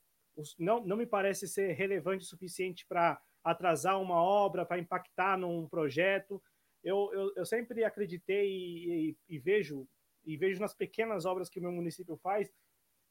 [0.58, 5.68] Não, não me parece ser relevante o suficiente para atrasar uma obra, para impactar num
[5.68, 6.41] projeto.
[6.84, 9.88] Eu, eu, eu sempre acreditei e, e, e vejo
[10.26, 12.52] e vejo nas pequenas obras que o meu município faz,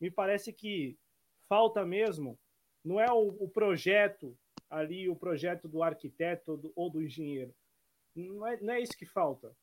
[0.00, 0.98] me parece que
[1.48, 2.38] falta mesmo,
[2.84, 4.36] não é o, o projeto
[4.68, 7.54] ali, o projeto do arquiteto do, ou do engenheiro.
[8.14, 9.54] Não é, não é isso que falta.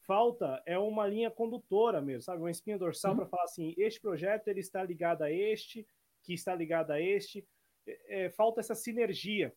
[0.00, 2.40] Falta é uma linha condutora mesmo, sabe?
[2.40, 3.18] Uma espinha dorsal uhum.
[3.18, 5.86] para falar assim, este projeto ele está ligado a este,
[6.22, 7.46] que está ligado a este.
[7.86, 9.54] É, é, falta essa sinergia,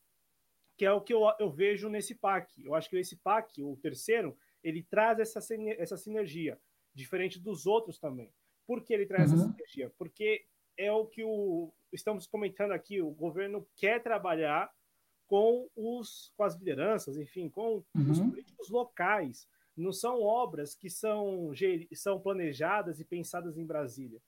[0.79, 2.63] que é o que eu, eu vejo nesse PAC.
[2.63, 5.39] Eu acho que esse PAC, o terceiro, ele traz essa,
[5.77, 6.57] essa sinergia
[6.93, 8.31] diferente dos outros também.
[8.65, 9.39] Por que ele traz uhum.
[9.39, 9.93] essa sinergia?
[9.97, 10.45] Porque
[10.77, 14.73] é o que o, estamos comentando aqui, o governo quer trabalhar
[15.27, 18.11] com, os, com as lideranças, enfim, com uhum.
[18.11, 19.49] os políticos locais.
[19.75, 21.51] Não são obras que são,
[21.93, 24.21] são planejadas e pensadas em Brasília.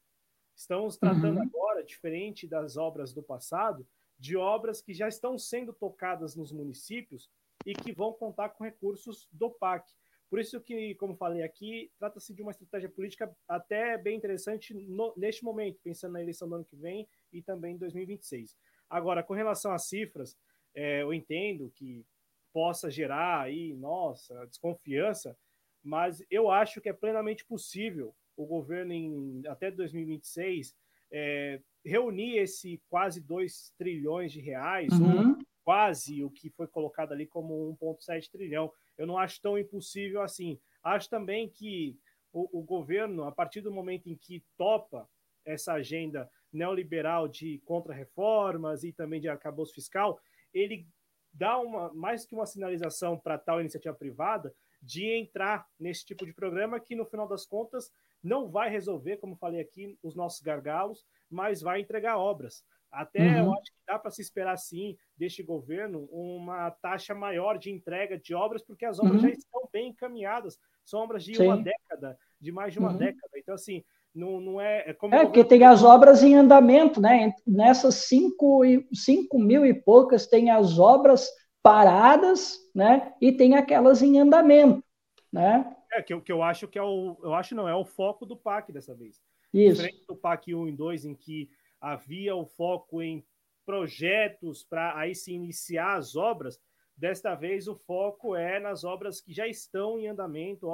[0.53, 1.43] Estamos tratando uhum.
[1.43, 3.87] agora, diferente das obras do passado,
[4.21, 7.27] de obras que já estão sendo tocadas nos municípios
[7.65, 9.91] e que vão contar com recursos do PAC.
[10.29, 15.11] Por isso que, como falei aqui, trata-se de uma estratégia política até bem interessante no,
[15.17, 18.55] neste momento, pensando na eleição do ano que vem e também em 2026.
[18.87, 20.37] Agora, com relação às cifras,
[20.75, 22.05] é, eu entendo que
[22.53, 25.35] possa gerar aí, nossa, desconfiança,
[25.83, 30.75] mas eu acho que é plenamente possível o governo, em, até 2026,
[31.11, 35.31] é, reunir esse quase 2 trilhões de reais, uhum.
[35.31, 38.71] ou quase o que foi colocado ali como 1,7 trilhão
[39.01, 40.59] eu não acho tão impossível assim.
[40.83, 41.97] Acho também que
[42.31, 45.09] o, o governo, a partir do momento em que topa
[45.43, 50.19] essa agenda neoliberal de contra-reformas e também de arcabouço fiscal,
[50.53, 50.87] ele
[51.33, 56.33] dá uma mais que uma sinalização para tal iniciativa privada de entrar nesse tipo de
[56.33, 57.91] programa que, no final das contas,
[58.23, 62.63] não vai resolver, como falei aqui, os nossos gargalos, mas vai entregar obras.
[62.91, 63.37] Até uhum.
[63.37, 68.19] eu acho que dá para se esperar, sim, deste governo, uma taxa maior de entrega
[68.19, 69.21] de obras, porque as obras uhum.
[69.21, 70.59] já estão bem encaminhadas.
[70.83, 71.45] São obras de sim.
[71.45, 72.97] uma década, de mais de uma uhum.
[72.97, 73.31] década.
[73.37, 73.81] Então, assim,
[74.13, 74.89] não, não é.
[74.89, 77.33] É, como é porque tem as obras em andamento, né?
[77.47, 78.61] Nessas cinco,
[78.93, 81.29] cinco mil e poucas, tem as obras
[81.63, 83.13] paradas, né?
[83.21, 84.83] E tem aquelas em andamento,
[85.31, 85.77] né?
[85.93, 87.17] É, que, que eu acho que é o.
[87.21, 89.21] Eu acho não, é o foco do PAC dessa vez.
[89.53, 89.75] Isso.
[89.81, 91.49] Diferente do PAC 1 e 2, em que
[91.79, 93.25] havia o foco em
[93.65, 96.59] projetos para aí se iniciar as obras.
[96.95, 100.67] Desta vez o foco é nas obras que já estão em andamento.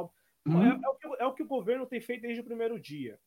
[0.45, 0.64] Uhum.
[0.64, 3.19] É, é, o que, é o que o governo tem feito desde o primeiro dia.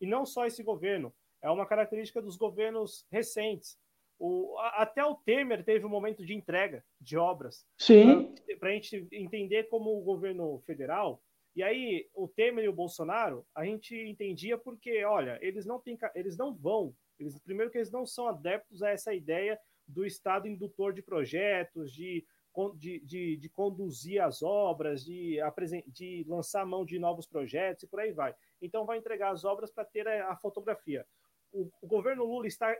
[0.00, 3.78] E não só esse governo, é uma característica dos governos recentes.
[4.18, 7.64] O, até o Temer teve um momento de entrega de obras.
[7.76, 8.34] Sim.
[8.58, 11.22] Para a gente entender como o governo federal.
[11.54, 15.98] E aí, o Temer e o Bolsonaro, a gente entendia porque, olha, eles não, têm,
[16.14, 20.46] eles não vão eles, primeiro que eles não são adeptos a essa ideia do Estado
[20.46, 22.24] indutor de projetos, de,
[22.76, 25.38] de, de, de conduzir as obras, de,
[25.88, 28.34] de lançar mão de novos projetos e por aí vai.
[28.60, 31.06] Então vai entregar as obras para ter a, a fotografia.
[31.52, 32.76] O, o, governo Lula está,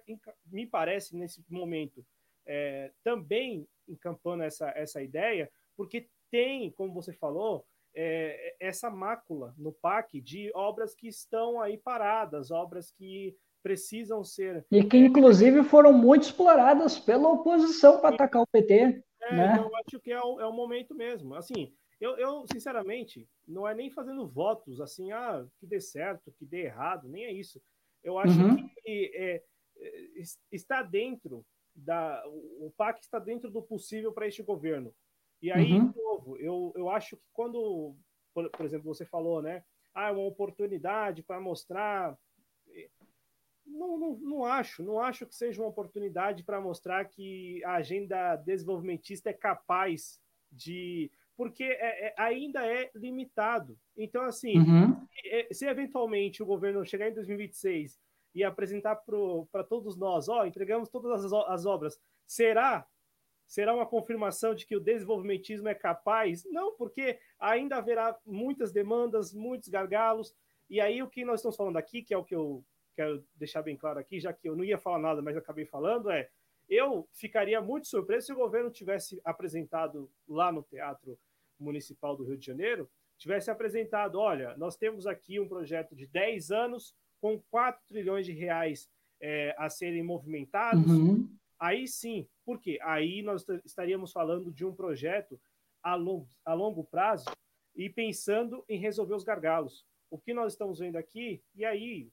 [0.46, 2.04] me parece, nesse momento,
[2.46, 7.64] é, também encampando essa, essa ideia, porque tem, como você falou,
[7.94, 14.64] é, essa mácula no PAC de obras que estão aí paradas, obras que precisam ser.
[14.70, 19.02] E que, inclusive, foram muito exploradas pela oposição para atacar o PT.
[19.20, 19.58] É, né?
[19.58, 21.34] Eu acho que é o, é o momento mesmo.
[21.34, 26.46] Assim, eu, eu, sinceramente, não é nem fazendo votos assim, ah, que dê certo, que
[26.46, 27.60] dê errado, nem é isso.
[28.02, 28.68] Eu acho uhum.
[28.68, 29.42] que é,
[29.76, 31.44] é está dentro
[31.74, 32.22] da.
[32.26, 34.94] O PAC está dentro do possível para este governo.
[35.40, 35.90] E aí, uhum.
[35.90, 37.94] de novo, eu, eu acho que quando,
[38.34, 39.62] por, por exemplo, você falou, né?
[39.94, 42.16] Ah, é uma oportunidade para mostrar
[43.70, 48.36] não, não, não acho, não acho que seja uma oportunidade para mostrar que a agenda
[48.36, 50.18] desenvolvimentista é capaz
[50.50, 51.10] de.
[51.36, 53.78] Porque é, é, ainda é limitado.
[53.96, 54.97] Então, assim, uhum.
[55.28, 57.98] Se, se eventualmente o governo chegar em 2026
[58.34, 59.02] e apresentar
[59.50, 62.86] para todos nós, ó, entregamos todas as, as obras, será
[63.48, 66.44] Será uma confirmação de que o desenvolvimentismo é capaz?
[66.44, 70.36] Não, porque ainda haverá muitas demandas, muitos gargalos.
[70.68, 72.62] E aí o que nós estamos falando aqui, que é o que eu
[72.94, 76.10] quero deixar bem claro aqui, já que eu não ia falar nada, mas acabei falando,
[76.10, 76.28] é
[76.68, 81.18] eu ficaria muito surpreso se o governo tivesse apresentado lá no Teatro
[81.58, 86.50] Municipal do Rio de Janeiro, tivesse apresentado, olha, nós temos aqui um projeto de 10
[86.50, 88.88] anos com 4 trilhões de reais
[89.20, 91.28] é, a serem movimentados, uhum.
[91.58, 95.40] Aí sim, porque aí nós estaríamos falando de um projeto
[95.82, 97.24] a longo, a longo prazo
[97.74, 99.84] e pensando em resolver os gargalos.
[100.08, 102.10] O que nós estamos vendo aqui, e aí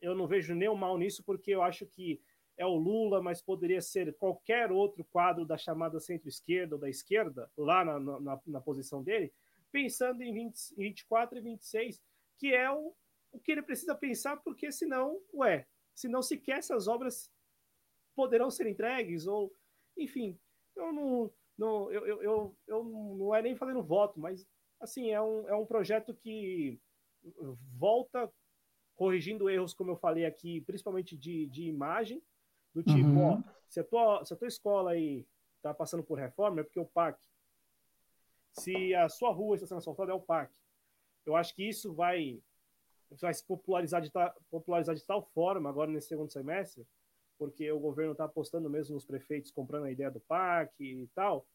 [0.00, 2.20] eu não vejo nenhum mal nisso, porque eu acho que
[2.56, 7.50] é o Lula, mas poderia ser qualquer outro quadro da chamada centro-esquerda ou da esquerda,
[7.56, 9.32] lá na, na, na posição dele,
[9.72, 12.02] pensando em 20, 24 e 26,
[12.38, 12.94] que é o,
[13.32, 17.30] o que ele precisa pensar, porque senão, ué, senão sequer essas obras
[18.14, 19.52] poderão ser entregues, ou,
[19.96, 20.38] enfim,
[20.76, 24.46] eu não, não eu, eu, eu, eu não é nem fazendo voto, mas
[24.80, 26.78] assim, é um, é um projeto que
[27.76, 28.30] volta
[28.94, 32.22] corrigindo erros, como eu falei aqui, principalmente de, de imagem,
[32.74, 33.32] do tipo, uhum.
[33.32, 35.26] ó, se a, tua, se a tua escola aí
[35.62, 37.18] tá passando por reforma, é porque o PAC.
[38.52, 40.52] Se a sua rua está sendo asfaltada, é o PAC.
[41.24, 42.40] Eu acho que isso vai,
[43.20, 44.10] vai se popularizar de,
[44.50, 46.86] popularizar de tal forma agora nesse segundo semestre,
[47.38, 51.46] porque o governo está apostando mesmo nos prefeitos, comprando a ideia do PAC e tal,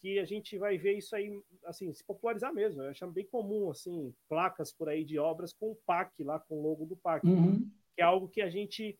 [0.00, 2.82] que a gente vai ver isso aí, assim, se popularizar mesmo.
[2.82, 6.58] Eu acho bem comum, assim, placas por aí de obras com o PAC lá, com
[6.58, 7.68] o logo do PAC, uhum.
[7.94, 8.98] que é algo que a gente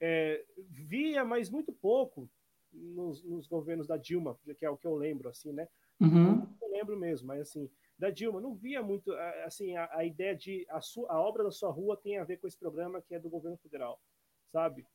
[0.00, 2.28] é, via, mas muito pouco
[2.72, 5.68] nos, nos, governos da Dilma, que é o que eu lembro, assim, né?
[6.00, 6.46] Uhum.
[6.78, 7.68] Lembro mesmo, mas assim,
[7.98, 9.12] da Dilma, não via muito,
[9.44, 12.36] assim, a, a ideia de a, sua, a obra da sua rua tem a ver
[12.36, 14.00] com esse programa que é do governo federal,
[14.52, 14.86] sabe?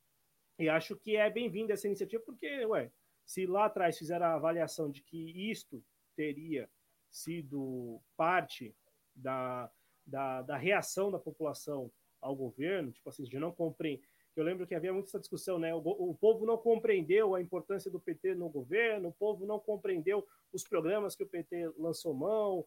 [0.57, 2.89] E acho que é bem-vinda essa iniciativa, porque, ué,
[3.25, 5.83] se lá atrás fizeram a avaliação de que isto
[6.15, 6.69] teria
[7.11, 8.73] sido parte
[9.13, 9.69] da,
[10.05, 11.91] da, da reação da população
[12.21, 14.07] ao governo, tipo assim, de não compreender.
[14.35, 15.75] Eu lembro que havia muita essa discussão, né?
[15.75, 20.25] O, o, povo não compreendeu a importância do PT no governo, o povo não compreendeu
[20.53, 22.65] os programas que o PT lançou mão,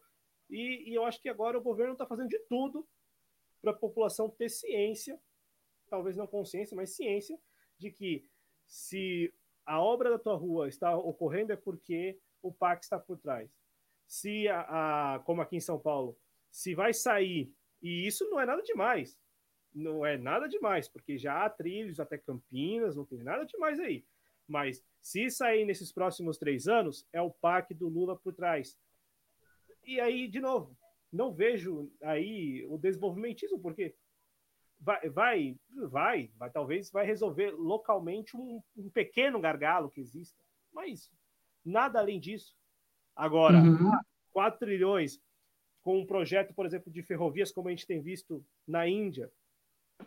[0.49, 2.87] e, e eu acho que agora o governo está fazendo de tudo
[3.61, 5.19] para a população ter ciência,
[5.89, 7.39] talvez não consciência, mas ciência,
[7.77, 8.27] de que
[8.65, 9.33] se
[9.65, 13.49] a obra da tua rua está ocorrendo é porque o PAC está por trás.
[14.05, 16.17] Se a, a, como aqui em São Paulo,
[16.49, 17.51] se vai sair,
[17.81, 19.17] e isso não é nada demais,
[19.73, 24.05] não é nada demais, porque já há trilhos até Campinas, não tem nada demais aí.
[24.47, 28.77] Mas se sair nesses próximos três anos, é o PAC do Lula por trás.
[29.85, 30.77] E aí, de novo,
[31.09, 33.95] não vejo aí o desenvolvimentismo, porque
[34.77, 40.43] vai, vai, vai, vai, talvez vai resolver localmente um, um pequeno gargalo que exista,
[40.73, 41.09] mas
[41.63, 42.53] nada além disso.
[43.15, 43.89] Agora, uhum.
[44.33, 45.21] 4 trilhões
[45.83, 49.31] com um projeto, por exemplo, de ferrovias, como a gente tem visto na Índia,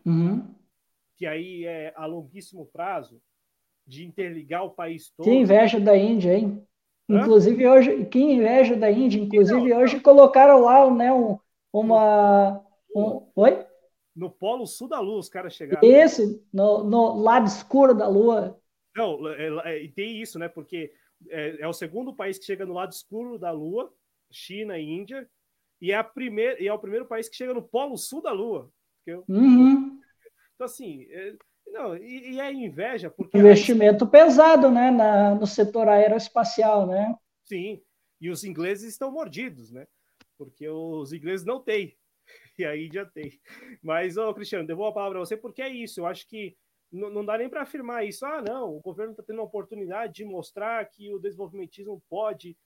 [0.05, 0.55] uhum.
[1.17, 3.19] que aí é a longuíssimo prazo,
[3.87, 5.25] de interligar o país todo.
[5.25, 6.65] Que inveja da Índia, hein?
[7.09, 7.21] Hã?
[7.21, 10.03] Inclusive hoje, que inveja da Índia, inclusive não, hoje não.
[10.03, 11.39] colocaram lá né, um,
[11.73, 12.65] uma.
[12.95, 13.65] Um, oi?
[14.15, 15.87] no polo sul da lua, os caras chegaram.
[15.89, 18.61] Esse, no, no lado escuro da lua.
[18.95, 20.49] Não, é, é, e tem isso, né?
[20.49, 20.93] Porque
[21.29, 23.93] é, é, o segundo país que chega no lado escuro da lua,
[24.31, 25.29] China e Índia,
[25.81, 28.33] e é, a primeira, e é o primeiro país que chega no polo sul da
[28.33, 28.71] lua.
[29.29, 29.99] Uhum.
[30.55, 31.35] Então, assim, é,
[31.73, 33.39] não, e, e, é inveja, porque.
[33.39, 34.91] Investimento pesado, né?
[34.91, 37.15] Na, no setor aeroespacial, né?
[37.45, 37.81] Sim,
[38.21, 39.87] e os ingleses estão mordidos, né?
[40.37, 41.97] Porque os ingleses não têm
[42.59, 43.41] e aí já tem.
[43.83, 46.01] Mas, ô Cristiano, devolvo a palavra a você, porque é isso.
[46.01, 46.57] Eu acho que
[46.93, 48.27] não dá nem para afirmar isso.
[48.27, 52.57] Ah, não, o governo está tendo a oportunidade de mostrar que o desenvolvimentismo pode.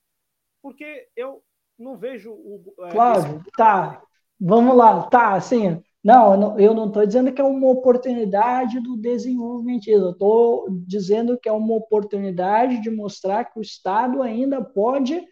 [0.63, 1.43] Porque eu
[1.79, 2.75] não vejo o.
[2.81, 3.51] É, Cláudio, esse...
[3.53, 4.03] tá.
[4.41, 5.83] Vamos lá, tá, assim.
[6.05, 11.49] Não, eu não estou dizendo que é uma oportunidade do desenvolvimentismo, eu estou dizendo que
[11.49, 15.27] é uma oportunidade de mostrar que o Estado ainda pode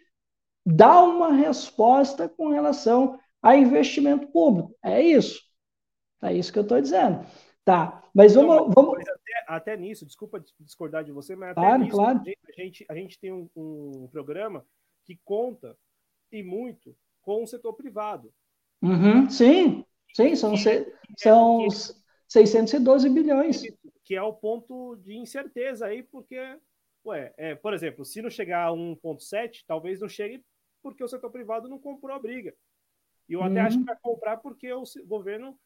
[0.65, 4.75] dar uma resposta com relação a investimento público.
[4.83, 5.43] É isso.
[6.23, 7.23] É isso que eu estou dizendo.
[7.63, 8.55] Tá, mas vamos.
[8.55, 8.99] Não, mas vamos...
[8.99, 12.19] Até, até, nisso, desculpa discordar de você, mas até claro, nisso, claro.
[12.19, 14.65] A, gente, a gente tem um, um, programa
[15.05, 15.77] que conta
[16.31, 18.33] e muito com o setor privado.
[18.81, 21.69] Uhum, sim, sim, são, se, são que,
[22.29, 23.63] 612 bilhões.
[24.03, 26.37] Que é o ponto de incerteza aí, porque,
[27.05, 30.43] ué, é, por exemplo, se não chegar a 1,7, talvez não chegue
[30.81, 32.53] porque o setor privado não comprou a briga.
[33.27, 33.67] E eu até uhum.
[33.67, 35.57] acho que vai comprar porque o governo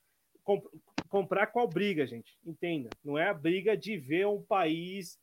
[0.43, 0.65] comp
[1.09, 2.37] comprar qual briga, gente?
[2.45, 2.89] Entenda.
[3.03, 5.17] Não é a briga de ver um país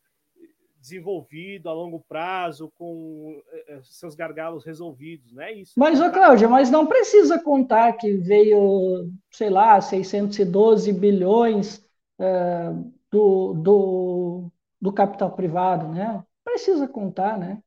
[0.85, 5.73] desenvolvido a longo prazo, com eh, eh, seus gargalos resolvidos, não é isso?
[5.78, 11.82] Mas, ô Cláudia, mas não precisa contar que veio, sei lá, 612 bilhões
[12.20, 16.23] uh, do, do, do capital privado, né?
[16.44, 17.62] Precisa contar, né?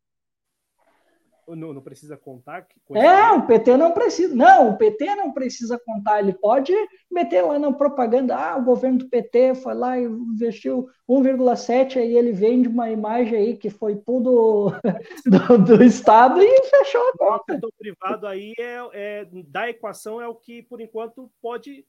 [1.47, 2.67] Não, não, precisa contar?
[2.93, 4.35] É, o PT não precisa.
[4.35, 6.19] Não, o PT não precisa contar.
[6.19, 6.73] Ele pode
[7.09, 8.35] meter lá na propaganda.
[8.35, 13.37] Ah, o governo do PT foi lá e investiu 1,7, aí ele vende uma imagem
[13.37, 14.73] aí que foi tudo
[15.25, 17.59] do, do Estado e fechou a conta.
[17.63, 21.85] O privado aí é, é, da equação é o que, por enquanto, pode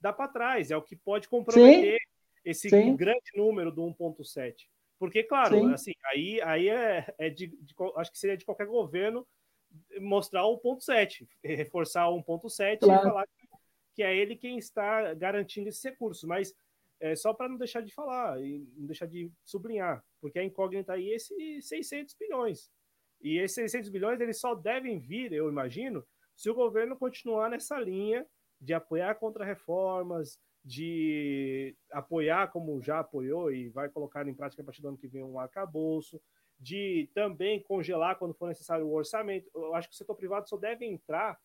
[0.00, 2.06] dar para trás, é o que pode comprometer Sim.
[2.44, 2.96] esse Sim.
[2.96, 4.54] grande número do 1,7.
[5.02, 5.72] Porque, claro, Sim.
[5.72, 9.26] assim, aí, aí é, é de, de, acho que seria de qualquer governo
[10.00, 13.00] mostrar o ponto 7, reforçar o 1.7 claro.
[13.00, 13.48] e falar que,
[13.96, 16.22] que, é ele quem está garantindo esses recursos.
[16.22, 16.54] Mas
[17.00, 20.92] é só para não deixar de falar e não deixar de sublinhar, porque a incógnita
[20.92, 22.70] aí é esses 600 bilhões.
[23.20, 26.06] E esses 600 bilhões eles só devem vir, eu imagino,
[26.36, 28.24] se o governo continuar nessa linha
[28.60, 34.64] de apoiar contra reformas, de apoiar, como já apoiou e vai colocar em prática a
[34.64, 36.20] partir do ano que vem um arcabouço,
[36.58, 39.50] de também congelar quando for necessário o orçamento.
[39.54, 41.40] Eu acho que o setor privado só deve entrar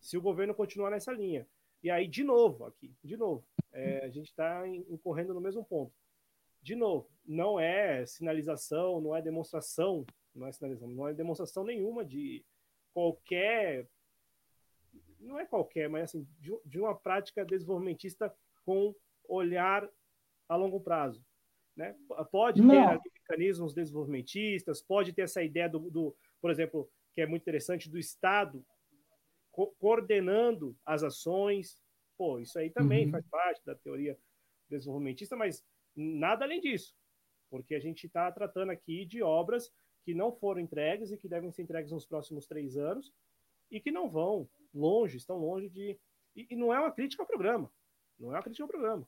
[0.00, 1.46] se o governo continuar nessa linha.
[1.82, 5.92] E aí, de novo, aqui, de novo, é, a gente está incorrendo no mesmo ponto.
[6.62, 10.04] De novo, não é sinalização, não é demonstração,
[10.34, 12.44] não é sinalização, não é demonstração nenhuma de
[12.92, 13.86] qualquer
[15.20, 18.34] não é qualquer, mas assim, de, de uma prática desenvolvimentista
[18.64, 18.94] com
[19.28, 19.88] olhar
[20.48, 21.24] a longo prazo.
[21.76, 21.96] Né?
[22.30, 22.98] Pode não.
[22.98, 27.88] ter mecanismos desenvolvimentistas, pode ter essa ideia do, do, por exemplo, que é muito interessante,
[27.88, 28.64] do Estado
[29.50, 31.80] co coordenando as ações.
[32.16, 33.12] Pô, isso aí também uhum.
[33.12, 34.18] faz parte da teoria
[34.68, 35.64] desenvolvimentista, mas
[35.96, 36.94] nada além disso,
[37.48, 39.72] porque a gente está tratando aqui de obras
[40.04, 43.12] que não foram entregues e que devem ser entregues nos próximos três anos
[43.70, 45.98] e que não vão longe, estão longe de.
[46.34, 47.70] E, e, não é uma crítica ao programa.
[48.18, 49.06] Não é uma crítica ao programa.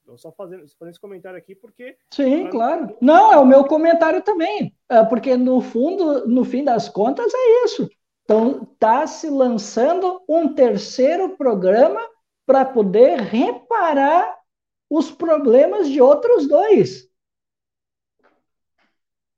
[0.00, 1.96] Estou só fazendo, fazendo esse comentário aqui porque.
[2.12, 2.96] Sim, claro.
[3.00, 4.74] Não, é o meu comentário também.
[4.88, 7.88] É porque no fundo, no fim das contas, é isso.
[8.24, 12.00] Então, está se lançando um terceiro programa
[12.46, 14.38] para poder reparar
[14.90, 17.08] os problemas de outros dois.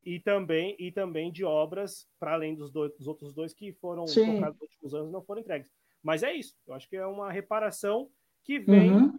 [0.06, 4.06] E também, e também de obras, para além dos, dois, dos outros dois que foram
[4.06, 4.36] Sim.
[4.36, 5.68] tocados nos últimos anos não foram entregues.
[6.00, 6.56] Mas é isso.
[6.64, 8.08] Eu acho que é uma reparação
[8.44, 9.18] que vem, uhum.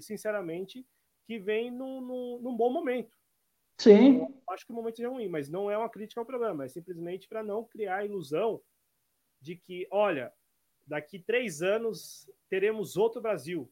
[0.00, 0.84] sinceramente,
[1.24, 3.16] que vem num, num, num bom momento.
[3.78, 4.18] Sim.
[4.18, 6.64] Eu acho que o momento é ruim, mas não é uma crítica ao programa.
[6.64, 8.60] É simplesmente para não criar a ilusão
[9.40, 10.32] de que, olha,
[10.84, 13.70] daqui três anos teremos outro Brasil.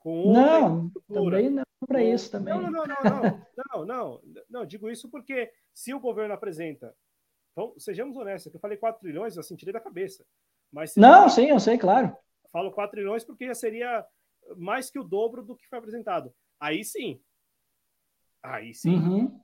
[0.00, 2.54] Com outra não, também não para isso também.
[2.54, 6.94] Não, não, não, não, não, não, não, digo isso porque se o governo apresenta,
[7.52, 10.24] então, sejamos honestos, que eu falei 4 trilhões, assim, tirei da cabeça.
[10.70, 12.16] Mas não, sim, eu sei, claro.
[12.50, 14.06] Falo 4 trilhões porque já seria
[14.56, 16.34] mais que o dobro do que foi apresentado.
[16.58, 17.20] Aí sim.
[18.42, 18.96] Aí sim.
[18.96, 19.40] Uhum.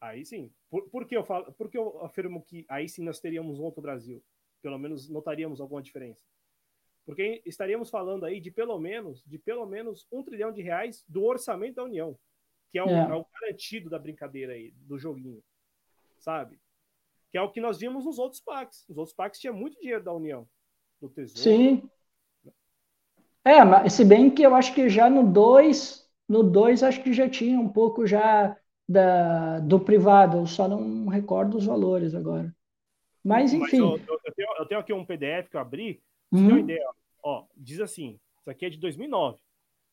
[0.00, 0.52] Aí sim.
[0.70, 3.62] Por, por, que eu falo, por que eu afirmo que aí sim nós teríamos um
[3.62, 4.22] outro Brasil?
[4.60, 6.22] Pelo menos notaríamos alguma diferença.
[7.04, 11.22] Porque estaríamos falando aí de pelo menos, de pelo menos um trilhão de reais do
[11.24, 12.18] orçamento da União,
[12.70, 13.10] que é o, é.
[13.10, 15.42] é o garantido da brincadeira aí, do joguinho,
[16.18, 16.58] sabe?
[17.30, 18.88] Que é o que nós vimos nos outros packs.
[18.88, 20.48] Os outros packs tinha muito dinheiro da União,
[21.00, 21.42] do Tesouro.
[21.42, 21.90] Sim.
[23.44, 27.12] É, mas se bem que eu acho que já no 2, no 2 acho que
[27.12, 28.56] já tinha um pouco já
[28.88, 32.54] da, do privado, eu só não recordo os valores agora.
[33.22, 33.80] Mas enfim.
[33.80, 36.02] Mas eu, eu, tenho, eu, tenho, aqui um PDF que eu abri,
[36.34, 36.48] você uhum.
[36.48, 36.90] tem uma ideia,
[37.22, 39.38] ó, diz assim, isso aqui é de 2009.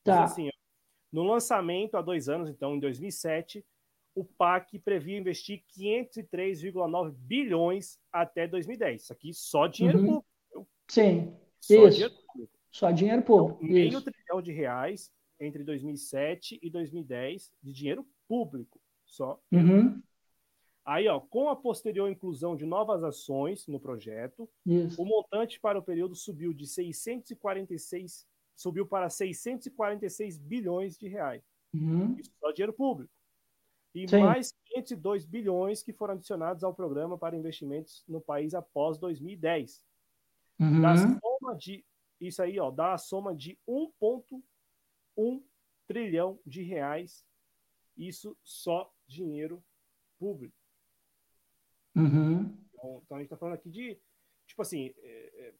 [0.03, 0.23] Tá.
[0.23, 0.51] Diz assim, ó,
[1.11, 3.63] no lançamento há dois anos, então, em 2007,
[4.15, 9.03] o PAC previa investir 503,9 bilhões até 2010.
[9.03, 10.05] Isso aqui só dinheiro uhum.
[10.05, 10.71] público.
[10.87, 11.97] Sim, só isso.
[11.97, 12.59] Dinheiro público.
[12.71, 13.63] Só dinheiro público.
[13.63, 14.01] Então, meio isso.
[14.01, 19.39] trilhão de reais entre 2007 e 2010 de dinheiro público só.
[19.51, 20.01] Uhum.
[20.91, 25.01] Aí, ó, com a posterior inclusão de novas ações no projeto, Isso.
[25.01, 28.27] o montante para o período subiu de 646
[28.57, 31.41] subiu para 646 bilhões de reais.
[31.73, 32.17] Uhum.
[32.19, 33.13] Isso só dinheiro público.
[33.95, 34.19] E Sim.
[34.19, 39.85] mais 502 bilhões que foram adicionados ao programa para investimentos no país após 2010.
[40.59, 40.81] Uhum.
[40.81, 41.85] Da soma de
[42.19, 45.41] isso aí, ó, dá a soma de 1.1
[45.87, 47.25] trilhão de reais.
[47.97, 49.63] Isso só dinheiro
[50.19, 50.60] público.
[51.95, 52.53] Uhum.
[52.73, 53.97] Então, então, a gente está falando aqui de,
[54.47, 55.53] tipo assim, é, é,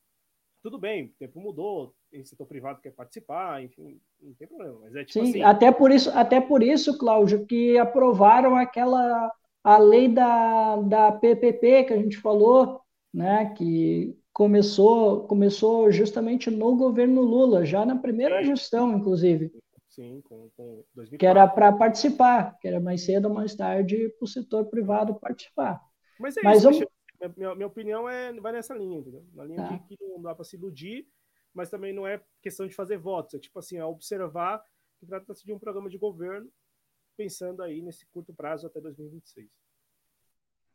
[0.64, 4.80] tudo bem, o tempo mudou, o setor privado quer participar, enfim, não tem problema.
[4.82, 5.44] Mas é tipo Sim, assim...
[5.44, 9.32] até por isso, até por isso, Cláudio, que aprovaram aquela
[9.64, 12.82] a lei da, da PPP que a gente falou,
[13.14, 19.52] né, que começou começou justamente no governo Lula, já na primeira gestão, inclusive.
[19.90, 21.18] Sim, com, com 2004.
[21.18, 25.16] Que era para participar, que era mais cedo ou mais tarde para o setor privado
[25.16, 25.82] participar.
[26.22, 26.88] Mas é Mas isso,
[27.36, 29.26] minha, minha, opinião é, vai nessa linha, entendeu?
[29.34, 29.76] Na linha tá.
[29.76, 31.08] de que não dá para se iludir,
[31.54, 34.64] mas também não é questão de fazer votos, é tipo assim, é observar
[35.00, 36.50] que trata-se de um programa de governo
[37.18, 39.48] pensando aí nesse curto prazo até 2026.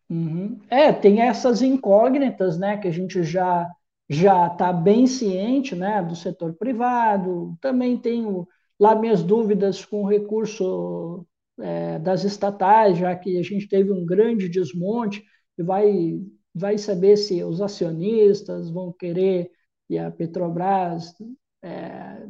[0.08, 0.60] Uhum.
[0.68, 3.68] É, tem essas incógnitas, né, que a gente já
[4.08, 7.56] já está bem ciente, né, do setor privado.
[7.60, 8.46] Também tenho
[8.78, 11.26] lá minhas dúvidas com o recurso
[11.58, 15.24] é, das estatais, já que a gente teve um grande desmonte
[15.62, 16.20] vai
[16.54, 19.50] vai saber se os acionistas vão querer
[19.90, 21.14] e a Petrobras
[21.62, 22.26] é,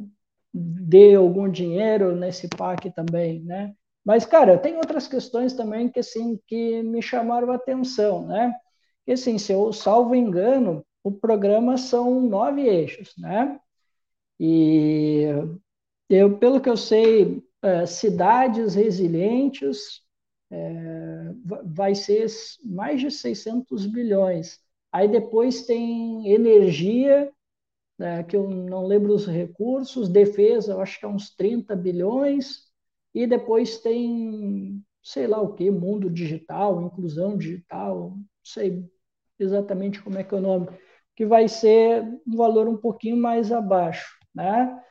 [0.53, 3.75] dê algum dinheiro nesse PAC também, né?
[4.05, 8.55] Mas, cara, tem outras questões também que, assim, que me chamaram a atenção, né?
[9.05, 13.59] Que, assim, se eu salvo engano, o programa são nove eixos, né?
[14.41, 15.27] E
[16.09, 20.03] eu, pelo que eu sei, é, cidades resilientes
[20.51, 21.33] é,
[21.65, 22.27] vai ser
[22.65, 24.59] mais de 600 bilhões.
[24.93, 27.31] Aí depois tem energia,
[27.99, 32.67] né, que eu não lembro os recursos, defesa, eu acho que é uns 30 bilhões,
[33.15, 38.85] e depois tem, sei lá o que, mundo digital, inclusão digital, não sei
[39.39, 40.69] exatamente como é que é o nome,
[41.15, 44.83] que vai ser um valor um pouquinho mais abaixo, né?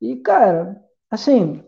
[0.00, 1.64] E, cara, assim,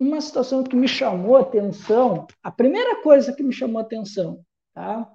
[0.00, 4.42] uma situação que me chamou a atenção, a primeira coisa que me chamou a atenção,
[4.72, 5.12] tá?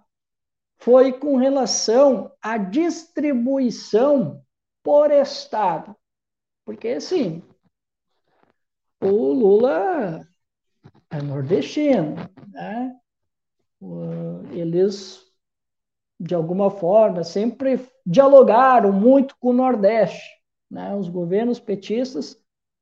[0.78, 4.44] Foi com relação à distribuição
[4.84, 5.96] por estado.
[6.64, 7.42] Porque, assim,
[9.02, 10.22] o Lula
[11.10, 12.16] é nordestino,
[12.50, 12.96] né?
[14.52, 15.26] Eles,
[16.20, 20.24] de alguma forma, sempre dialogaram muito com o Nordeste,
[20.70, 20.96] né?
[20.96, 22.40] Os governos petistas,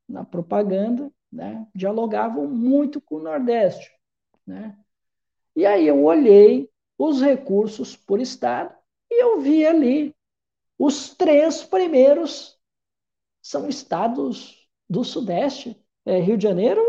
[0.08, 1.68] na propaganda, né?
[1.74, 3.92] dialogavam muito com o Nordeste,
[4.46, 4.78] né?
[5.56, 8.74] E aí eu olhei os recursos por estado
[9.10, 10.16] e eu vi ali
[10.78, 12.58] os três primeiros
[13.42, 16.82] são estados do Sudeste é, Rio de Janeiro,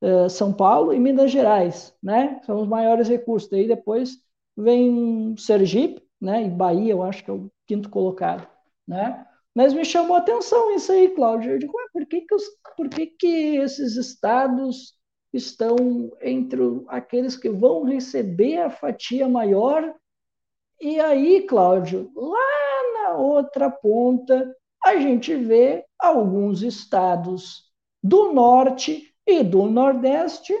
[0.00, 2.40] é, São Paulo e Minas Gerais, né?
[2.44, 3.50] São os maiores recursos.
[3.50, 4.18] Daí depois
[4.56, 6.44] vem Sergipe, né?
[6.44, 8.48] E Bahia, eu acho que é o quinto colocado,
[8.86, 9.26] né?
[9.54, 11.52] Mas me chamou a atenção isso aí, Cláudio.
[11.52, 12.44] Eu digo, por, que, que, os,
[12.76, 14.94] por que, que esses estados
[15.32, 15.76] estão
[16.20, 19.94] entre aqueles que vão receber a fatia maior?
[20.80, 24.54] E aí, Cláudio, lá na outra ponta,
[24.84, 27.70] a gente vê alguns estados
[28.02, 30.54] do norte e do nordeste,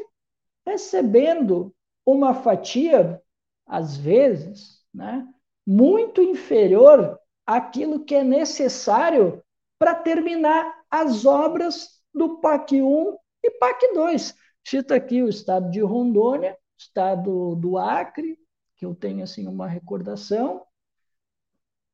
[0.64, 1.74] recebendo
[2.06, 3.20] uma fatia,
[3.66, 5.26] às vezes, né,
[5.66, 9.42] muito inferior àquilo que é necessário
[9.78, 14.34] para terminar as obras do PAC 1 e PAC 2.
[14.64, 18.38] Cito aqui o estado de Rondônia, estado do Acre,
[18.76, 20.62] que eu tenho assim uma recordação,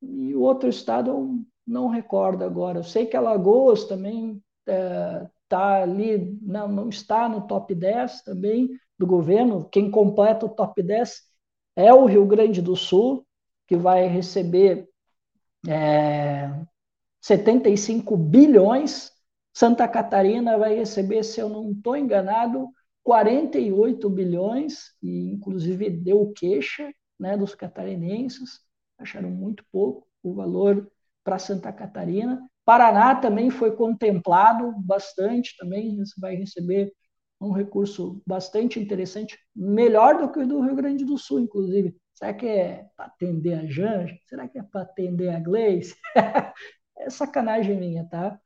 [0.01, 2.79] e o outro estado eu não recordo agora.
[2.79, 8.69] Eu sei que Alagoas também é, está ali, não, não está no top 10 também
[8.97, 9.67] do governo.
[9.71, 11.21] Quem completa o top 10
[11.75, 13.25] é o Rio Grande do Sul,
[13.67, 14.88] que vai receber
[15.67, 16.49] é,
[17.21, 19.11] 75 bilhões.
[19.53, 22.69] Santa Catarina vai receber, se eu não estou enganado,
[23.03, 28.61] 48 bilhões, e inclusive deu queixa né, dos catarinenses,
[28.97, 30.89] acharam muito pouco o valor
[31.23, 32.41] para Santa Catarina.
[32.63, 36.93] Paraná também foi contemplado bastante, também vai receber
[37.41, 41.95] um recurso bastante interessante, melhor do que o do Rio Grande do Sul, inclusive.
[42.19, 44.19] Será que é para atender a Janja?
[44.25, 45.95] Será que é para atender a Gleice?
[46.97, 48.37] é sacanagem minha, tá?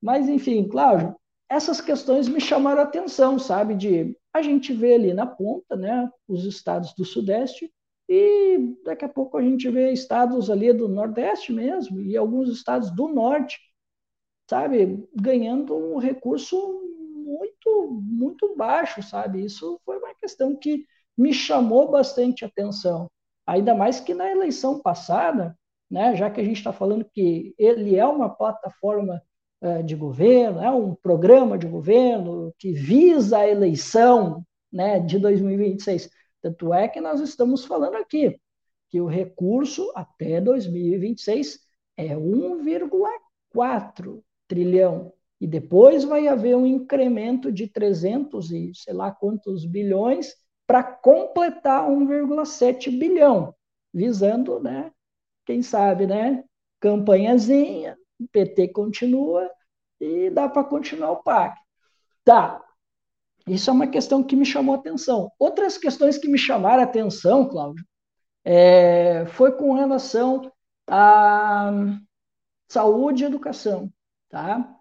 [0.00, 1.16] Mas, enfim, Cláudio,
[1.48, 3.74] essas questões me chamaram a atenção, sabe?
[3.76, 7.72] De a gente vê ali na ponta, né, os estados do Sudeste
[8.06, 12.90] e daqui a pouco a gente vê estados ali do Nordeste mesmo e alguns estados
[12.90, 13.58] do Norte,
[14.50, 16.56] sabe, ganhando um recurso
[17.14, 19.42] muito, muito baixo, sabe?
[19.42, 20.84] Isso foi uma questão que
[21.16, 23.08] me chamou bastante atenção.
[23.46, 25.56] Ainda mais que na eleição passada,
[25.90, 29.22] né, já que a gente está falando que ele é uma plataforma
[29.62, 36.10] uh, de governo, é um programa de governo que visa a eleição né, de 2026
[36.44, 38.38] tanto é que nós estamos falando aqui
[38.90, 41.58] que o recurso até 2026
[41.96, 45.10] é 1,4 trilhão.
[45.40, 50.34] E depois vai haver um incremento de 300 e sei lá quantos bilhões
[50.66, 53.54] para completar 1,7 bilhão,
[53.92, 54.90] visando, né,
[55.44, 56.44] quem sabe, né,
[56.80, 59.50] campanhazinha, o PT continua
[60.00, 61.58] e dá para continuar o PAC.
[62.24, 62.64] Tá,
[63.46, 65.30] isso é uma questão que me chamou atenção.
[65.38, 67.84] Outras questões que me chamaram atenção, Cláudio,
[68.42, 70.50] é, foi com relação
[70.86, 71.70] à
[72.68, 73.92] saúde e educação.
[74.30, 74.78] Tá?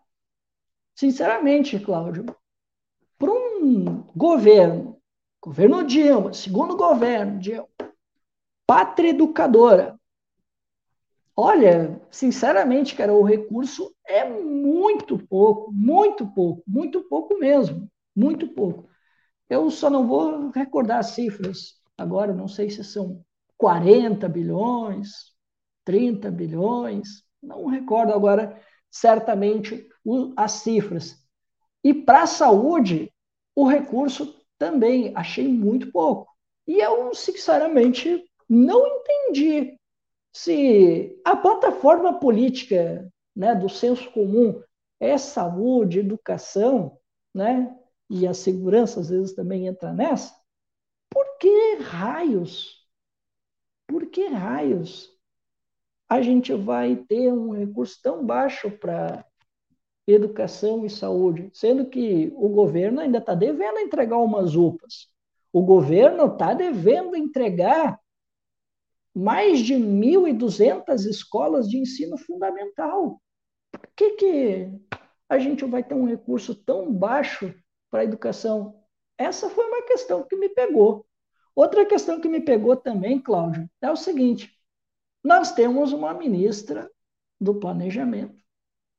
[0.95, 2.25] Sinceramente, Cláudio,
[3.17, 5.01] para um governo,
[5.43, 7.67] governo Dilma, segundo governo Dilma,
[8.65, 9.99] pátria educadora,
[11.35, 18.87] olha, sinceramente, cara, o recurso é muito pouco, muito pouco, muito pouco mesmo muito pouco.
[19.49, 23.23] Eu só não vou recordar as cifras agora, não sei se são
[23.57, 25.33] 40 bilhões,
[25.83, 28.59] 30 bilhões, não recordo agora
[28.89, 29.87] certamente
[30.35, 31.23] as cifras.
[31.83, 33.11] E para a saúde,
[33.55, 36.31] o recurso também achei muito pouco.
[36.67, 39.77] E eu, sinceramente, não entendi
[40.31, 44.61] se a plataforma política né, do senso comum
[44.99, 46.97] é saúde, educação,
[47.33, 47.75] né?
[48.09, 50.35] e a segurança às vezes também entra nessa,
[51.09, 52.87] por que raios?
[53.87, 55.11] Por que raios
[56.09, 59.25] a gente vai ter um recurso tão baixo para
[60.07, 65.07] educação e saúde, sendo que o governo ainda está devendo entregar umas UPAs.
[65.51, 67.99] O governo está devendo entregar
[69.15, 73.21] mais de 1.200 escolas de ensino fundamental.
[73.71, 74.71] Por que, que
[75.29, 77.53] a gente vai ter um recurso tão baixo
[77.89, 78.83] para a educação.
[79.17, 81.05] Essa foi uma questão que me pegou.
[81.55, 84.51] Outra questão que me pegou também, Cláudio, é o seguinte:
[85.23, 86.89] nós temos uma ministra
[87.39, 88.42] do planejamento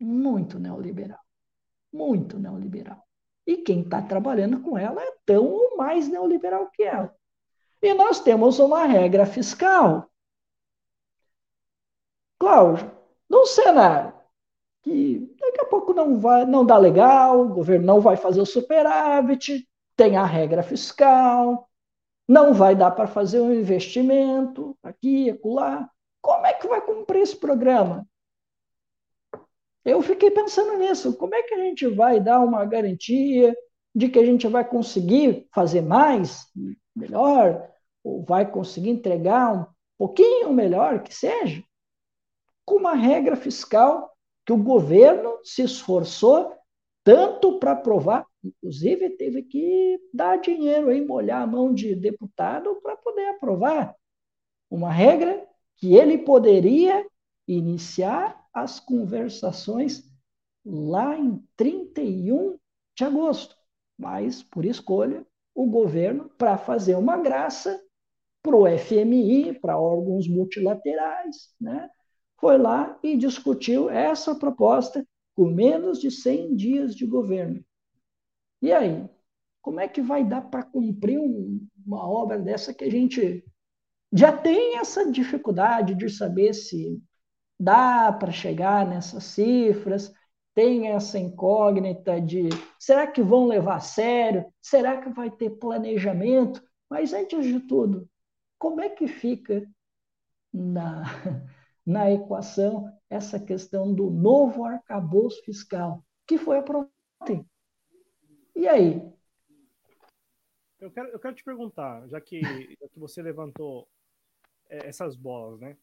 [0.01, 1.21] muito neoliberal.
[1.93, 3.03] Muito neoliberal.
[3.47, 7.15] E quem está trabalhando com ela é tão ou mais neoliberal que ela.
[7.83, 10.11] E nós temos uma regra fiscal.
[12.39, 12.91] Cláudio,
[13.29, 14.15] no cenário
[14.85, 18.47] que daqui a pouco não vai, não dá legal, o governo não vai fazer o
[18.47, 19.67] superávit,
[19.97, 21.69] tem a regra fiscal,
[22.29, 25.89] não vai dar para fazer um investimento aqui, acolá.
[26.21, 28.07] Como é que vai cumprir esse programa?
[29.85, 31.17] Eu fiquei pensando nisso.
[31.17, 33.55] Como é que a gente vai dar uma garantia
[33.95, 36.47] de que a gente vai conseguir fazer mais,
[36.97, 37.71] melhor,
[38.03, 39.67] ou vai conseguir entregar um
[39.97, 41.63] pouquinho melhor que seja,
[42.65, 44.11] com uma regra fiscal
[44.45, 46.53] que o governo se esforçou
[47.05, 52.97] tanto para aprovar, inclusive teve que dar dinheiro aí, molhar a mão de deputado para
[52.97, 53.95] poder aprovar
[54.71, 55.47] uma regra
[55.77, 57.07] que ele poderia
[57.47, 60.09] iniciar as conversações
[60.65, 62.57] lá em 31
[62.97, 63.57] de agosto,
[63.99, 67.83] mas por escolha o governo para fazer uma graça
[68.43, 71.91] para o FMI, para órgãos multilaterais, né?
[72.39, 77.65] foi lá e discutiu essa proposta com menos de 100 dias de governo.
[78.61, 79.09] E aí?
[79.63, 83.43] Como é que vai dar para cumprir um, uma obra dessa que a gente
[84.13, 87.03] já tem essa dificuldade de saber se
[87.59, 90.13] dá para chegar nessas cifras,
[90.55, 92.49] tem essa incógnita de
[92.79, 94.47] será que vão levar a sério?
[94.61, 96.63] Será que vai ter planejamento?
[96.89, 98.09] Mas antes de tudo,
[98.59, 99.67] como é que fica
[100.53, 101.03] na,
[101.85, 106.91] na equação essa questão do novo arcabouço fiscal, que foi aprovado
[107.21, 107.47] ontem.
[108.55, 109.03] E aí?
[110.79, 113.89] Eu quero, eu quero te perguntar, já que, já que você levantou
[114.69, 115.77] é, essas bolas, né?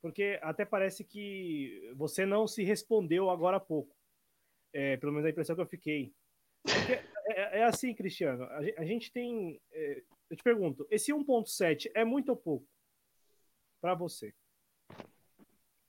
[0.00, 3.96] Porque até parece que você não se respondeu agora há pouco.
[4.72, 6.12] É, pelo menos a impressão que eu fiquei.
[6.66, 6.92] É,
[7.28, 9.60] é, é, assim, Cristiano, a, a gente tem.
[9.72, 12.66] É, eu te pergunto, esse 1,7 é muito ou pouco
[13.80, 14.34] para você?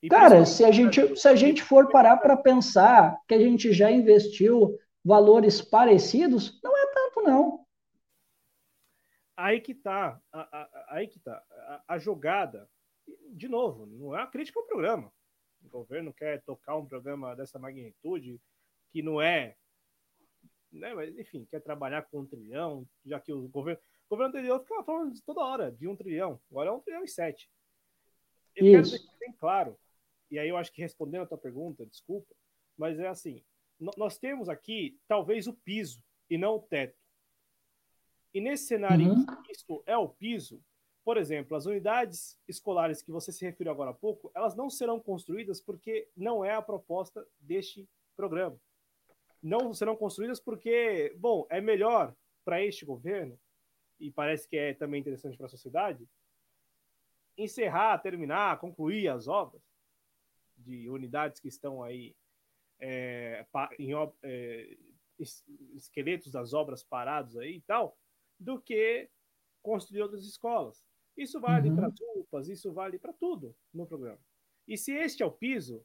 [0.08, 3.90] Cara, se a gente, se a gente for parar para pensar que a gente já
[3.90, 7.66] investiu valores parecidos, não é tanto, não.
[9.36, 10.20] Aí que tá,
[10.88, 11.42] aí que tá.
[11.50, 12.68] A, a, jogada,
[13.30, 15.12] de novo, não é uma crítica ao programa.
[15.62, 18.40] O governo quer tocar um programa dessa magnitude,
[18.90, 19.56] que não é.
[20.72, 23.80] Né, mas, enfim, quer trabalhar com um trilhão, já que o governo.
[24.06, 27.08] O governo anterior ficava falando toda hora de um trilhão, agora é um trilhão e
[27.08, 27.50] sete.
[28.56, 28.90] Eu Isso.
[28.90, 29.78] quero deixar bem claro
[30.30, 32.34] e aí eu acho que respondendo a tua pergunta, desculpa,
[32.78, 33.42] mas é assim,
[33.96, 36.96] nós temos aqui talvez o piso e não o teto.
[38.32, 39.22] E nesse cenário uhum.
[39.22, 40.62] em que isso é o piso,
[41.04, 45.00] por exemplo, as unidades escolares que você se referiu agora há pouco, elas não serão
[45.00, 48.60] construídas porque não é a proposta deste programa.
[49.42, 52.14] Não serão construídas porque, bom, é melhor
[52.44, 53.38] para este governo,
[53.98, 56.08] e parece que é também interessante para a sociedade,
[57.36, 59.62] encerrar, terminar, concluir as obras
[60.56, 62.14] de unidades que estão aí
[62.78, 63.46] é,
[63.78, 63.90] em,
[64.22, 64.76] é,
[65.74, 67.96] esqueletos das obras parados aí e tal,
[68.38, 69.08] do que
[69.62, 70.82] construir outras escolas.
[71.20, 71.76] Isso vale uhum.
[71.76, 74.18] para as UPAs, isso vale para tudo no programa.
[74.66, 75.84] E se este é o piso,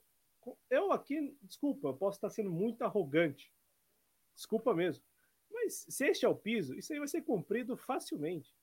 [0.70, 3.52] eu aqui, desculpa, eu posso estar sendo muito arrogante.
[4.34, 5.04] Desculpa mesmo.
[5.52, 8.56] Mas se este é o piso, isso aí vai ser cumprido facilmente.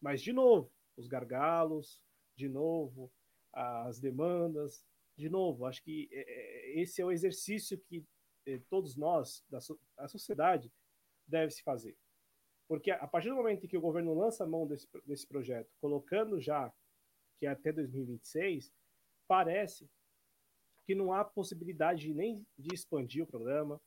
[0.00, 2.02] Mas, de novo, os gargalos,
[2.34, 3.08] de novo,
[3.52, 4.84] as demandas,
[5.16, 8.04] de novo, acho que é, é, esse é o exercício que
[8.46, 9.58] é, todos nós, da
[9.96, 10.72] a sociedade,
[11.24, 11.96] deve se fazer.
[12.66, 15.70] Porque a partir do momento em que o governo lança a mão desse, desse projeto,
[15.80, 16.72] colocando já
[17.38, 18.72] que é até 2026,
[19.26, 19.88] parece
[20.86, 23.80] que não há possibilidade nem de expandir o programa,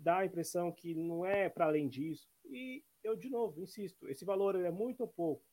[0.00, 2.28] dá a impressão que não é para além disso.
[2.44, 5.44] E eu, de novo, insisto, esse valor é muito ou pouco.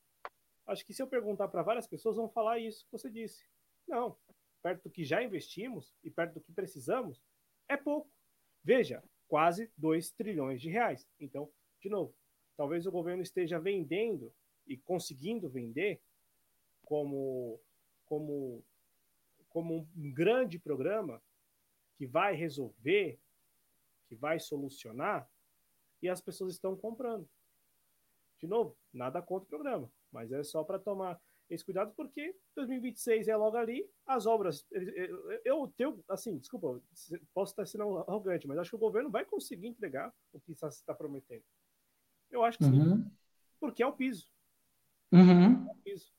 [0.67, 3.43] Acho que se eu perguntar para várias pessoas, vão falar isso que você disse.
[3.87, 4.15] Não,
[4.61, 7.19] perto do que já investimos e perto do que precisamos,
[7.67, 8.11] é pouco.
[8.63, 11.07] Veja, quase 2 trilhões de reais.
[11.19, 11.51] Então,
[11.81, 12.13] de novo,
[12.59, 14.33] talvez o governo esteja vendendo
[14.67, 16.01] e conseguindo vender
[16.83, 17.57] como,
[18.05, 18.61] como,
[19.47, 21.21] como um grande programa
[21.95, 23.17] que vai resolver,
[24.09, 25.25] que vai solucionar,
[26.01, 27.29] e as pessoas estão comprando.
[28.39, 31.17] De novo, nada contra o programa, mas é só para tomar
[31.49, 34.67] esse cuidado, porque 2026 é logo ali, as obras.
[35.45, 36.81] Eu tenho, assim, desculpa,
[37.33, 40.93] posso estar sendo arrogante, mas acho que o governo vai conseguir entregar o que está
[40.93, 41.45] prometendo.
[42.31, 42.97] Eu acho que uhum.
[42.97, 43.11] sim.
[43.59, 44.27] Porque é o piso.
[45.11, 45.67] Uhum.
[45.67, 46.11] É o piso.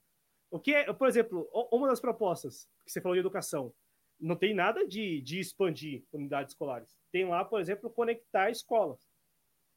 [0.51, 3.73] O que é, por exemplo, uma das propostas que você falou de educação,
[4.21, 6.91] não tem nada de, de expandir unidades escolares.
[7.11, 8.99] Tem lá, por exemplo, conectar escolas.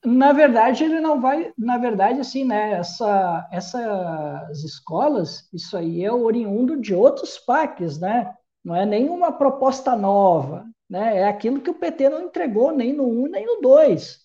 [0.04, 1.54] Na verdade, ele não vai.
[1.58, 2.74] Na verdade, assim, né?
[2.74, 8.36] Essa, essas escolas, isso aí é oriundo de outros PACs, né?
[8.64, 11.20] Não é nenhuma proposta nova, né?
[11.20, 14.23] É aquilo que o PT não entregou nem no 1 nem no 2.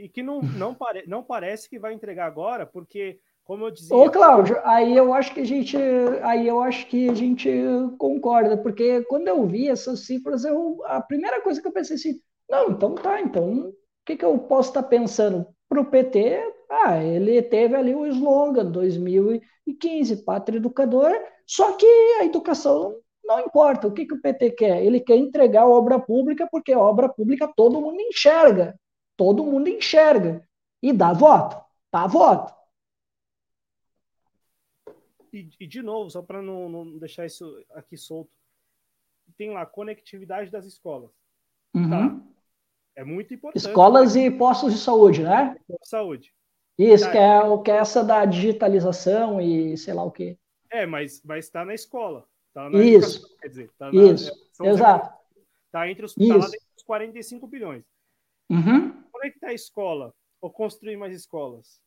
[0.00, 3.96] E que não, não, pare, não parece que vai entregar agora, porque, como eu dizia.
[3.96, 5.76] Ô, Cláudio, aí eu acho que a gente.
[6.22, 7.50] Aí eu acho que a gente
[7.98, 12.20] concorda, porque quando eu vi essas cifras, eu, a primeira coisa que eu pensei assim
[12.50, 13.74] não, então tá, então o
[14.04, 15.46] que, que eu posso estar tá pensando?
[15.68, 21.16] Para o PT, ah, ele teve ali o slogan 2015, Pátria Educadora,
[21.46, 21.86] só que
[22.20, 23.86] a educação não importa.
[23.86, 24.84] O que, que o PT quer?
[24.84, 28.74] Ele quer entregar obra pública, porque obra pública todo mundo enxerga.
[29.20, 30.48] Todo mundo enxerga.
[30.82, 31.62] E dá voto.
[31.92, 32.54] Dá voto.
[35.30, 38.30] E, e de novo, só para não, não, deixar isso aqui solto,
[39.36, 41.10] tem lá conectividade das escolas.
[41.74, 41.90] Uhum.
[41.90, 42.20] Tá?
[42.96, 43.62] É muito importante.
[43.62, 45.54] Escolas e postos de saúde, né?
[45.82, 46.34] Saúde.
[46.78, 47.12] Isso, tá.
[47.12, 50.38] que, é, que é essa da digitalização e sei lá o quê.
[50.70, 52.26] É, mas está na escola.
[52.54, 53.18] Tá na Isso.
[53.18, 54.32] Educação, quer dizer, tá na, Isso.
[54.62, 55.14] É, Exato.
[55.66, 57.84] Está entre os, tá lá dentro dos 45 bilhões.
[58.48, 59.00] Uhum.
[59.20, 60.14] Como é está a escola?
[60.40, 61.82] Ou construir mais escolas?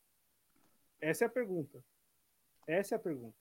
[1.00, 1.84] Essa é a pergunta.
[2.64, 3.36] Essa é a pergunta.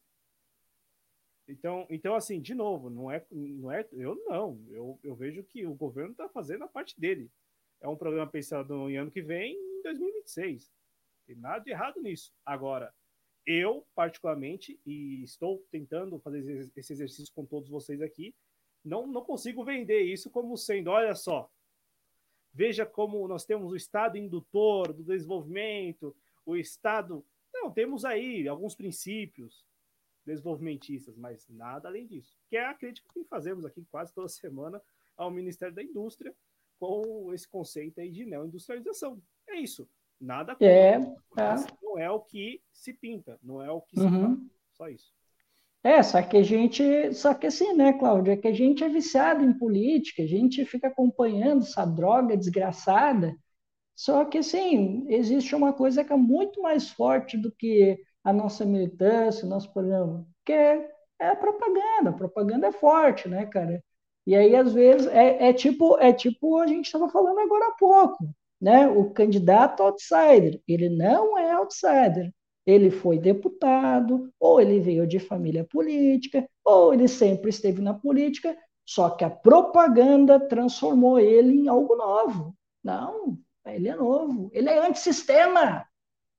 [1.48, 5.68] Então, então assim, de novo, não é, não é, eu não, eu, eu vejo que
[5.68, 7.30] o governo está fazendo a parte dele
[7.84, 10.72] é um programa pensado em ano que vem, em 2026.
[11.28, 12.34] Tem nada de errado nisso.
[12.46, 12.92] Agora,
[13.46, 18.34] eu, particularmente, e estou tentando fazer esse exercício com todos vocês aqui,
[18.84, 21.52] não, não consigo vender isso como sendo, olha só,
[22.54, 26.16] veja como nós temos o Estado indutor do desenvolvimento,
[26.46, 27.26] o Estado.
[27.54, 29.66] Não, temos aí alguns princípios
[30.26, 32.38] desenvolvimentistas, mas nada além disso.
[32.50, 34.82] Que é a crítica que fazemos aqui quase toda semana
[35.18, 36.34] ao Ministério da Indústria,
[36.80, 39.22] com esse conceito aí de neoindustrialização.
[39.48, 39.88] É isso.
[40.20, 41.00] Nada é, é.
[41.82, 44.22] não é o que se pinta, não é o que se uhum.
[44.22, 44.38] fala.
[44.72, 45.14] Só isso.
[45.84, 48.90] É, só que a gente, só que assim, né, Cláudia, é que a gente é
[48.90, 53.36] viciado em política, a gente fica acompanhando essa droga desgraçada.
[53.96, 58.66] Só que assim, existe uma coisa que é muito mais forte do que a nossa
[58.66, 60.90] militância, o nosso programa, que é,
[61.20, 62.12] é a propaganda.
[62.12, 63.84] A propaganda é forte, né, cara?
[64.26, 67.72] E aí, às vezes, é, é tipo é tipo a gente estava falando agora há
[67.78, 68.30] pouco,
[68.62, 68.88] né?
[68.88, 72.32] O candidato outsider, ele não é outsider.
[72.66, 78.56] Ele foi deputado, ou ele veio de família política, ou ele sempre esteve na política,
[78.86, 82.56] só que a propaganda transformou ele em algo novo.
[82.84, 85.86] Não, ele é novo, ele é antissistema,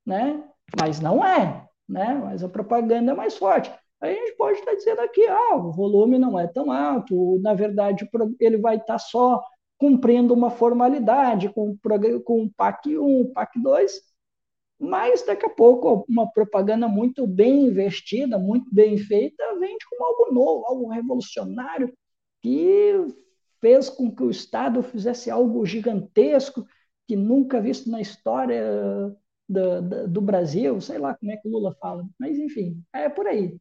[0.05, 0.43] né?
[0.79, 2.15] mas não é, né?
[2.15, 3.73] Mas a propaganda é mais forte.
[4.01, 8.09] A gente pode estar dizendo aqui, ah, o volume não é tão alto, na verdade
[8.39, 9.43] ele vai estar só
[9.79, 11.77] cumprindo uma formalidade com,
[12.25, 14.01] com o PAC 1, PAC 2,
[14.85, 20.35] mas daqui a pouco uma propaganda muito bem investida, muito bem feita, vende como algo
[20.35, 21.93] novo, algo revolucionário,
[22.43, 22.93] que
[23.61, 26.67] fez com que o Estado fizesse algo gigantesco,
[27.07, 28.63] que nunca visto na história
[29.49, 33.09] do, do, do Brasil, sei lá como é que o Lula fala, mas enfim, é
[33.09, 33.59] por aí.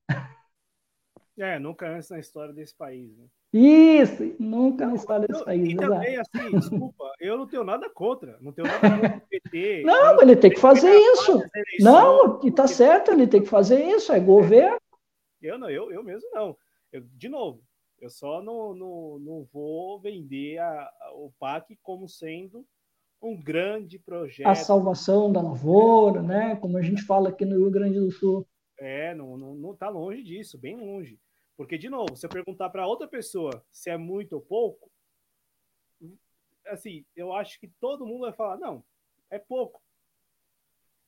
[1.38, 3.26] É, nunca antes na história desse país, né?
[3.54, 5.70] Isso, nunca na história desse país.
[5.70, 9.84] E também, assim, desculpa, eu não tenho nada contra, não tenho nada contra o PT.
[9.86, 11.40] Não, ele tem que fazer isso.
[11.80, 14.80] Não, e tá certo, ele tem que fazer isso, é governo.
[15.40, 16.56] Eu não, eu, eu mesmo não.
[16.92, 17.62] Eu, de novo,
[18.00, 22.66] eu só não, não, não vou vender a, a, o PAC como sendo
[23.22, 24.48] um grande projeto.
[24.48, 26.56] A salvação da lavoura, né?
[26.56, 28.48] Como a gente fala aqui no Rio Grande do Sul.
[28.80, 31.20] É, não, não, não tá longe disso, bem longe.
[31.56, 34.92] Porque, de novo, se eu perguntar para outra pessoa se é muito ou pouco,
[36.68, 38.84] assim, eu acho que todo mundo vai falar, não,
[39.30, 39.82] é pouco.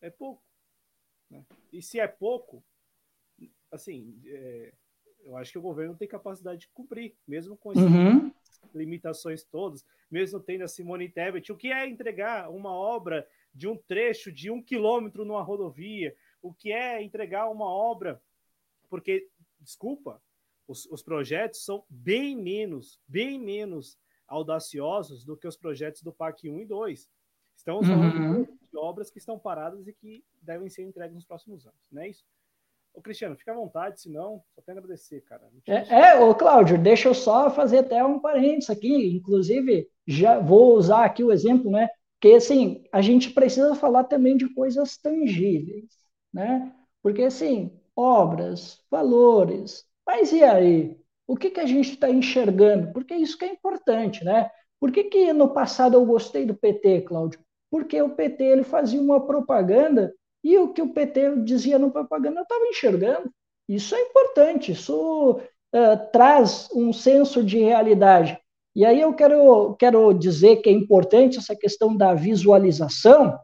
[0.02, 0.44] É pouco.
[1.30, 1.46] Né?
[1.72, 2.64] E se é pouco,
[3.72, 4.74] assim, é,
[5.24, 8.32] eu acho que o governo tem capacidade de cumprir, mesmo com essas uhum.
[8.74, 11.52] limitações todas, mesmo tendo a Simone Tebet.
[11.52, 16.16] O que é entregar uma obra de um trecho de um quilômetro numa rodovia?
[16.42, 18.22] O que é entregar uma obra?
[18.88, 19.28] Porque,
[19.60, 20.22] desculpa,
[20.68, 23.98] os, os projetos são bem menos, bem menos
[24.28, 27.10] audaciosos do que os projetos do PAC 1 e 2.
[27.56, 28.44] Estamos falando uhum.
[28.44, 32.10] de obras que estão paradas e que devem ser entregues nos próximos anos, não é
[32.10, 32.26] isso?
[32.94, 35.44] Ô, Cristiano, fica à vontade, senão só tenho a agradecer, cara.
[35.68, 39.18] É, é, ô, Cláudio, deixa eu só fazer até um parênteses aqui.
[39.18, 41.90] Inclusive, já vou usar aqui o exemplo, né?
[42.22, 45.90] Que, assim, a gente precisa falar também de coisas tangíveis,
[46.34, 46.74] né?
[47.04, 50.98] Porque, assim, obras, valores, mas e aí?
[51.28, 52.94] O que, que a gente está enxergando?
[52.94, 54.50] Porque isso que é importante, né?
[54.80, 57.40] Por que, que no passado eu gostei do PT, Cláudio?
[57.72, 60.14] Porque o PT ele fazia uma propaganda
[60.44, 63.32] e o que o PT dizia na propaganda eu estava enxergando.
[63.68, 68.38] Isso é importante, isso uh, traz um senso de realidade.
[68.76, 73.40] E aí eu quero, quero dizer que é importante essa questão da visualização,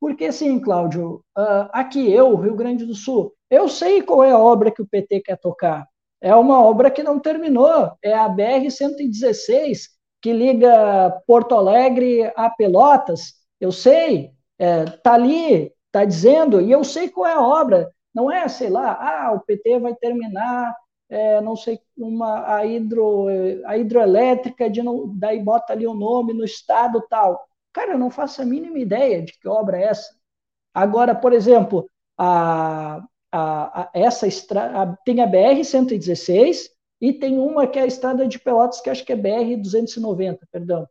[0.00, 4.38] porque assim, Cláudio, uh, aqui eu, Rio Grande do Sul, eu sei qual é a
[4.38, 5.86] obra que o PT quer tocar
[6.26, 9.90] é uma obra que não terminou, é a BR-116,
[10.20, 13.34] que liga Porto Alegre a Pelotas.
[13.60, 17.88] Eu sei, está é, ali, está dizendo, e eu sei qual é a obra.
[18.12, 20.74] Não é, sei lá, ah, o PT vai terminar,
[21.08, 23.28] é, não sei, uma, a, hidro,
[23.64, 24.82] a hidroelétrica, de,
[25.14, 27.46] daí bota ali o nome no estado tal.
[27.72, 30.12] Cara, eu não faço a mínima ideia de que obra é essa.
[30.74, 31.88] Agora, por exemplo,
[32.18, 33.00] a,
[33.36, 38.38] a, a, essa estrada, tem a BR-116 e tem uma que é a estrada de
[38.38, 40.88] Pelotas, que acho que é BR-290, perdão.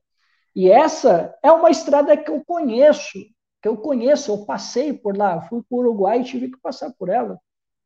[0.55, 3.19] E essa é uma estrada que eu conheço,
[3.61, 6.93] que eu conheço, eu passei por lá, fui para o Uruguai e tive que passar
[6.97, 7.39] por ela.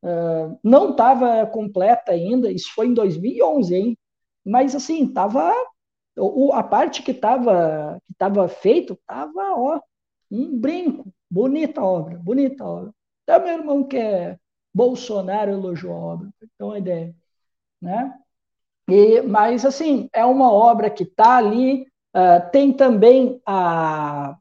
[0.04, 3.98] Uh, não estava completa ainda, isso foi em 2011, hein?
[4.46, 5.54] Mas assim, estava
[6.54, 9.80] a parte que estava que tava feito estava ó
[10.32, 12.94] um brinco, bonita obra, bonita obra.
[13.26, 14.38] Até meu irmão que é
[14.74, 17.14] Bolsonaro elogiou a obra, então a ideia,
[17.82, 18.14] né?
[18.90, 21.88] E, mas assim é uma obra que está ali.
[22.16, 24.36] Uh, tem também a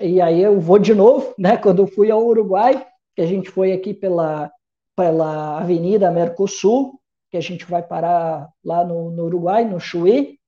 [0.00, 1.56] e aí eu vou de novo, né?
[1.58, 2.86] Quando eu fui ao Uruguai,
[3.16, 4.52] que a gente foi aqui pela
[4.94, 10.38] pela Avenida Mercosul, que a gente vai parar lá no, no Uruguai, no Chuí.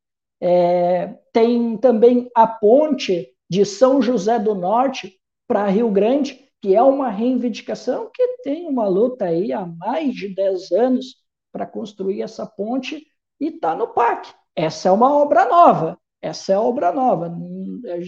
[0.41, 5.19] É, tem também a ponte de São José do Norte
[5.49, 10.35] para Rio Grande, que é uma reivindicação que tem uma luta aí há mais de
[10.35, 11.17] 10 anos
[11.53, 13.07] para construir essa ponte
[13.39, 14.33] e está no PAC.
[14.57, 17.37] Essa é uma obra nova, essa é obra nova.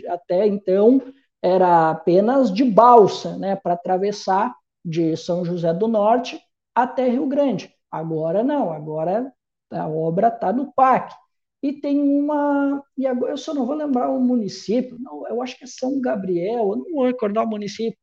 [0.09, 1.03] Até então
[1.43, 6.41] era apenas de balsa, né, para atravessar de São José do Norte
[6.75, 7.71] até Rio Grande.
[7.91, 9.31] Agora não, agora
[9.71, 11.15] a obra está no PAC.
[11.63, 12.83] E tem uma.
[12.97, 16.01] E agora eu só não vou lembrar o município, não, eu acho que é São
[16.01, 17.99] Gabriel, eu não vou recordar o município,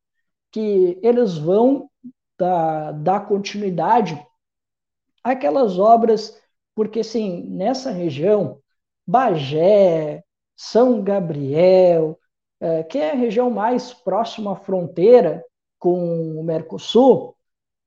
[0.53, 1.89] que eles vão
[2.39, 4.23] dar, dar continuidade
[5.23, 6.39] àquelas obras,
[6.75, 8.59] porque assim, nessa região,
[9.05, 10.23] Bagé,
[10.55, 12.17] São Gabriel,
[12.61, 15.43] é, que é a região mais próxima à fronteira
[15.79, 17.35] com o Mercosul,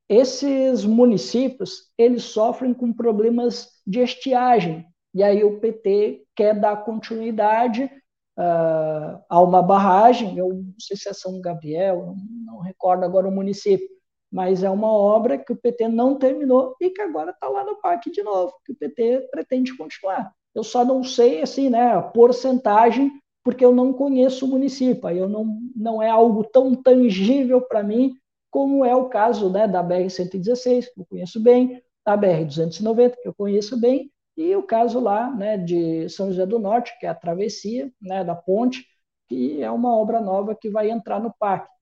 [0.08, 4.86] esses municípios eles sofrem com problemas de estiagem.
[5.14, 7.90] E aí o PT quer dar continuidade
[8.38, 12.14] uh, há uma barragem, eu não sei se é São Gabriel,
[12.44, 13.88] não, recordo agora o município,
[14.30, 17.80] mas é uma obra que o PT não terminou e que agora está lá no
[17.80, 20.32] parque de novo, que o PT pretende continuar.
[20.54, 23.12] Eu só não sei assim, né, a porcentagem,
[23.44, 27.82] porque eu não conheço o município, aí eu não, não é algo tão tangível para
[27.82, 28.16] mim
[28.50, 33.34] como é o caso né, da BR-116, que eu conheço bem, da BR-290, que eu
[33.34, 37.14] conheço bem, e o caso lá né, de São José do Norte, que é a
[37.14, 38.86] travessia né, da ponte,
[39.28, 41.72] que é uma obra nova que vai entrar no parque.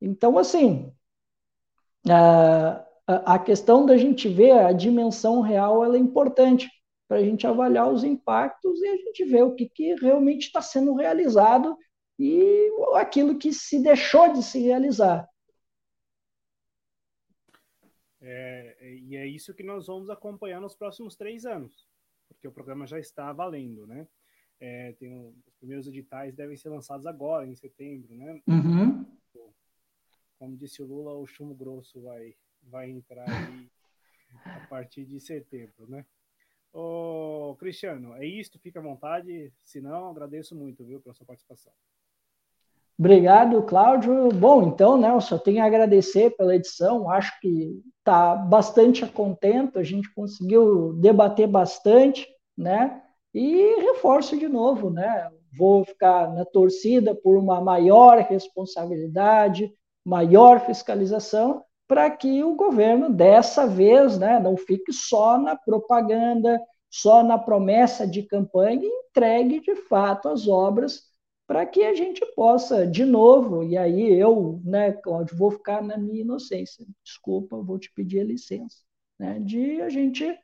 [0.00, 0.92] Então, assim,
[2.10, 6.68] a, a questão da gente ver a dimensão real ela é importante
[7.06, 10.60] para a gente avaliar os impactos e a gente ver o que, que realmente está
[10.60, 11.78] sendo realizado
[12.18, 15.28] e aquilo que se deixou de se realizar.
[18.20, 21.91] É, e é isso que nós vamos acompanhar nos próximos três anos
[22.32, 24.06] porque o programa já está valendo, né?
[24.60, 28.40] É, tem um, os primeiros editais devem ser lançados agora, em setembro, né?
[28.46, 29.04] Uhum.
[30.38, 33.70] Como disse o Lula, o chumbo grosso vai, vai entrar aí
[34.44, 36.04] a partir de setembro, né?
[36.72, 39.52] Ô, Cristiano, é isso, fica à vontade.
[39.62, 41.72] Se não, agradeço muito, viu, pela sua participação.
[43.02, 44.28] Obrigado, Cláudio.
[44.28, 47.10] Bom, então, né, eu só tenho a agradecer pela edição.
[47.10, 53.02] Acho que está bastante contento, a gente conseguiu debater bastante, né?
[53.34, 55.28] E reforço de novo, né?
[55.58, 59.74] Vou ficar na torcida por uma maior responsabilidade,
[60.06, 67.24] maior fiscalização, para que o governo dessa vez, né, não fique só na propaganda, só
[67.24, 71.10] na promessa de campanha e entregue de fato as obras
[71.52, 75.98] para que a gente possa, de novo, e aí eu, né, Cláudio, vou ficar na
[75.98, 78.78] minha inocência, desculpa, vou te pedir a licença,
[79.18, 80.34] né, de a gente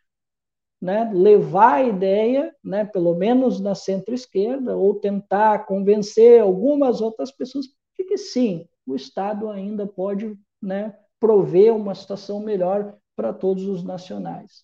[0.78, 7.64] né, levar a ideia, né, pelo menos na centro-esquerda, ou tentar convencer algumas outras pessoas
[7.98, 13.82] de que sim, o Estado ainda pode né, prover uma situação melhor para todos os
[13.82, 14.62] nacionais.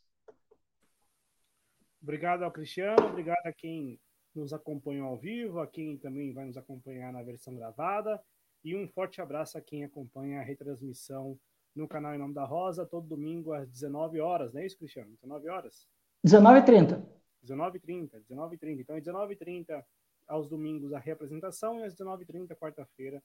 [2.03, 3.99] Obrigado ao Cristiano, obrigado a quem
[4.35, 8.23] nos acompanham ao vivo, a quem também vai nos acompanhar na versão gravada.
[8.65, 11.39] E um forte abraço a quem acompanha a retransmissão
[11.75, 15.11] no canal Em Nome da Rosa, todo domingo às 19 horas, não é isso, Cristiano?
[15.21, 15.89] 19 horas?
[16.25, 17.05] 19h30.
[17.45, 18.81] 19h30, 19h30.
[18.81, 19.85] Então, às 19h30
[20.27, 23.23] aos domingos a reapresentação e às 19h30, quarta-feira,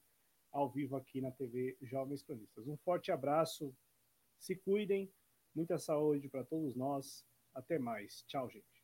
[0.52, 2.66] ao vivo aqui na TV Jovens Cronistas.
[2.66, 3.74] Um forte abraço,
[4.38, 5.10] se cuidem,
[5.54, 7.24] muita saúde para todos nós.
[7.54, 8.22] Até mais.
[8.26, 8.79] Tchau, gente.